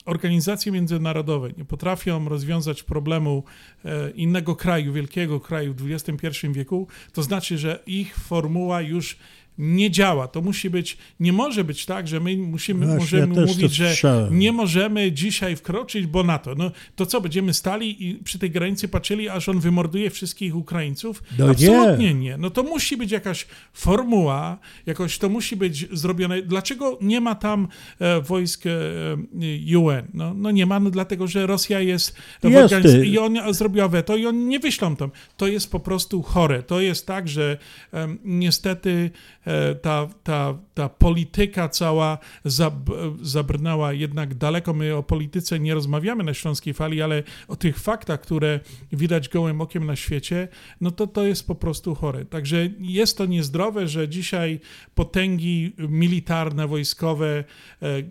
[0.05, 3.43] organizacje międzynarodowe nie potrafią rozwiązać problemu
[3.85, 9.17] e, innego kraju, wielkiego kraju w XXI wieku, to znaczy, że ich formuła już
[9.57, 10.27] nie działa.
[10.27, 14.27] To musi być, nie może być tak, że my musimy, Właśnie, możemy ja mówić, że
[14.31, 16.55] nie możemy dzisiaj wkroczyć, bo na to.
[16.55, 21.23] No to co, będziemy stali i przy tej granicy patrzyli, aż on wymorduje wszystkich Ukraińców?
[21.39, 21.51] No nie.
[21.51, 22.38] Absolutnie nie.
[22.38, 26.41] No to musi być jakaś formuła, jakoś to musi być zrobione.
[26.41, 27.67] Dlaczego nie ma tam
[27.99, 30.07] e, wojsk e, UN?
[30.13, 33.05] No, no nie ma, no dlatego, że Rosja jest, w Jest, organiz- ty.
[33.07, 35.11] i on zrobiła weto i oni nie wyślą tam.
[35.38, 36.63] To jest po prostu chore.
[36.63, 37.57] To jest tak, że
[37.91, 39.11] em, niestety
[39.43, 39.43] e,
[39.82, 42.74] ta, ta, ta polityka cała zab,
[43.22, 44.74] zabrnęła jednak daleko.
[44.74, 48.60] My o polityce nie rozmawiamy na Śląskiej Fali, ale o tych faktach, które
[48.91, 50.48] widać gołym okiem na świecie,
[50.82, 52.26] no to to jest po prostu chore.
[52.26, 54.60] Także jest to niezdrowe, że dzisiaj
[54.95, 57.44] potęgi militarne, wojskowe
[57.82, 58.03] e, e,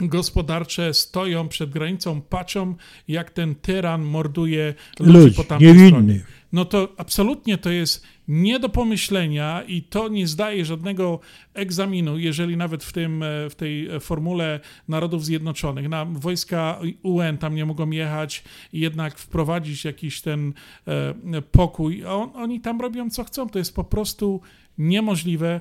[0.00, 2.74] gospodarcze stoją przed granicą, patrzą
[3.08, 5.90] jak ten tyran morduje ludzi, Ludzi, po tamtej niewinnych.
[5.90, 6.20] stronie.
[6.52, 11.20] No to absolutnie to jest nie do pomyślenia i to nie zdaje żadnego
[11.54, 17.54] egzaminu, jeżeli nawet w, tym, e, w tej formule Narodów Zjednoczonych na wojska UN tam
[17.54, 20.52] nie mogą jechać i jednak wprowadzić jakiś ten
[20.86, 22.04] e, pokój.
[22.04, 23.48] On, oni tam robią co chcą.
[23.48, 24.40] To jest po prostu
[24.80, 25.60] niemożliwe.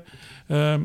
[0.50, 0.80] E,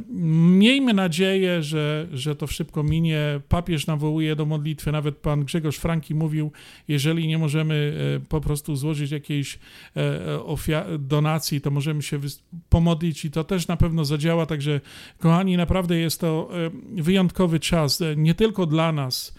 [0.58, 3.40] Miejmy nadzieję, że, że to szybko minie.
[3.48, 4.92] Papież nawołuje do modlitwy.
[4.92, 6.52] Nawet pan Grzegorz Franki mówił,
[6.88, 9.58] jeżeli nie możemy e, po prostu złożyć jakiejś
[9.96, 12.20] e, donacji, to możemy się
[12.68, 14.46] pomodlić i to też na pewno zadziała.
[14.46, 14.80] Także,
[15.18, 16.50] kochani, naprawdę jest to
[16.96, 19.34] wyjątkowy czas, nie tylko dla nas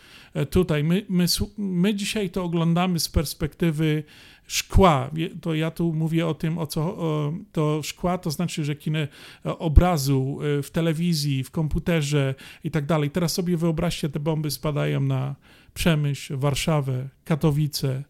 [0.50, 0.84] tutaj.
[0.84, 1.26] My, my,
[1.58, 4.04] my dzisiaj to oglądamy z perspektywy
[4.48, 5.12] szkła.
[5.42, 6.98] To ja tu mówię o tym, o co
[7.52, 9.10] to szkła, to znaczy, że kino e,
[9.44, 13.12] obrazu e, w telewizji, w komputerze i tak dalej.
[13.12, 15.36] Teraz sobie wyobraźcie, te bomby spadają na
[15.74, 18.04] Przemyśl, Warszawę, Katowice,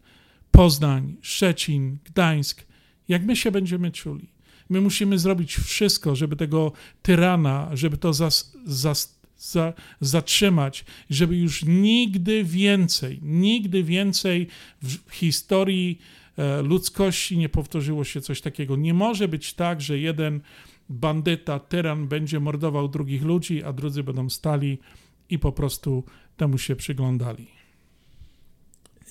[0.52, 2.66] Poznań, Szczecin, Gdańsk.
[3.07, 4.36] Jak my się będziemy czuli?
[4.70, 6.72] My musimy zrobić wszystko, żeby tego
[7.02, 14.48] tyrana, żeby to zas, zas, za, zatrzymać, żeby już nigdy więcej, nigdy więcej
[14.84, 15.99] w historii
[16.38, 18.76] e, ludzkości nie powtórzyło się coś takiego.
[18.76, 20.41] Nie może być tak, że jeden
[20.90, 24.78] bandyta, tyran będzie mordował drugich ludzi, a drudzy będą stali
[25.30, 26.03] i po prostu
[26.38, 27.48] temu się przyglądali.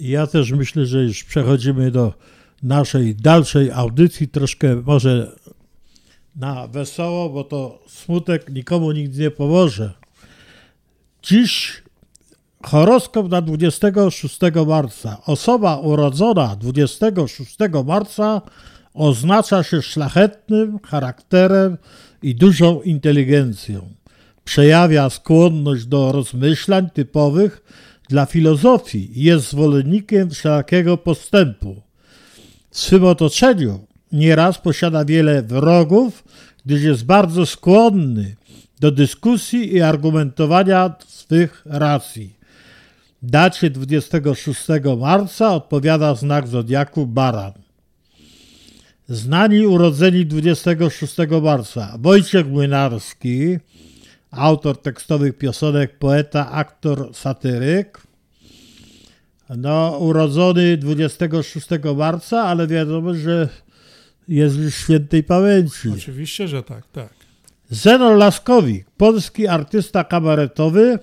[0.00, 2.14] Ja też myślę, że już przechodzimy do
[2.62, 5.36] naszej dalszej audycji, troszkę może
[6.36, 10.03] na wesoło, bo to smutek nikomu nigdy nie pomoże.
[11.24, 11.82] Dziś
[12.62, 15.18] horoskop na 26 marca.
[15.26, 18.42] Osoba urodzona 26 marca
[18.94, 21.78] oznacza się szlachetnym charakterem
[22.22, 23.88] i dużą inteligencją.
[24.44, 27.62] Przejawia skłonność do rozmyślań typowych
[28.08, 31.82] dla filozofii i jest zwolennikiem wszelkiego postępu.
[32.70, 36.24] W swym otoczeniu nieraz posiada wiele wrogów,
[36.66, 38.36] gdyż jest bardzo skłonny
[38.80, 42.36] do dyskusji i argumentowania swych racji.
[43.22, 44.66] Dacie 26
[44.98, 47.52] marca odpowiada znak zodiaku Baran.
[49.08, 53.58] Znani urodzeni 26 marca Wojciech Młynarski,
[54.30, 58.00] autor tekstowych piosenek, poeta, aktor, satyryk.
[59.56, 63.48] No, urodzony 26 marca, ale wiadomo, że
[64.28, 65.88] jest już świętej pamięci.
[65.94, 67.23] Oczywiście, że tak, tak.
[67.70, 70.98] Zenon Laskowik, polski artysta kabaretowy,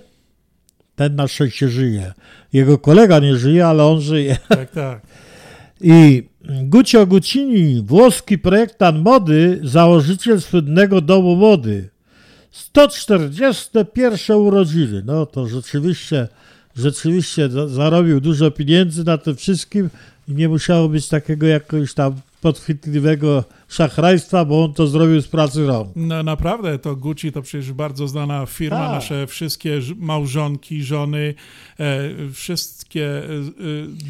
[0.96, 2.12] ten na szczęście żyje.
[2.52, 4.36] Jego kolega nie żyje, ale on żyje.
[4.48, 5.00] Tak, tak.
[5.80, 6.22] I
[6.62, 11.88] Gucio Guccini, włoski projektant mody, założyciel słynnego domu mody.
[12.50, 15.02] 141 urodziny.
[15.06, 16.28] No to rzeczywiście,
[16.76, 19.90] rzeczywiście za- zarobił dużo pieniędzy na tym wszystkim
[20.28, 25.66] i nie musiało być takiego jakiegoś tam podchwytliwego szachrajstwa, bo on to zrobił z pracy
[25.66, 25.88] rąk.
[25.96, 28.90] No naprawdę, to Gucci to przecież bardzo znana firma, Tak.
[28.90, 31.34] nasze wszystkie małżonki, żony,
[31.80, 32.00] e,
[32.32, 33.24] wszystkie e, e,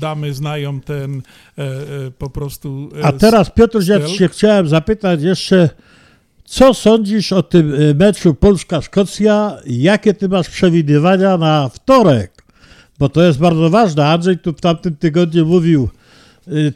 [0.00, 1.22] damy znają ten
[1.59, 1.70] e, e,
[2.18, 4.16] po prostu e, A teraz Piotr, ja styl.
[4.18, 5.68] cię chciałem zapytać jeszcze,
[6.44, 9.56] co sądzisz o tym y, meczu Polska-Szkocja?
[9.66, 12.42] Jakie ty masz przewidywania na wtorek?
[12.98, 14.06] Bo to jest bardzo ważne.
[14.06, 15.88] Andrzej tu w tamtym tygodniu mówił,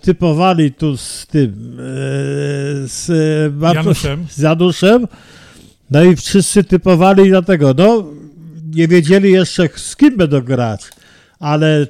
[0.01, 4.27] typowali tu z tym, y, z, y, Januszem.
[4.31, 5.07] z Januszem,
[5.91, 8.05] no i wszyscy typowali dlatego, no
[8.75, 10.83] nie wiedzieli jeszcze z kim będą grać,
[11.39, 11.87] ale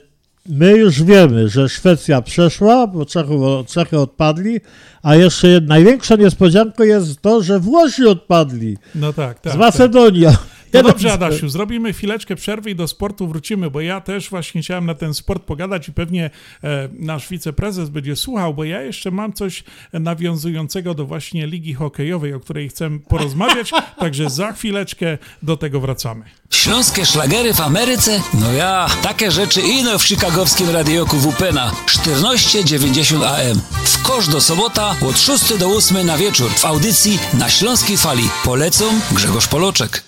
[0.48, 4.60] my już wiemy, że Szwecja przeszła, bo Czechów, Czechy odpadli,
[5.02, 9.52] a jeszcze największa niespodzianką jest to, że Włosi odpadli No tak, tak.
[9.52, 10.30] z Macedonią.
[10.76, 14.86] No dobrze, Adasiu, zrobimy chwileczkę przerwy i do sportu wrócimy, bo ja też właśnie chciałem
[14.86, 16.30] na ten sport pogadać i pewnie
[16.64, 22.34] e, nasz wiceprezes będzie słuchał, bo ja jeszcze mam coś nawiązującego do właśnie ligi hokejowej,
[22.34, 23.70] o której chcę porozmawiać,
[24.00, 26.24] także za chwileczkę do tego wracamy.
[26.50, 28.20] Śląskie szlagery w Ameryce?
[28.34, 33.60] No ja, takie rzeczy ino w chicagowskim radioku WP na 1490 AM.
[33.84, 38.28] W kosz do sobota od 6 do 8 na wieczór w audycji na Śląskiej Fali.
[38.44, 40.04] Polecą Grzegorz Poloczek.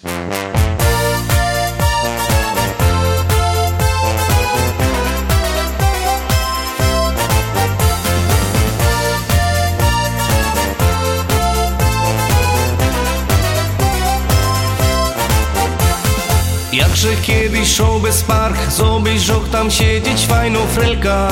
[16.73, 18.71] Jakże kiedyś show bez park?
[18.71, 21.29] Zobyżok tam siedzieć fajną frelka.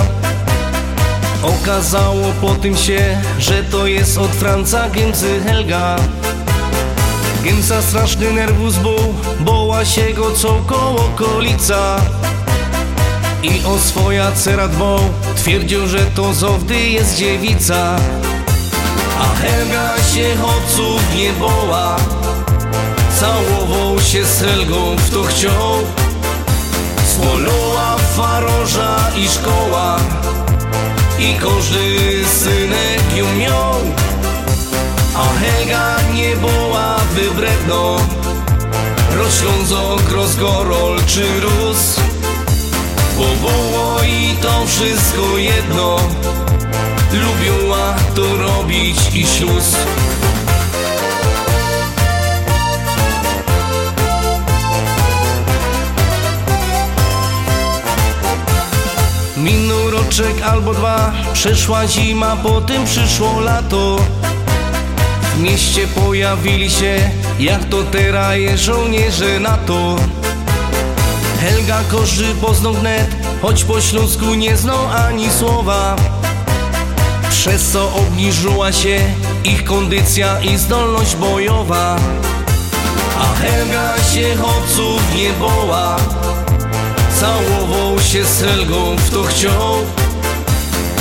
[1.43, 5.97] Okazało po tym się, że to jest od Franca Giemcy Helga.
[7.45, 11.97] Giemca straszny nerwus był, bo pytała się go co koło okolica.
[13.43, 14.99] I o swoja cera dbał
[15.37, 17.97] Twierdził, że to zowdy jest dziewica.
[19.21, 21.97] A Helga się chłopców nie boła
[23.21, 25.75] Całował się z Helgą w to chciał
[27.07, 29.97] Swoloła faroża i szkoła
[31.19, 33.75] I każdy synek ją miał.
[35.15, 37.97] A Helga nie była wybredno
[39.17, 42.01] Rozślązok, rozgorol czy rósł
[43.17, 45.97] Bo było i to wszystko jedno
[47.13, 49.77] Lubiła to robić i śluz
[59.47, 63.97] Minął roczek albo dwa Przeszła zima, potem przyszło lato.
[65.35, 69.97] W mieście pojawili się Jak to teraz jest żołnierze NATO.
[71.41, 75.97] Helga Korzy poznał wnet Choć po śląsku nie znał ani słowa.
[77.31, 79.01] Przez co obniżyła się
[79.45, 81.97] Ich kondycja i zdolność bojowa.
[83.21, 85.97] A Helga się chłopców nie boła
[87.27, 89.75] Całował się z Helgą w to chciał.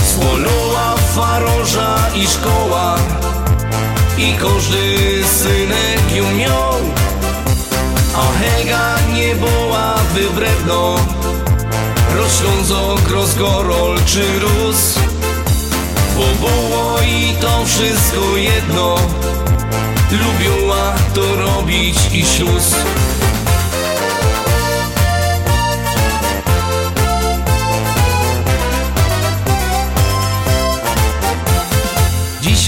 [0.05, 2.95] Swoloła faroża i szkoła
[4.17, 6.73] I każdy synek ją miał.
[8.15, 10.95] A Helga nie była wybredno
[12.15, 14.99] Rozślązok, rozgorol czy rósł.
[16.15, 18.95] Bo było i to wszystko jedno
[20.11, 22.75] Lubiła to robić i śluz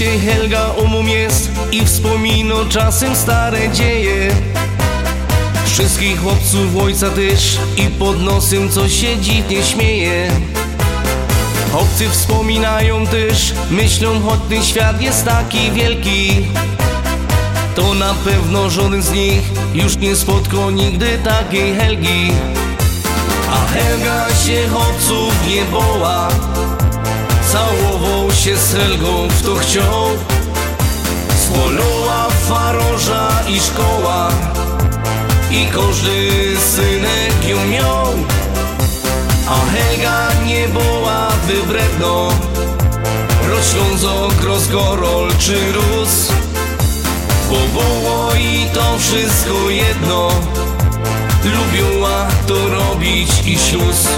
[0.04, 4.34] Helga umum jest i wspomino czasem stare dzieje.
[5.66, 10.30] Wszystkich chłopców ojca też i pod nosem co się dziwnie śmieje.
[11.72, 16.46] Chłopcy wspominają też, myślą choć ten świat jest taki wielki.
[17.76, 19.42] To na pewno żaden z nich
[19.74, 22.32] już nie spotkał nigdy takiej Helgi.
[23.50, 26.28] A Helga się chłopców nie boła
[27.52, 30.06] Całował się z Helgą w to chciał
[31.42, 34.28] Swoloła faroża i szkoła
[35.50, 36.30] I każdy
[36.74, 38.06] synek ją miał.
[39.48, 42.28] A Helga nie była wybredno
[43.48, 46.32] Rozślązok, rozgorol czy rósł
[47.50, 50.28] Bo było i to wszystko jedno
[51.44, 54.08] Lubiła to robić i śluz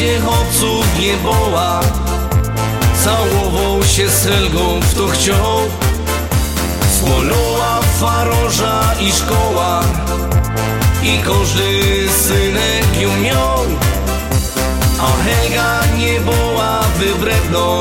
[0.00, 1.80] się chłopców nie boła
[3.04, 5.58] Całował się z Helgą w to chciał.
[6.96, 9.80] Swoloła faroża i szkoła.
[11.02, 13.58] I każdy synek ją miał.
[14.98, 17.80] A Helga nie była wybredno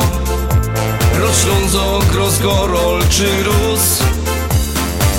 [1.19, 4.03] Rozślązok, rozgorol czy rósł.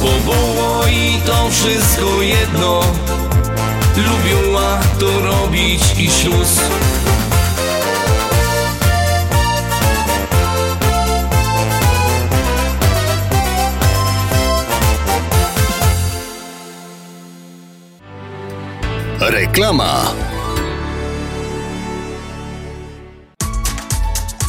[0.02, 2.80] Bo było i to wszystko jedno.
[3.96, 6.60] Lubiła to robić i śluz
[19.30, 20.14] Reklama.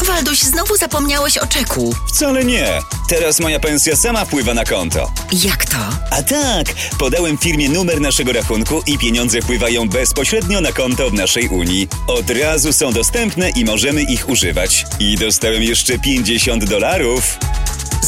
[0.05, 1.95] Walduś, znowu zapomniałeś o czeku.
[2.07, 2.67] Wcale nie.
[3.09, 5.11] Teraz moja pensja sama wpływa na konto.
[5.43, 5.77] Jak to?
[6.11, 6.67] A tak,
[6.99, 11.87] podałem firmie numer naszego rachunku i pieniądze wpływają bezpośrednio na konto w naszej Unii.
[12.07, 14.85] Od razu są dostępne i możemy ich używać.
[14.99, 17.37] I dostałem jeszcze 50 dolarów.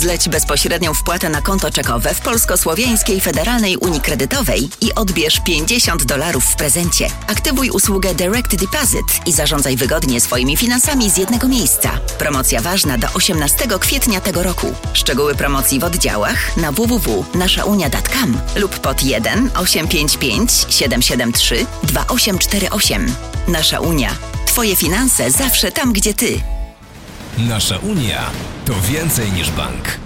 [0.04, 6.46] Zleć bezpośrednią wpłatę na konto czekowe w Polsko-Słowiańskiej Federalnej Unii Kredytowej i odbierz 50 dolarów
[6.46, 7.08] w prezencie.
[7.28, 12.00] Aktywuj usługę Direct Deposit i zarządzaj wygodnie swoimi finansami z jednego miejsca.
[12.18, 14.74] Promocja ważna do 18 kwietnia tego roku.
[14.94, 23.16] Szczegóły promocji w oddziałach na www.naszaunia.com lub pod 1 855 773 2848.
[23.48, 24.16] Nasza Unia.
[24.46, 26.53] Twoje finanse zawsze tam, gdzie ty.
[27.38, 28.22] Nasza Unia
[28.66, 30.03] to więcej niż bank.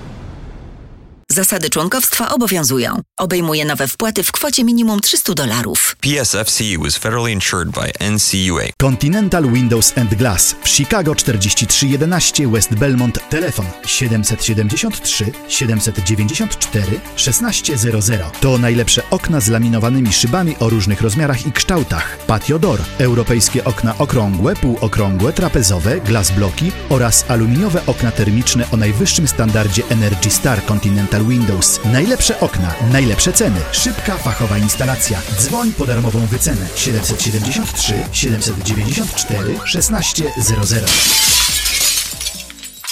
[1.32, 3.02] Zasady członkowstwa obowiązują.
[3.18, 5.95] Obejmuje nowe wpłaty w kwocie minimum 300 dolarów.
[6.02, 8.64] PSFCU is federally insured by NCUA.
[8.82, 13.30] Continental Windows and Glass w Chicago 4311 West Belmont.
[13.30, 18.40] Telefon 773 794 1600.
[18.40, 22.18] To najlepsze okna z laminowanymi szybami o różnych rozmiarach i kształtach.
[22.28, 29.28] Patio Door, europejskie okna okrągłe, półokrągłe, trapezowe, glass bloki oraz aluminiowe okna termiczne o najwyższym
[29.28, 31.80] standardzie Energy Star Continental Windows.
[31.85, 35.22] Najlepsze okna, najlepsze ceny, szybka fachowa instalacja.
[35.38, 41.27] Dzwoń po darmową wycenę 773 794 1600.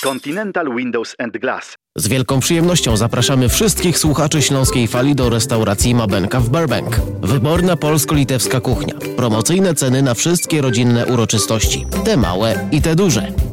[0.03, 1.75] Continental Windows and Glass.
[1.95, 7.01] Z wielką przyjemnością zapraszamy wszystkich słuchaczy Śląskiej Fali do restauracji Mabenka w Burbank.
[7.21, 8.95] Wyborna polsko-litewska kuchnia.
[9.17, 11.85] Promocyjne ceny na wszystkie rodzinne uroczystości.
[12.05, 13.44] Te małe i te duże.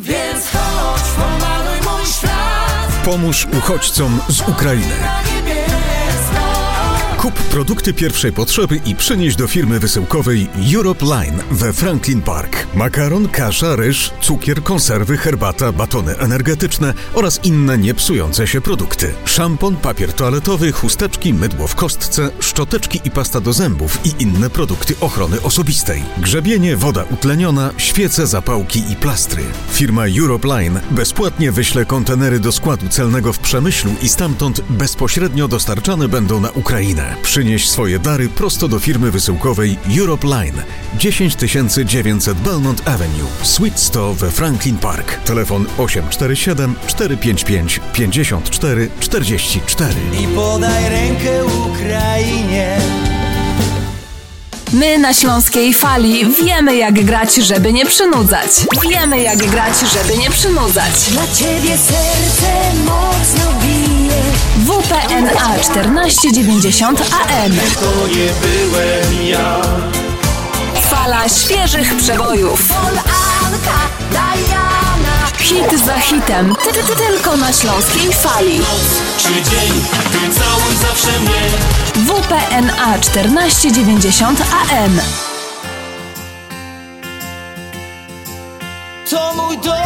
[0.00, 4.94] Więc chodź, pomaluj mój świat Pomóż uchodźcom z Ukrainy.
[7.20, 12.66] Kup produkty pierwszej potrzeby i przynieś do firmy wysyłkowej Europe Line we Franklin Park.
[12.74, 19.14] Makaron, kasza, ryż, cukier, konserwy, herbata, batony energetyczne oraz inne niepsujące się produkty.
[19.24, 24.94] Szampon, papier toaletowy, chusteczki, mydło w kostce, szczoteczki i pasta do zębów i inne produkty
[25.00, 26.02] ochrony osobistej.
[26.18, 29.42] Grzebienie, woda utleniona, świece, zapałki i plastry.
[29.72, 36.08] Firma Europe Line bezpłatnie wyśle kontenery do składu celnego w Przemyślu i stamtąd bezpośrednio dostarczane
[36.08, 37.09] będą na Ukrainę.
[37.22, 40.62] Przynieś swoje dary prosto do firmy wysyłkowej Europe Line
[40.98, 45.24] 10900 Belmont Avenue, Suite 100 we Franklin Park.
[45.24, 49.94] Telefon 847 455 54 44.
[50.22, 52.80] I podaj rękę Ukrainie.
[54.72, 58.50] My na Śląskiej Fali wiemy jak grać, żeby nie przynudzać.
[58.90, 60.92] Wiemy jak grać, żeby nie przynudzać.
[61.10, 63.59] Dla ciebie serce mocno
[64.56, 67.52] WPNA 1490 AM.
[67.74, 69.62] To nie byłem ja
[70.90, 72.60] Fala świeżych przebojów.
[75.38, 76.54] Hit za hitem.
[76.64, 78.60] Ty, ty, ty, tylko na Śląskiej Fali.
[79.18, 79.72] Czy dzień,
[80.34, 81.40] całuj zawsze mnie
[81.94, 85.00] WPNA 1490 AM.
[89.10, 89.80] To mój dom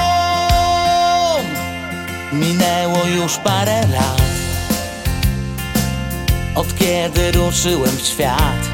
[2.32, 4.23] Minęło już parę lat
[6.54, 8.68] Od kiedy ruszyłem w świat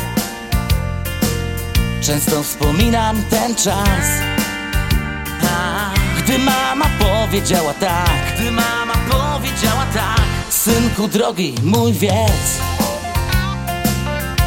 [2.03, 4.07] Często wspominam ten czas.
[5.43, 10.21] A, Gdy mama powiedziała tak Gdy mama powiedziała tak
[10.51, 12.61] Synku drogi, mój wiedz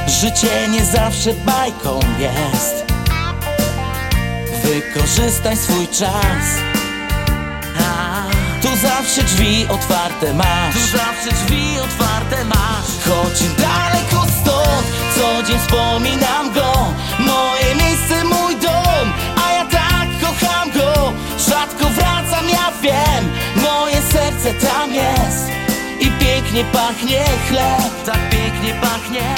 [0.08, 2.86] Życie nie zawsze bajką jest.
[4.64, 6.63] Wykorzystaj swój czas
[8.84, 10.76] zawsze drzwi otwarte masz.
[10.76, 12.90] Zawsze drzwi otwarte masz.
[13.06, 14.86] Choć daleko stąd
[15.16, 16.74] Co dzień wspominam go.
[17.20, 19.06] Moje miejsce, mój dom
[19.46, 21.14] A ja tak kocham go.
[21.50, 23.24] Rzadko wracam, ja wiem
[23.56, 25.48] Moje serce tam jest.
[26.00, 27.92] I pięknie pachnie chleb.
[28.06, 29.36] Tak pięknie pachnie.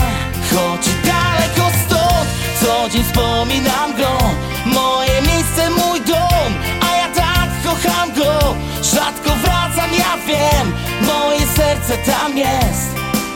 [0.51, 2.27] Choć daleko stąd
[2.61, 4.17] Co dzień wspominam go.
[4.65, 6.74] Moje miejsce, mój dom
[8.26, 10.73] go Rzadko wracam, ja wiem.
[11.02, 12.89] Moje serce tam jest.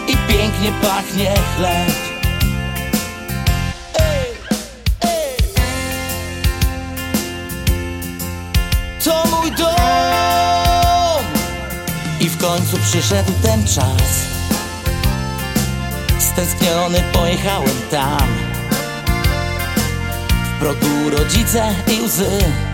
[0.07, 1.91] I pięknie pachnie chleb.
[9.03, 11.23] To mój dom.
[12.19, 14.09] I w końcu przyszedł ten czas.
[16.19, 18.27] Stęskniony pojechałem tam.
[20.43, 22.68] W progu rodzice i łzy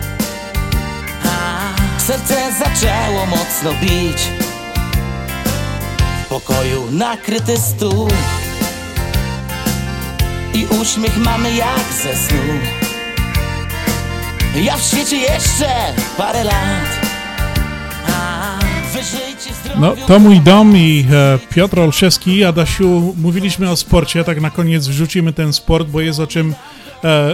[2.06, 4.22] serce zaczęło mocno bić.
[6.24, 8.08] W pokoju nakryty stół.
[10.54, 12.38] I uśmiech mamy jak ze snu.
[14.62, 15.68] Ja w świecie jeszcze
[16.16, 17.06] parę lat.
[19.78, 22.44] No, to mój dom i e, Piotr Olszewski.
[22.44, 26.54] Adasiu, mówiliśmy o sporcie, tak na koniec wrzucimy ten sport, bo jest o czym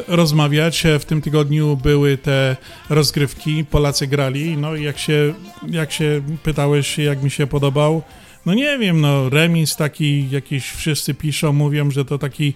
[0.09, 0.87] rozmawiać.
[0.87, 2.57] E, W tym tygodniu były te
[2.91, 5.35] rozgrywki, Polacy grali, no i jak się,
[5.69, 8.03] jak się pytałeś, jak mi się podobał,
[8.47, 12.55] no nie wiem, no remis taki, jakiś wszyscy piszą, mówią, że to taki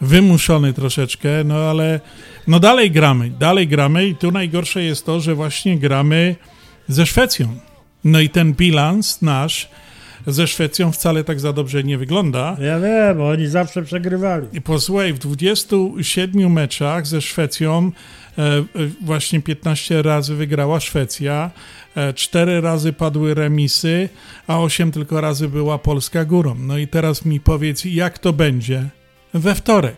[0.00, 2.00] wymuszony troszeczkę, no ale
[2.46, 6.36] no dalej gramy, dalej gramy i tu najgorsze jest to, że właśnie gramy
[6.88, 7.58] ze Szwecją.
[8.04, 9.68] No i ten bilans nasz
[10.26, 12.56] ze Szwecją wcale tak za dobrze nie wygląda.
[12.60, 14.46] Ja wiem, oni zawsze przegrywali.
[14.52, 17.92] I posłuchaj, w 27 meczach ze Szwecją
[18.38, 18.64] e, e,
[19.04, 21.50] właśnie 15 razy wygrała Szwecja,
[21.96, 24.08] e, 4 razy padły remisy,
[24.46, 26.54] a 8 tylko razy była Polska górą.
[26.58, 28.84] No i teraz mi powiedz, jak to będzie
[29.34, 29.96] we wtorek?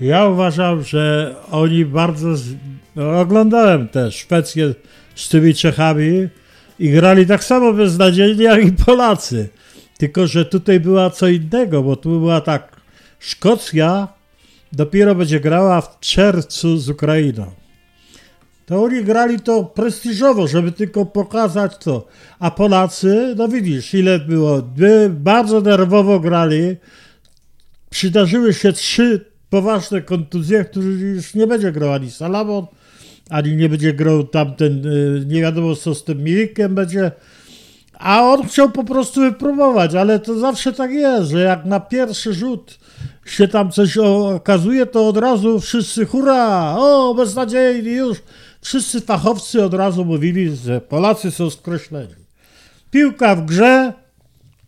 [0.00, 2.36] Ja uważam, że oni bardzo.
[2.36, 2.54] Z...
[2.96, 4.74] No, oglądałem też Szwecję
[5.14, 6.28] z tymi Czechami
[6.78, 9.48] i grali tak samo beznadziejnie jak i Polacy.
[9.98, 12.76] Tylko, że tutaj była co innego, bo tu była tak.
[13.18, 14.08] Szkocja
[14.72, 17.52] dopiero będzie grała w czerwcu z Ukrainą.
[18.66, 22.06] To oni grali to prestiżowo, żeby tylko pokazać to.
[22.38, 24.62] A Polacy, no widzisz, ile było.
[24.62, 26.76] By bardzo nerwowo grali.
[27.90, 32.66] Przydarzyły się trzy poważne kontuzje, którzy już nie będzie grał ani Salamon,
[33.30, 37.10] ani nie będzie grał tamten, y, nie wiadomo co z tym Milikiem będzie.
[37.98, 42.34] A on chciał po prostu wypróbować, ale to zawsze tak jest, że jak na pierwszy
[42.34, 42.78] rzut
[43.26, 48.18] się tam coś okazuje, to od razu wszyscy hurra, o beznadziejni już.
[48.60, 52.14] Wszyscy fachowcy od razu mówili, że Polacy są skreśleni.
[52.90, 53.92] Piłka w grze,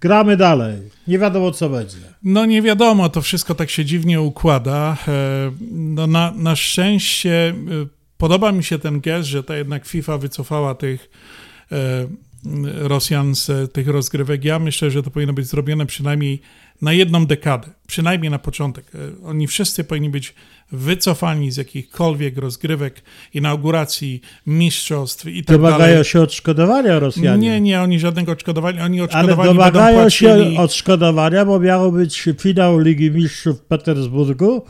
[0.01, 0.77] gramy dalej.
[1.07, 1.97] Nie wiadomo co będzie.
[2.23, 4.97] No nie wiadomo, to wszystko tak się dziwnie układa.
[5.09, 10.19] E, No na, na szczęście e, podoba mi się ten gest, że ta jednak FIFA
[10.19, 11.11] wycofała tych
[11.73, 12.07] e,
[12.89, 14.45] Rosjan z tych rozgrywek.
[14.45, 16.41] Ja myślę, że to powinno być zrobione przynajmniej
[16.83, 18.85] na jedną dekadę, przynajmniej na początek.
[18.95, 20.35] E, Oni wszyscy powinni być
[20.73, 23.03] wycofani z jakichkolwiek rozgrywek,
[23.35, 26.05] inauguracji, mistrzostw i tak Domagają dalej.
[26.05, 27.39] się odszkodowania Rosjanie.
[27.51, 30.57] Nie, nie, oni żadnego odszkodowania, oni Ale odszkodowani domagają będą się płacili...
[30.59, 34.63] odszkodowania, bo miało być finał Ligi Mistrzów w Petersburgu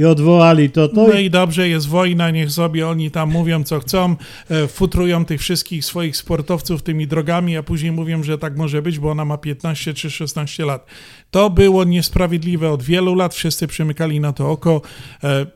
[0.00, 0.88] i odwołali to.
[0.88, 4.16] to No i dobrze, jest wojna, niech sobie oni tam mówią co chcą,
[4.50, 8.98] e, futrują tych wszystkich swoich sportowców tymi drogami, a później mówią, że tak może być,
[8.98, 10.86] bo ona ma 15 czy 16 lat.
[11.30, 14.82] To było niesprawiedliwe od wielu lat, wszyscy przymykali na to oko.
[15.24, 15.46] E,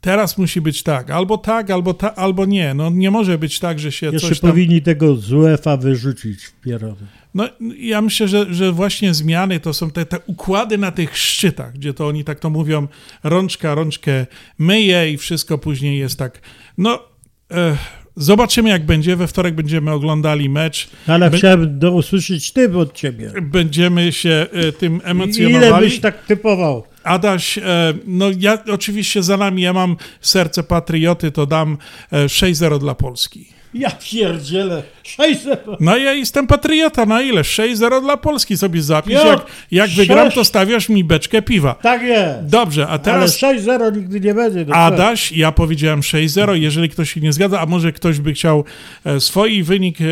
[0.00, 2.74] Teraz musi być tak, albo tak, albo, ta, albo nie.
[2.74, 4.50] No nie może być tak, że się Jeszcze coś tam...
[4.50, 7.04] powinni tego z UEFA wyrzucić w pierogi.
[7.36, 7.48] No,
[7.78, 11.94] ja myślę, że, że właśnie zmiany to są te, te układy na tych szczytach, gdzie
[11.94, 12.88] to oni tak to mówią,
[13.24, 14.26] rączka, rączkę
[14.58, 16.40] myje i wszystko później jest tak.
[16.78, 17.02] No,
[17.50, 17.76] e,
[18.16, 19.16] zobaczymy jak będzie.
[19.16, 20.88] We wtorek będziemy oglądali mecz.
[21.06, 23.32] Ale Be- chciałem do, usłyszeć typ od ciebie.
[23.42, 25.86] Będziemy się e, tym Ile emocjonowali.
[25.86, 26.84] byś tak typował?
[27.02, 27.62] Adaś, e,
[28.06, 31.78] no ja oczywiście za nami, ja mam serce patrioty, to dam
[32.12, 33.55] e, 6-0 dla Polski.
[33.78, 34.82] Ja pierdzielę.
[35.02, 35.64] 600.
[35.80, 37.42] No ja jestem patriota, na ile?
[37.42, 39.14] 6-0 dla Polski sobie zapisz.
[39.14, 41.74] Jak jak wygram, to stawiasz mi beczkę piwa.
[41.74, 42.46] Tak jest.
[42.46, 44.64] Dobrze, a teraz Ale 6-0 nigdy nie będzie.
[44.64, 44.76] no co?
[44.80, 48.64] Adaś, ja powiedziałem 6-0, jeżeli ktoś się nie zgadza, a może ktoś by chciał
[49.04, 50.08] e, swój wynik e, e,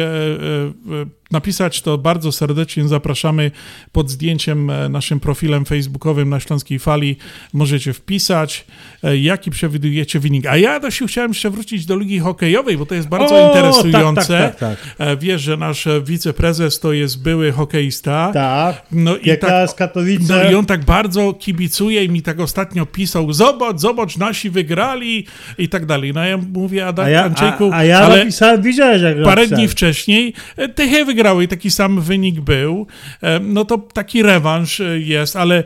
[1.30, 3.50] napisać, to bardzo serdecznie zapraszamy
[3.92, 7.16] pod zdjęciem e, naszym profilem facebookowym na Śląskiej Fali.
[7.52, 8.64] Możecie wpisać,
[9.04, 10.46] e, jaki przewidujecie wynik.
[10.46, 14.38] A ja Adasiu chciałem jeszcze wrócić do Ligi Hokejowej, bo to jest bardzo O, interesujące.
[14.38, 18.30] tak, tak, tak, E, Wiesz, że nasz wiceprezes to jest były hokeista.
[18.34, 18.82] Tak.
[18.92, 20.44] No i tak, Katowice.
[20.44, 25.26] no i on tak bardzo kibicuje i mi tak ostatnio pisał, zobacz, zobacz, nasi wygrali
[25.58, 26.12] i tak dalej.
[26.14, 29.42] No ja mówię, Adam, A ja, Andrzejku, a, a ja ale napisałem, widziałeś jak parę
[29.42, 29.48] napisałem.
[29.60, 30.34] dni wcześniej
[30.74, 32.86] Tychy i taki sam wynik był.
[33.22, 35.64] E, No to taki rewanż e, jest, ale,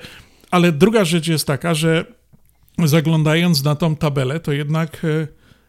[0.51, 2.05] ale druga rzecz jest taka, że
[2.85, 5.27] zaglądając na tą tabelę, to jednak e,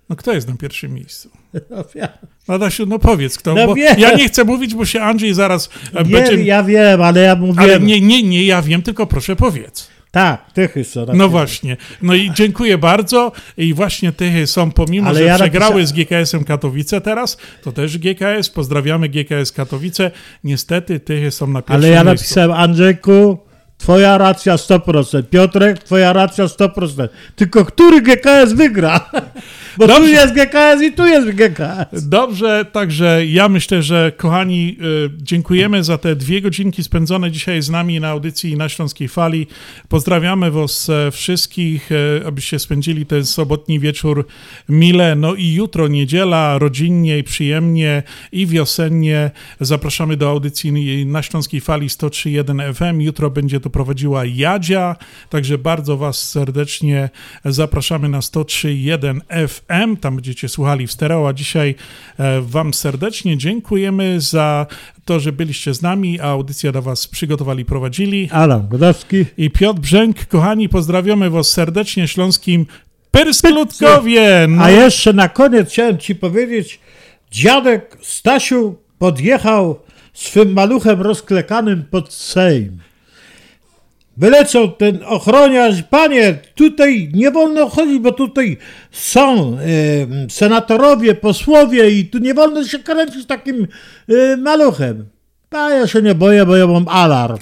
[0.09, 1.29] no kto jest na pierwszym miejscu?
[1.69, 2.09] No, ja,
[2.47, 3.99] Adasiu, no powiedz kto, No bo wiem.
[3.99, 6.43] ja nie chcę mówić, bo się Andrzej zaraz nie, będzie...
[6.43, 7.59] ja wiem, ale ja mówię.
[7.61, 9.89] Ale nie, nie, nie, ja wiem, tylko proszę powiedz.
[10.11, 10.99] Tak, tychy są.
[10.99, 11.29] No tym.
[11.29, 11.77] właśnie.
[12.01, 13.31] No i dziękuję bardzo.
[13.57, 17.71] I właśnie Tychy są, pomimo Ale że ja przegrały napisa- z GKS-em Katowice teraz, to
[17.71, 20.11] też GKS, pozdrawiamy GKS Katowice.
[20.43, 22.23] Niestety Tychy są na pierwszym Ale ja miejscu.
[22.23, 23.37] napisałem Andrzejku,
[23.79, 25.23] Twoja racja 100%.
[25.23, 27.07] Piotrek, twoja racja 100%.
[27.35, 29.09] Tylko który GKS wygra?
[29.77, 32.09] Bo tu jest GKS i tu jest GKS.
[32.09, 37.69] Dobrze, także ja myślę, że kochani, y, dziękujemy za te dwie godzinki spędzone dzisiaj z
[37.69, 39.47] nami na audycji na Śląskiej Fali.
[39.89, 44.27] Pozdrawiamy was e, wszystkich, e, abyście spędzili ten sobotni wieczór
[44.69, 45.15] mile.
[45.15, 49.31] No i jutro niedziela, rodzinnie i przyjemnie i wiosennie.
[49.59, 53.01] Zapraszamy do audycji na Śląskiej Fali 103.1 FM.
[53.01, 54.95] Jutro będzie to prowadziła Jadzia,
[55.29, 57.09] także bardzo was serdecznie
[57.45, 59.97] zapraszamy na 103.1 FM.
[59.97, 61.75] Tam będziecie słuchali w stereo, a dzisiaj
[62.17, 64.65] e, wam serdecznie dziękujemy za
[65.05, 68.29] to, że byliście z nami, a audycję dla was przygotowali, prowadzili.
[68.31, 70.25] Adam Godowski I Piotr Brzęk.
[70.25, 72.65] Kochani, pozdrawiamy was serdecznie śląskim
[73.11, 74.45] Pyrslutkowie.
[74.49, 74.63] No.
[74.63, 76.79] A jeszcze na koniec chciałem ci powiedzieć,
[77.31, 79.79] dziadek Stasiu podjechał
[80.13, 82.79] swym maluchem rozklekanym pod Sejm.
[84.19, 88.57] Wyleciał ten ochroniarz, panie, tutaj nie wolno chodzić, bo tutaj
[88.91, 89.59] są e,
[90.29, 93.67] senatorowie, posłowie i tu nie wolno się kręcić takim
[94.09, 95.09] e, maluchem.
[95.51, 97.37] A ja się nie boję, bo ja mam alarm.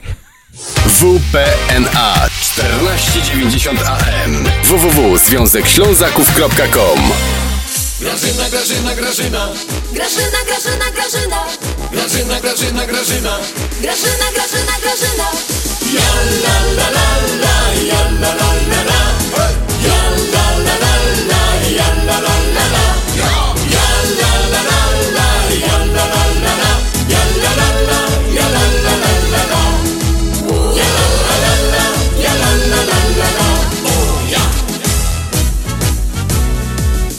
[0.85, 6.99] WPNA 1490 AM www.związekślązaków.com
[7.99, 9.49] Grażyna, Grażyna, Grażyna.
[9.93, 11.45] Grażyna, Grażyna, Grażyna.
[11.91, 13.39] Grażyna, Grażyna, Grażyna.
[13.81, 15.31] Grażyna, Grażyna, Grażyna.
[15.31, 15.56] Ja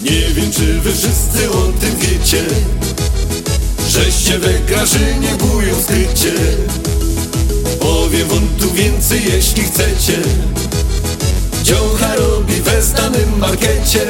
[0.03, 2.45] Nie wiem czy wy wszyscy o tym wiecie
[3.89, 6.32] Żeście we Grażynie bują skrycie
[7.81, 10.19] Powiem wam tu więcej jeśli chcecie.
[11.62, 14.07] Dziołcha robi we znanym markecie.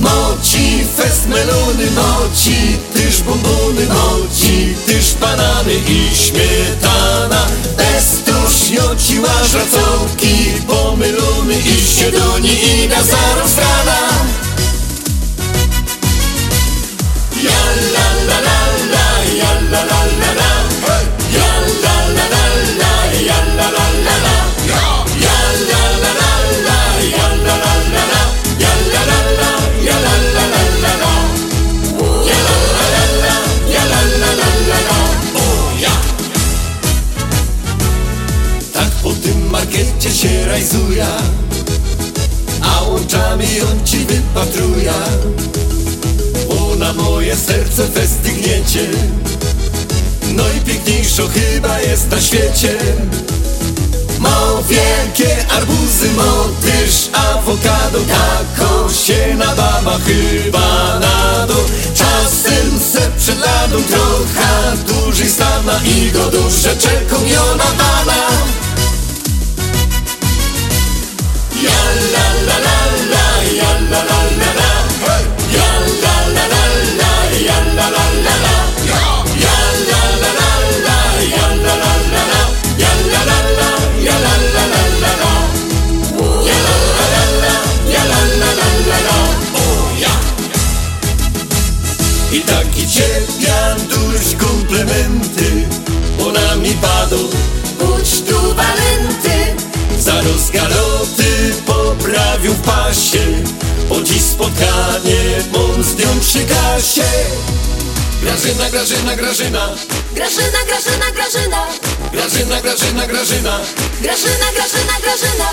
[0.00, 7.46] Moci, fest melony, moci Tyż bombony, moci Tyż banany i śmietana.
[7.76, 10.34] Bez tuśnioci, łaż racołki
[10.66, 14.37] Pomylony i siedoni i na zaraz rana
[42.62, 44.94] A łączami on ci wypatruja
[46.48, 48.88] bo na moje serce westygniecie
[50.32, 52.78] No i piękniejszo chyba jest na świecie.
[54.18, 57.98] Mo wielkie arbuzy, motyż, awokado.
[58.08, 61.64] Tako się nabawa chyba na dół.
[61.94, 67.20] Czasem se przed ladą trochę dłużej stana I go duże czekał
[67.56, 68.28] na pana
[92.32, 95.68] I taki cierpian duś komplementy
[96.26, 97.28] Ona mi padł
[97.78, 99.56] Budź tu walenty
[99.98, 101.27] Za rozgaloty
[102.08, 103.18] poprawił w pasie
[103.88, 105.20] Po dziś spotkanie
[105.52, 107.02] mą z nią przy kasie
[108.22, 109.68] Grażyna, Grażyna, Grażyna
[110.14, 113.58] Grażyna, Grażyna, Grażyna Grażyna, Grażyna, Grażyna
[114.02, 115.48] Grażyna, Grażyna, Grażyna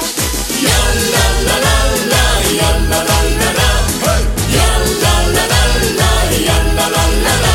[0.61, 0.79] Ja
[1.11, 1.77] la la la
[2.11, 2.23] la,
[2.59, 4.15] ja la la la la
[4.55, 4.69] Ja
[5.01, 5.61] la la la
[5.99, 6.09] la,
[6.47, 7.54] ja la la la la